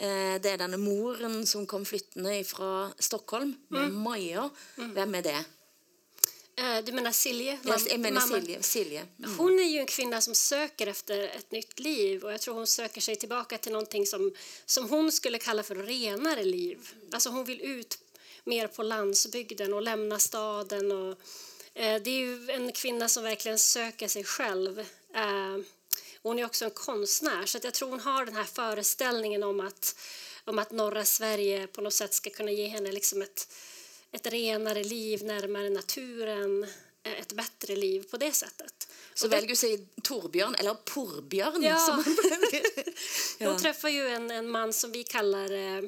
Eh, 0.00 0.36
det 0.40 0.54
er 0.54 0.60
denne 0.62 0.78
moren 0.80 1.42
som 1.46 1.66
kom 1.68 1.84
flyttende 1.84 2.38
fra 2.48 2.88
Stockholm 2.98 3.52
med 3.68 3.90
mm. 3.90 3.98
Maja. 4.00 4.46
Mm. 4.78 4.94
Hvem 4.96 5.14
är 5.14 5.22
det? 5.22 5.40
Eh, 6.56 6.84
du 6.84 6.92
menar 6.92 7.12
Silje? 7.12 7.58
Yes, 7.66 7.86
jag 7.90 8.00
menar 8.00 8.20
Silje. 8.20 8.62
Silje. 8.62 9.06
Mm. 9.18 9.38
Hon 9.38 9.58
är 9.58 9.64
ju 9.64 9.78
en 9.78 9.86
kvinna 9.86 10.20
som 10.20 10.34
söker 10.34 10.86
efter 10.86 11.18
ett 11.18 11.50
nytt 11.50 11.78
liv 11.78 12.24
och 12.24 12.32
jag 12.32 12.40
tror 12.40 12.54
hon 12.54 12.66
söker 12.66 13.00
sig 13.00 13.16
tillbaka 13.16 13.58
till 13.58 13.72
någonting 13.72 14.06
som, 14.06 14.32
som 14.66 14.88
hon 14.88 15.12
skulle 15.12 15.38
kalla 15.38 15.62
för 15.62 15.74
renare 15.74 16.44
liv. 16.44 16.88
Alltså 17.12 17.30
hon 17.30 17.44
vill 17.44 17.60
ut 17.60 17.98
mer 18.44 18.66
på 18.66 18.82
landsbygden 18.82 19.72
och 19.72 19.82
lämna 19.82 20.18
staden. 20.18 20.92
Och, 20.92 21.18
eh, 21.74 22.02
det 22.02 22.10
är 22.10 22.20
ju 22.20 22.50
en 22.50 22.72
kvinna 22.72 23.08
som 23.08 23.22
verkligen 23.24 23.58
söker 23.58 24.08
sig 24.08 24.24
själv. 24.24 24.78
Eh, 25.14 25.56
hon 26.22 26.38
är 26.38 26.44
också 26.44 26.64
en 26.64 26.70
konstnär 26.70 27.46
så 27.46 27.58
jag 27.62 27.74
tror 27.74 27.90
hon 27.90 28.00
har 28.00 28.24
den 28.24 28.36
här 28.36 28.44
föreställningen 28.44 29.42
om 29.42 29.60
att, 29.60 29.98
om 30.44 30.58
att 30.58 30.70
norra 30.70 31.04
Sverige 31.04 31.66
på 31.66 31.80
något 31.80 31.94
sätt 31.94 32.14
ska 32.14 32.30
kunna 32.30 32.50
ge 32.50 32.66
henne 32.66 32.92
liksom 32.92 33.22
ett 33.22 33.48
ett 34.12 34.26
renare 34.26 34.84
liv 34.84 35.24
närmare 35.24 35.70
naturen, 35.70 36.66
ett 37.02 37.32
bättre 37.32 37.76
liv 37.76 38.06
på 38.10 38.16
det 38.16 38.32
sättet. 38.32 38.88
Så 39.14 39.28
väljer 39.28 39.48
du 39.48 39.56
säga 39.56 39.78
Torbjörn 40.02 40.54
eller 40.54 40.74
Porbjörn. 40.74 41.62
Ja. 41.62 41.78
Som 41.78 42.16
ja. 43.38 43.50
Hon 43.50 43.60
träffar 43.60 43.88
ju 43.88 44.08
en, 44.08 44.30
en 44.30 44.50
man 44.50 44.72
som 44.72 44.92
vi 44.92 45.04
kallar 45.04 45.52
eh, 45.52 45.78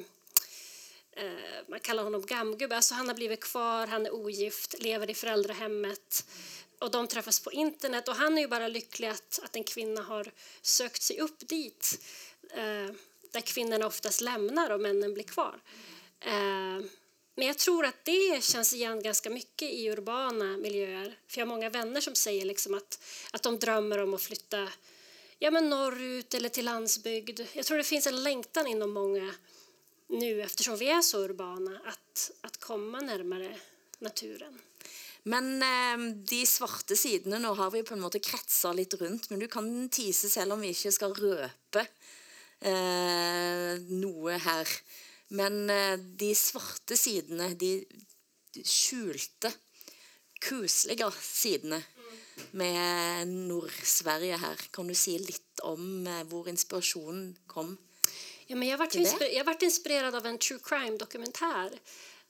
eh, 1.11 1.33
man 1.67 1.79
kallar 1.79 2.03
honom 2.03 2.25
gamgubbe. 2.25 2.75
Alltså 2.75 2.93
han 2.93 3.07
har 3.07 3.15
blivit 3.15 3.39
kvar, 3.39 3.87
han 3.87 4.05
är 4.05 4.13
ogift, 4.13 4.75
lever 4.79 5.09
i 5.09 5.13
föräldrahemmet 5.13 6.25
och 6.83 6.91
de 6.91 7.07
träffas 7.07 7.39
på 7.39 7.51
internet 7.51 8.07
och 8.07 8.15
han 8.15 8.37
är 8.37 8.41
ju 8.41 8.47
bara 8.47 8.67
lycklig 8.67 9.07
att, 9.07 9.39
att 9.43 9.55
en 9.55 9.63
kvinna 9.63 10.01
har 10.01 10.31
sökt 10.61 11.01
sig 11.01 11.19
upp 11.19 11.47
dit 11.47 11.99
eh, 12.53 12.95
där 13.31 13.41
kvinnorna 13.41 13.87
oftast 13.87 14.21
lämnar 14.21 14.69
och 14.69 14.81
männen 14.81 15.13
blir 15.13 15.23
kvar. 15.23 15.61
Eh, 16.19 16.85
men 17.35 17.47
jag 17.47 17.57
tror 17.57 17.85
att 17.85 18.05
det 18.05 18.43
känns 18.43 18.73
igen 18.73 19.03
ganska 19.03 19.29
mycket 19.29 19.71
i 19.71 19.89
urbana 19.89 20.57
miljöer. 20.57 21.17
För 21.27 21.39
jag 21.39 21.45
har 21.45 21.55
många 21.55 21.69
vänner 21.69 22.01
som 22.01 22.15
säger 22.15 22.45
liksom 22.45 22.73
att, 22.73 23.03
att 23.31 23.43
de 23.43 23.59
drömmer 23.59 23.97
om 23.97 24.13
att 24.13 24.21
flytta 24.21 24.69
ja, 25.39 25.51
men 25.51 25.69
norrut 25.69 26.33
eller 26.33 26.49
till 26.49 26.65
landsbygd. 26.65 27.39
Jag 27.53 27.65
tror 27.65 27.77
det 27.77 27.83
finns 27.83 28.07
en 28.07 28.23
längtan 28.23 28.67
inom 28.67 28.93
många 28.93 29.33
nu 30.07 30.41
eftersom 30.41 30.77
vi 30.77 30.89
är 30.89 31.01
så 31.01 31.23
urbana 31.23 31.81
att, 31.85 32.31
att 32.41 32.57
komma 32.57 33.01
närmare 33.01 33.55
naturen. 33.99 34.59
Men 35.23 35.63
eh, 35.63 36.15
de 36.15 36.45
svarta 36.45 36.95
sidorna 36.95 37.39
nu 37.39 37.47
har 37.47 37.71
vi 37.71 37.83
på 37.83 37.93
en 37.93 37.99
måte 37.99 38.19
kretsa 38.19 38.73
lite 38.73 38.97
runt, 38.97 39.29
men 39.29 39.39
du 39.39 39.47
kan 39.47 39.89
tise 39.89 40.39
även 40.39 40.51
om 40.51 40.61
vi 40.61 40.67
inte 40.67 40.91
ska 40.91 41.07
röpa 41.07 41.85
eh, 42.59 43.79
något 43.79 44.41
här. 44.41 44.67
Men 45.27 45.69
eh, 45.69 45.97
de 45.97 46.35
svarte 46.35 46.97
sidene, 46.97 47.49
de 47.53 47.85
skjulte, 48.63 49.53
kuslige 50.41 51.11
sidene 51.21 51.83
med 52.51 53.27
Nord-Sverige 53.27 54.37
her. 54.37 54.55
Kan 54.71 54.87
du 54.87 54.95
si 54.95 55.17
litt 55.19 55.59
om 55.59 56.07
eh, 56.07 56.23
hvor 56.23 56.49
inspirasjonen 56.49 57.35
kom? 57.47 57.77
Ja, 58.47 58.55
men 58.55 58.67
jag 58.67 58.77
varit 58.77 58.95
jag 59.33 59.43
varit 59.43 59.61
inspirerad 59.61 60.15
av 60.15 60.25
en 60.25 60.37
true 60.37 60.59
crime-dokumentär 60.63 61.79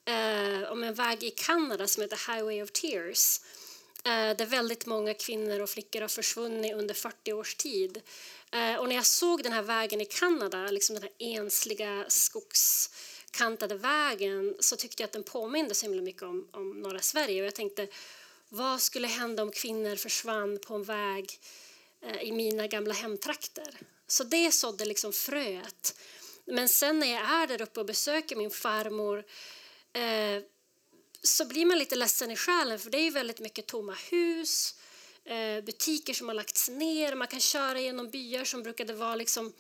eh, 0.05 0.71
om 0.71 0.83
en 0.83 0.93
väg 0.93 1.23
i 1.23 1.29
Kanada 1.31 1.87
som 1.87 2.01
heter 2.01 2.33
Highway 2.33 2.61
of 2.61 2.71
Tears 2.71 3.41
eh, 4.05 4.37
där 4.37 4.45
väldigt 4.45 4.85
många 4.85 5.13
kvinnor 5.13 5.59
och 5.59 5.69
flickor 5.69 6.01
har 6.01 6.07
försvunnit 6.07 6.73
under 6.73 6.93
40 6.93 7.33
års 7.33 7.55
tid. 7.55 8.01
Eh, 8.51 8.75
och 8.75 8.87
när 8.87 8.95
jag 8.95 9.05
såg 9.05 9.43
den 9.43 9.53
här 9.53 9.61
vägen 9.61 10.01
i 10.01 10.05
Kanada, 10.05 10.67
liksom 10.67 10.93
den 10.93 11.03
här 11.03 11.11
ensliga 11.19 12.05
skogskantade 12.07 13.75
vägen, 13.75 14.55
så 14.59 14.75
tyckte 14.75 15.03
jag 15.03 15.07
att 15.07 15.13
den 15.13 15.23
påminde 15.23 15.75
så 15.75 15.85
himla 15.85 16.01
mycket 16.01 16.23
om, 16.23 16.47
om 16.51 16.81
norra 16.81 16.99
Sverige. 16.99 17.41
Och 17.41 17.47
jag 17.47 17.55
tänkte, 17.55 17.87
vad 18.49 18.81
skulle 18.81 19.07
hända 19.07 19.43
om 19.43 19.51
kvinnor 19.51 19.95
försvann 19.95 20.59
på 20.67 20.75
en 20.75 20.83
väg 20.83 21.39
eh, 22.01 22.21
i 22.21 22.31
mina 22.31 22.67
gamla 22.67 22.93
hemtrakter? 22.93 23.77
Så 24.07 24.23
det 24.23 24.51
sådde 24.51 24.85
liksom 24.85 25.13
fröet. 25.13 25.95
Men 26.45 26.69
sen 26.69 26.99
när 26.99 27.07
jag 27.07 27.21
är 27.21 27.47
där 27.47 27.61
uppe 27.61 27.79
och 27.79 27.85
besöker 27.85 28.35
min 28.35 28.51
farmor 28.51 29.23
eh, 29.93 30.43
så 31.21 31.45
blir 31.45 31.65
man 31.65 31.79
lite 31.79 31.95
ledsen 31.95 32.31
i 32.31 32.35
själen 32.35 32.79
för 32.79 32.89
det 32.89 32.97
är 32.97 33.11
väldigt 33.11 33.39
mycket 33.39 33.67
tomma 33.67 33.93
hus 33.93 34.75
Eh, 35.25 35.63
butiker 35.63 36.13
som 36.13 36.27
har 36.27 36.35
lagts 36.35 36.69
ner. 36.69 37.15
Man 37.15 37.27
kan 37.27 37.39
köra 37.39 37.79
genom 37.79 38.09
byar 38.09 38.43
som 38.43 38.63
brukade 38.63 38.93
vara 38.93 39.15
liksom 39.15 39.53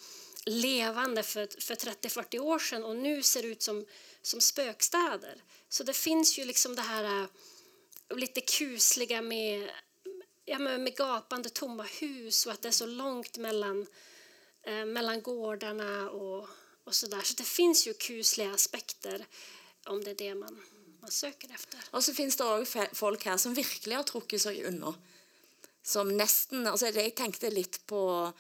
levande 0.45 1.23
för, 1.23 1.61
för 1.61 1.75
30-40 1.75 2.39
år 2.39 2.59
sedan 2.59 2.83
och 2.83 2.95
nu 2.95 3.23
ser 3.23 3.45
ut 3.45 3.61
som, 3.61 3.85
som 4.21 4.41
spökstäder. 4.41 5.43
Så 5.69 5.83
det 5.83 5.93
finns 5.93 6.39
ju 6.39 6.45
liksom 6.45 6.75
det 6.75 6.81
här 6.81 7.03
eh, 7.03 7.27
lite 8.17 8.41
kusliga 8.41 9.21
med, 9.21 9.69
ja, 10.45 10.59
med 10.59 10.95
gapande 10.95 11.49
tomma 11.49 11.83
hus 11.83 12.45
och 12.45 12.51
att 12.51 12.61
det 12.61 12.67
är 12.67 12.71
så 12.71 12.85
långt 12.85 13.37
mellan, 13.37 13.87
eh, 14.63 14.85
mellan 14.85 15.21
gårdarna 15.21 16.09
och, 16.09 16.47
och 16.83 16.95
så 16.95 17.07
där. 17.07 17.21
Så 17.21 17.33
det 17.33 17.43
finns 17.43 17.87
ju 17.87 17.93
kusliga 17.93 18.53
aspekter 18.53 19.25
om 19.85 20.03
det 20.03 20.11
är 20.11 20.15
det 20.15 20.35
man, 20.35 20.61
man 20.99 21.11
söker 21.11 21.51
efter. 21.53 21.79
Och 21.91 22.03
så 22.03 22.13
finns 22.13 22.35
det 22.35 22.43
också 22.43 22.85
folk 22.93 23.25
här 23.25 23.37
som 23.37 23.53
verkligen 23.53 23.97
har 23.97 24.03
trukket 24.03 24.41
sig 24.41 24.63
undan 24.63 24.95
som 25.83 26.07
nesten 26.17 26.67
altså 26.67 26.87
Jeg 26.95 27.15
tenkte 27.15 27.51
litt 27.51 27.81
på 27.87 28.31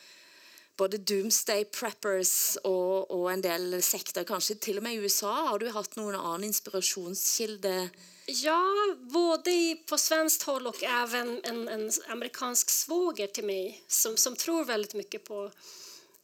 både 0.77 0.97
Doomsday 0.97 1.65
Preppers 1.69 2.57
og, 2.63 3.11
og, 3.11 3.27
en 3.29 3.43
del 3.43 3.77
sekter. 3.83 4.25
Kanskje 4.25 4.55
til 4.57 4.79
og 4.79 4.83
med 4.87 4.95
i 4.95 5.03
USA. 5.03 5.33
Har 5.51 5.59
du 5.59 5.69
haft 5.69 5.95
någon 5.95 6.15
annan 6.15 6.43
inspirationskilde? 6.43 7.89
Ja, 8.25 8.63
både 9.11 9.77
på 9.85 9.97
svenskt 9.97 10.43
håll 10.43 10.67
och 10.67 10.83
även 10.83 11.41
en, 11.43 11.67
en 11.67 11.91
amerikansk 12.07 12.69
svåger 12.69 13.27
till 13.27 13.45
mig 13.45 13.83
som, 13.87 14.17
som 14.17 14.35
tror 14.35 14.65
väldigt 14.65 14.93
mycket 14.93 15.23
på, 15.23 15.51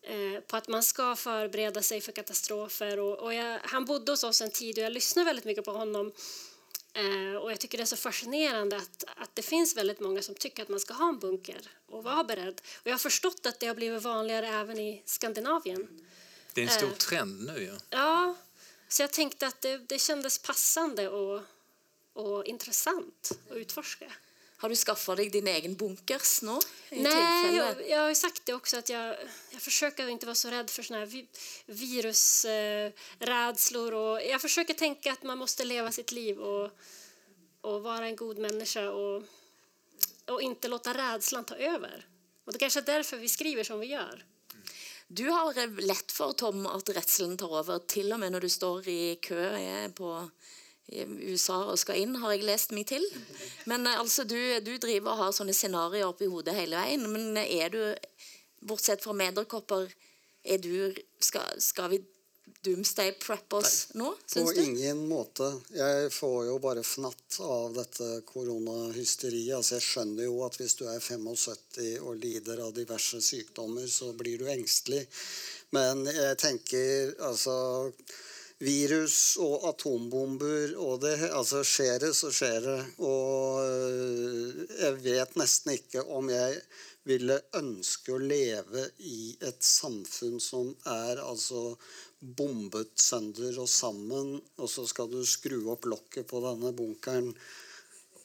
eh, 0.01 0.41
på 0.47 0.57
att 0.57 0.67
man 0.67 0.83
ska 0.83 1.15
förbereda 1.15 1.81
sig 1.81 2.01
för 2.01 2.11
katastrofer. 2.11 2.99
Och, 2.99 3.19
och 3.19 3.33
jag, 3.33 3.59
han 3.63 3.85
bodde 3.85 4.11
hos 4.11 4.23
oss 4.23 4.41
en 4.41 4.51
tid 4.51 4.77
och 4.77 4.83
jag 4.83 4.93
lyssnade 4.93 5.25
väldigt 5.25 5.45
mycket 5.45 5.65
på 5.65 5.71
honom 5.71 6.11
Eh, 6.93 7.35
och 7.35 7.51
jag 7.51 7.59
tycker 7.59 7.77
det 7.77 7.83
är 7.83 7.85
så 7.85 7.95
fascinerande 7.95 8.77
att, 8.77 9.03
att 9.15 9.35
det 9.35 9.41
finns 9.41 9.77
väldigt 9.77 9.99
många 9.99 10.21
som 10.21 10.35
tycker 10.35 10.63
att 10.63 10.69
man 10.69 10.79
ska 10.79 10.93
ha 10.93 11.09
en 11.09 11.19
bunker 11.19 11.61
och 11.85 12.03
vara 12.03 12.23
beredd. 12.23 12.61
Och 12.75 12.87
jag 12.87 12.93
har 12.93 12.99
förstått 12.99 13.45
att 13.45 13.59
det 13.59 13.67
har 13.67 13.75
blivit 13.75 14.03
vanligare 14.03 14.47
även 14.47 14.79
i 14.79 15.03
Skandinavien. 15.05 15.87
Det 16.53 16.61
är 16.61 16.65
en 16.65 16.71
stor 16.71 16.87
eh, 16.87 16.95
trend 16.95 17.45
nu. 17.45 17.63
Ja. 17.63 17.77
ja, 17.89 18.35
så 18.87 19.01
jag 19.03 19.13
tänkte 19.13 19.47
att 19.47 19.61
det, 19.61 19.77
det 19.77 19.99
kändes 19.99 20.39
passande 20.39 21.09
och, 21.09 21.41
och 22.13 22.45
intressant 22.45 23.39
att 23.49 23.55
utforska. 23.55 24.11
Har 24.61 24.69
du 24.69 24.75
skaffat 24.75 25.17
dig 25.17 25.29
din 25.29 25.47
egen 25.47 25.75
bunkers 25.75 26.41
nu? 26.41 26.59
Nej, 26.89 27.55
jag, 27.55 27.89
jag, 27.89 27.99
har 27.99 28.13
sagt 28.13 28.45
det 28.45 28.53
också 28.53 28.77
att 28.77 28.89
jag, 28.89 29.15
jag 29.51 29.61
försöker 29.61 30.07
inte 30.07 30.25
vara 30.25 30.35
så 30.35 30.49
rädd 30.49 30.69
för 30.69 30.83
såna 30.83 30.99
här 30.99 31.25
virusrädslor. 31.65 33.93
Eh, 33.93 33.99
och 33.99 34.21
jag 34.21 34.41
försöker 34.41 34.73
tänka 34.73 35.11
att 35.11 35.23
man 35.23 35.37
måste 35.37 35.65
leva 35.65 35.91
sitt 35.91 36.11
liv 36.11 36.39
och, 36.39 36.71
och 37.61 37.83
vara 37.83 38.05
en 38.05 38.15
god 38.15 38.37
människa 38.37 38.89
och, 38.89 39.23
och 40.25 40.41
inte 40.41 40.67
låta 40.67 40.93
rädslan 40.93 41.43
ta 41.43 41.55
över. 41.55 42.07
Och 42.45 42.53
det 42.53 42.59
kanske 42.59 42.79
är 42.79 42.83
därför 42.83 43.17
vi 43.17 43.29
skriver 43.29 43.63
som 43.63 43.79
vi 43.79 43.87
gör. 43.87 44.25
Du 45.07 45.29
har 45.29 45.81
lett 45.81 46.11
for, 46.11 46.31
Tom, 46.31 46.67
at 46.67 46.89
redselen 46.89 47.37
tar 47.37 47.59
over, 47.59 47.79
til 47.87 48.13
og 48.13 48.19
med 48.19 48.31
når 48.31 48.39
du 48.45 48.49
står 48.49 48.87
i 48.87 49.15
kø 49.21 49.57
eh, 49.57 49.89
på 49.89 50.29
USA 50.91 51.61
og 51.71 51.79
skal 51.79 52.01
inn, 52.01 52.15
har 52.21 52.33
jeg 52.35 52.45
lest 52.47 52.73
meg 52.75 52.87
til. 52.89 53.05
Men 53.69 53.87
eh, 53.87 53.99
altså, 53.99 54.25
du, 54.27 54.37
du 54.65 54.75
driver 54.81 55.13
og 55.13 55.23
har 55.23 55.35
sånne 55.35 55.55
scenarioer 55.55 56.09
oppi 56.09 56.29
hodet 56.31 56.57
hele 56.57 56.79
veien. 56.79 57.05
Men 57.11 57.37
er 57.43 57.73
du, 57.73 57.81
bortsett 58.59 59.03
fra 59.05 59.15
medierkopper, 59.15 59.89
er 60.43 60.57
du 60.63 60.95
Skal, 61.19 61.59
skal 61.59 61.89
vi 61.91 61.99
doomsday 62.63 63.11
prep 63.19 63.53
oss 63.53 63.89
nå, 63.93 64.09
På 64.11 64.31
syns 64.33 64.53
du? 64.55 64.61
ingen 64.63 65.05
måte. 65.07 65.47
Jeg 65.75 66.09
får 66.11 66.45
jo 66.47 66.55
bare 66.63 66.83
fnatt 66.83 67.39
av 67.43 67.75
dette 67.75 68.07
koronahysteriet. 68.27 69.55
Altså, 69.59 69.77
jeg 69.77 69.85
skjønner 69.87 70.27
jo 70.27 70.41
at 70.47 70.57
hvis 70.59 70.75
du 70.79 70.85
er 70.91 70.99
75 70.99 71.99
og 72.03 72.17
lider 72.19 72.63
av 72.65 72.73
diverse 72.75 73.21
sykdommer, 73.23 73.87
så 73.87 74.11
blir 74.17 74.41
du 74.41 74.49
engstelig. 74.51 75.05
Men 75.75 76.03
jeg 76.09 76.39
tenker 76.41 77.13
altså 77.29 77.55
Virus 78.61 79.37
och 79.37 79.69
atombomber 79.69 80.75
och 80.75 80.99
det 80.99 81.31
alltså 81.33 81.63
skjer 81.63 81.99
det, 81.99 82.13
så 82.13 82.31
skjer 82.31 82.61
det. 82.61 82.85
och 82.97 83.63
øh, 83.63 84.65
jag 84.79 84.91
vet 84.91 85.35
nästan 85.35 85.73
inte 85.73 86.01
om 86.01 86.29
jag 86.29 86.55
ville 87.03 87.41
önska 87.53 88.15
att 88.15 88.21
leva 88.21 88.85
i 88.97 89.37
ett 89.41 89.63
samfund 89.63 90.41
som 90.41 90.75
är 90.83 91.17
alltså 91.17 91.77
bombet 92.19 92.99
sönder 92.99 93.59
och 93.59 93.69
samman 93.69 94.41
och 94.55 94.69
så 94.69 94.87
ska 94.87 95.05
du 95.05 95.25
skruva 95.25 95.71
upp 95.71 95.85
locket 95.85 96.27
på 96.27 96.39
den 96.41 96.63
här 96.63 96.71
bunkern 96.71 97.33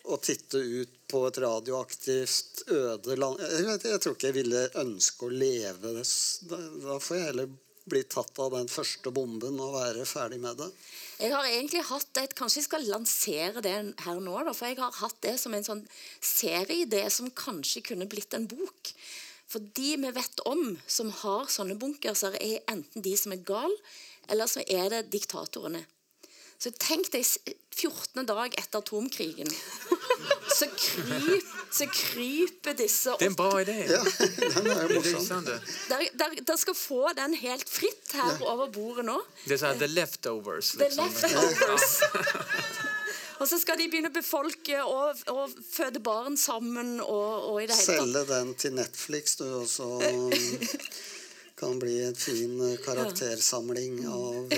och 0.03 0.20
titta 0.20 0.59
ut 0.59 1.07
på 1.09 1.26
ett 1.26 1.39
radioaktivt 1.39 2.62
öde 2.66 3.16
land 3.16 3.41
Jag 3.41 3.82
vet, 3.82 4.01
tror 4.01 4.14
inte 4.14 4.26
jag 4.26 4.32
ville 4.32 4.68
önska 4.74 5.26
att 5.26 5.32
leva. 5.32 6.05
Då 6.82 7.01
får 7.01 7.16
jag 7.16 7.24
heller 7.24 7.57
bli 7.91 8.01
tatt 8.09 8.39
av 8.41 8.55
den 8.55 8.68
første 8.70 9.12
bomben 9.14 9.59
og 9.61 9.76
være 9.76 10.07
ferdig 10.09 10.41
med 10.43 10.57
det. 10.61 10.70
Jeg 11.20 11.35
har 11.35 11.49
egentlig 11.49 11.82
hatt 11.91 12.20
et, 12.22 12.35
Kanskje 12.37 12.62
jeg 12.62 12.68
skal 12.68 12.89
lansere 12.89 13.62
det 13.64 13.74
her 14.05 14.22
nå, 14.22 14.39
da, 14.47 14.55
for 14.57 14.70
jeg 14.70 14.80
har 14.80 14.97
hatt 15.03 15.20
det 15.24 15.37
som 15.41 15.55
en 15.55 15.66
sånn 15.66 15.85
serieidé 16.18 17.05
som 17.12 17.30
kanskje 17.37 17.85
kunne 17.91 18.09
blitt 18.11 18.35
en 18.37 18.49
bok. 18.51 18.95
For 19.51 19.62
de 19.76 19.95
vi 20.01 20.12
vet 20.16 20.45
om 20.49 20.74
som 20.87 21.12
har 21.22 21.51
sånne 21.53 21.76
bunkerser, 21.78 22.39
er 22.41 22.64
enten 22.72 23.05
de 23.05 23.12
som 23.20 23.37
er 23.37 23.45
gal, 23.47 23.76
eller 24.32 24.49
så 24.51 24.64
er 24.64 24.89
det 24.91 25.11
diktatorene. 25.12 25.85
Så 26.65 26.71
tenk 26.81 27.11
deg 27.12 27.25
s- 27.27 27.39
14. 27.75 28.23
dag 28.29 28.55
etter 28.57 28.79
atomkrigen. 28.81 29.51
Så, 30.55 30.67
kryp, 30.79 31.45
så 31.75 31.87
kryper 31.91 32.75
disse 32.79 33.17
Det 33.19 33.25
är 33.25 33.27
en 33.27 33.33
opp. 33.33 33.37
bra 33.37 33.61
idé. 33.61 33.75
Ja, 33.91 34.05
den 34.55 34.67
er 34.71 34.95
morsom. 34.95 36.61
skal 36.62 36.75
få 36.79 37.12
den 37.19 37.35
helt 37.35 37.69
fritt 37.69 38.12
her 38.15 38.39
over 38.47 38.71
bordet 38.73 39.05
nå. 39.05 39.19
Det 39.45 39.55
är 39.55 39.59
så 39.59 39.67
här, 39.67 39.79
the 39.79 39.87
leftovers. 39.87 40.71
The 40.73 40.85
Liksom. 40.85 41.05
leftovers. 41.05 42.01
Og 43.43 43.49
så 43.51 43.59
skal 43.59 43.77
de 43.79 43.89
begynne 43.91 44.09
å 44.09 44.15
befolke 44.15 44.79
og, 44.87 45.19
og 45.35 45.51
føde 45.73 45.99
barn 46.01 46.37
sammen 46.39 47.01
og, 47.03 47.49
og 47.51 47.57
i 47.62 47.67
det 47.67 47.75
hele 47.75 47.87
tatt. 47.87 48.05
Selge 48.07 48.23
den 48.31 48.53
til 48.55 48.77
Netflix, 48.79 49.35
du, 49.37 49.45
og 49.59 49.67
så 49.69 49.89
kan 51.59 51.79
bli 51.83 51.97
en 52.07 52.15
fin 52.15 52.55
eh, 52.71 52.79
karaktersamling 52.87 54.05
av 54.07 54.55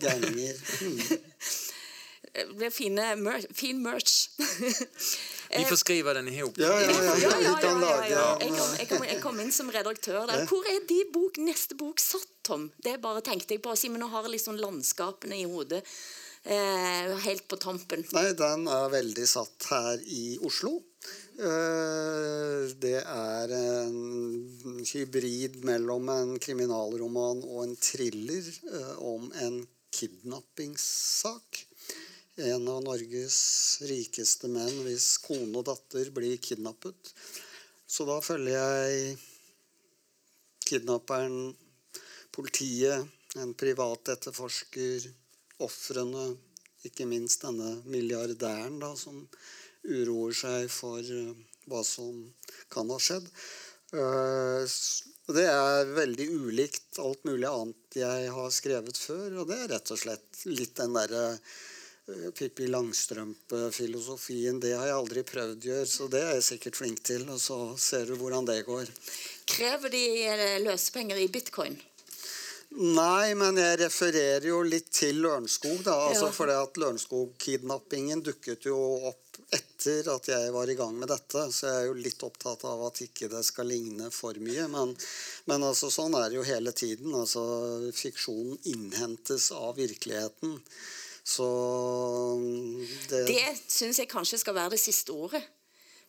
gærninger. 0.00 0.54
Mm. 0.80 0.98
Det 2.32 2.46
blir 2.56 2.70
fine 2.72 3.14
mer 3.20 3.44
fin 3.52 3.82
merch. 3.82 4.28
Vi 5.56 5.64
får 5.68 5.76
skriva 5.76 6.14
den 6.16 6.28
ihop. 6.32 6.56
Ja, 6.56 6.80
ja, 6.80 6.90
ja, 6.90 7.16
ja, 7.20 7.30
vi 7.38 7.50
kan 7.60 7.80
lage 7.80 8.08
Jeg 8.08 8.48
kom, 8.48 8.70
jeg, 8.78 8.86
kom, 8.88 9.02
jeg 9.04 9.18
kom 9.20 9.40
inn 9.42 9.52
som 9.52 9.68
redaktør 9.68 10.24
der. 10.30 10.46
Hvor 10.48 10.64
er 10.64 10.78
de 10.88 11.02
bok, 11.12 11.36
neste 11.44 11.76
bok 11.76 12.00
satt, 12.00 12.30
Tom? 12.40 12.70
Det 12.80 12.94
bare 13.02 13.20
tenkte 13.20 13.52
jeg 13.52 13.60
på. 13.60 13.74
Simen 13.76 14.00
nå 14.00 14.08
har 14.08 14.30
liksom 14.32 14.56
landskapene 14.56 15.42
i 15.42 15.44
hodet 15.44 15.82
eh, 15.82 15.92
Eh, 16.44 17.18
helt 17.22 17.48
på 17.48 17.56
tampen. 17.56 18.02
Nei, 18.16 18.32
den 18.34 18.66
er 18.66 18.88
veldig 18.90 19.26
satt 19.30 19.68
her 19.70 20.00
i 20.10 20.38
Oslo. 20.42 20.72
Eh, 21.38 22.72
det 22.82 22.98
er 22.98 23.54
en 23.54 24.82
hybrid 24.82 25.60
mellom 25.68 26.10
en 26.10 26.34
kriminalroman 26.42 27.44
og 27.46 27.62
en 27.62 27.76
thriller 27.78 28.48
eh, 28.72 28.96
om 29.06 29.30
en 29.44 29.60
kidnappingssak. 29.94 31.62
En 32.42 32.66
av 32.74 32.82
Norges 32.88 33.38
rikeste 33.86 34.50
menn 34.50 34.82
hvis 34.82 35.12
kone 35.22 35.54
og 35.60 35.68
datter 35.70 36.10
blir 36.10 36.42
kidnappet. 36.42 37.14
Så 37.86 38.08
da 38.08 38.18
følger 38.24 38.58
jeg 38.58 39.16
kidnapperen, 40.66 41.52
politiet, 42.34 43.06
en 43.38 43.52
privat 43.54 44.10
etterforsker, 44.16 45.04
ofrene, 45.64 46.32
ikke 46.86 47.06
minst 47.06 47.44
denne 47.46 47.76
milliardæren 47.86 48.80
da, 48.82 48.92
som 48.98 49.22
uroer 49.82 50.34
seg 50.36 50.70
for 50.70 51.02
vad 51.02 51.48
hva 51.70 51.82
som 51.86 52.16
kan 52.72 52.90
ha 52.90 52.98
skjedd. 52.98 53.28
Eh, 53.92 54.64
det 55.36 55.44
er 55.46 55.92
veldig 55.94 56.26
ulikt 56.32 56.98
alt 57.02 57.22
mulig 57.28 57.46
annet 57.48 57.98
jeg 58.00 58.32
har 58.34 58.50
skrevet 58.54 58.98
før, 58.98 59.42
og 59.42 59.50
det 59.50 59.58
er 59.60 59.70
rett 59.76 59.92
og 59.94 60.00
slett 60.00 60.40
litt 60.48 60.74
den 60.80 60.96
derre 60.96 61.26
eh, 61.36 62.28
Pippi 62.34 62.66
Langstrømpe-filosofien. 62.72 64.58
Det 64.64 64.74
har 64.74 64.88
jeg 64.90 64.98
aldri 64.98 65.22
prøvd 65.28 65.70
å 65.76 65.84
så 65.86 66.08
det 66.10 66.24
er 66.24 66.34
jeg 66.38 66.48
sikkert 66.48 66.80
flink 66.80 67.04
til. 67.06 67.28
Og 67.30 67.38
så 67.40 67.60
ser 67.78 68.10
du 68.10 68.16
hvordan 68.18 68.48
det 68.48 68.62
går. 68.66 68.90
Krever 69.52 69.92
de 69.92 70.04
løsepenger 70.66 71.22
i 71.22 71.30
bitcoin? 71.30 71.78
Nei, 72.72 73.34
men 73.36 73.58
jeg 73.60 73.78
refererer 73.82 74.46
jo 74.48 74.62
litt 74.64 74.88
til 74.94 75.18
Lørenskog, 75.20 75.82
da. 75.84 75.96
Altså 76.08 76.30
Ja. 76.30 76.32
fordi 76.32 76.54
at 76.56 76.78
Lørenskog-kidnappingen 76.80 78.22
dukket 78.24 78.64
jo 78.64 78.78
opp 79.10 79.18
etter 79.52 80.08
at 80.14 80.28
jeg 80.28 80.52
var 80.54 80.70
i 80.70 80.74
gang 80.74 80.94
med 80.98 81.08
dette. 81.08 81.44
Så 81.52 81.68
jeg 81.68 81.82
er 81.82 81.86
jo 81.90 81.98
litt 82.00 82.22
opptatt 82.24 82.64
av 82.64 82.86
at 82.86 83.02
ikke 83.04 83.28
det 83.28 83.44
skal 83.44 83.68
ligne 83.68 84.08
for 84.10 84.32
mye. 84.40 84.66
Men, 84.72 84.96
men 85.46 85.62
altså, 85.68 85.90
sånn 85.92 86.16
er 86.16 86.30
det 86.30 86.40
jo 86.40 86.48
hele 86.48 86.72
tiden. 86.72 87.12
Altså, 87.12 87.42
fiksjonen 87.92 88.56
innhentes 88.64 89.50
av 89.52 89.76
virkeligheten. 89.76 90.60
Så 91.24 91.46
det, 93.10 93.26
Det 93.28 93.58
syns 93.68 94.00
jeg 94.00 94.08
kanskje 94.10 94.40
skal 94.40 94.56
være 94.56 94.74
det 94.74 94.80
siste 94.80 95.12
ordet. 95.12 95.42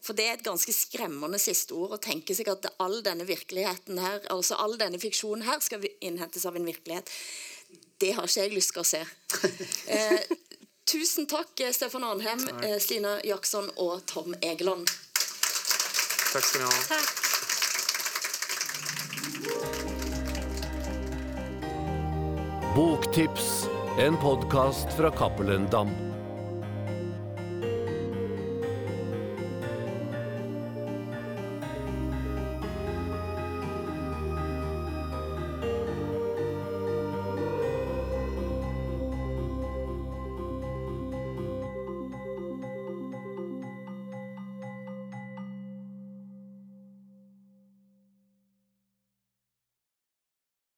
For 0.04 0.18
det 0.18 0.26
er 0.28 0.36
et 0.36 0.44
ganske 0.44 0.74
skremmende 0.76 1.40
siste 1.40 1.76
ord 1.80 1.96
å 1.96 2.02
tenke 2.04 2.36
seg 2.36 2.50
at 2.52 2.68
all 2.84 3.00
denne 3.06 3.24
virkeligheten 3.28 4.02
her, 4.04 4.20
altså 4.34 4.58
all 4.60 4.76
denne 4.80 5.00
fiksjonen 5.00 5.46
her 5.48 5.64
skal 5.64 5.86
innhentes 6.04 6.44
av 6.46 6.58
en 6.60 6.68
virkelighet. 6.68 7.10
Det 8.04 8.12
har 8.18 8.28
ikke 8.28 8.44
jeg 8.44 8.56
lyst 8.58 8.76
til 8.76 8.84
å 8.84 8.88
se. 8.88 9.04
Eh, 9.94 10.20
tusen 10.90 11.28
takk, 11.30 11.52
eh, 11.60 11.72
Stefan 11.76 12.04
Arnhem, 12.08 12.44
eh, 12.64 12.78
Stina 12.84 13.18
Jackson 13.24 13.70
og 13.80 14.06
Tom 14.10 14.36
Egeland. 14.42 14.92
Tack 16.34 16.46
ska 16.46 16.60
ni 16.60 16.66
ha. 16.66 16.72
Tack. 16.88 17.20
Boktips, 22.76 23.68
en 24.00 24.18
podkast 24.18 24.98
fra 24.98 25.12
Cappelen 25.12 25.70
Dam. 25.70 26.13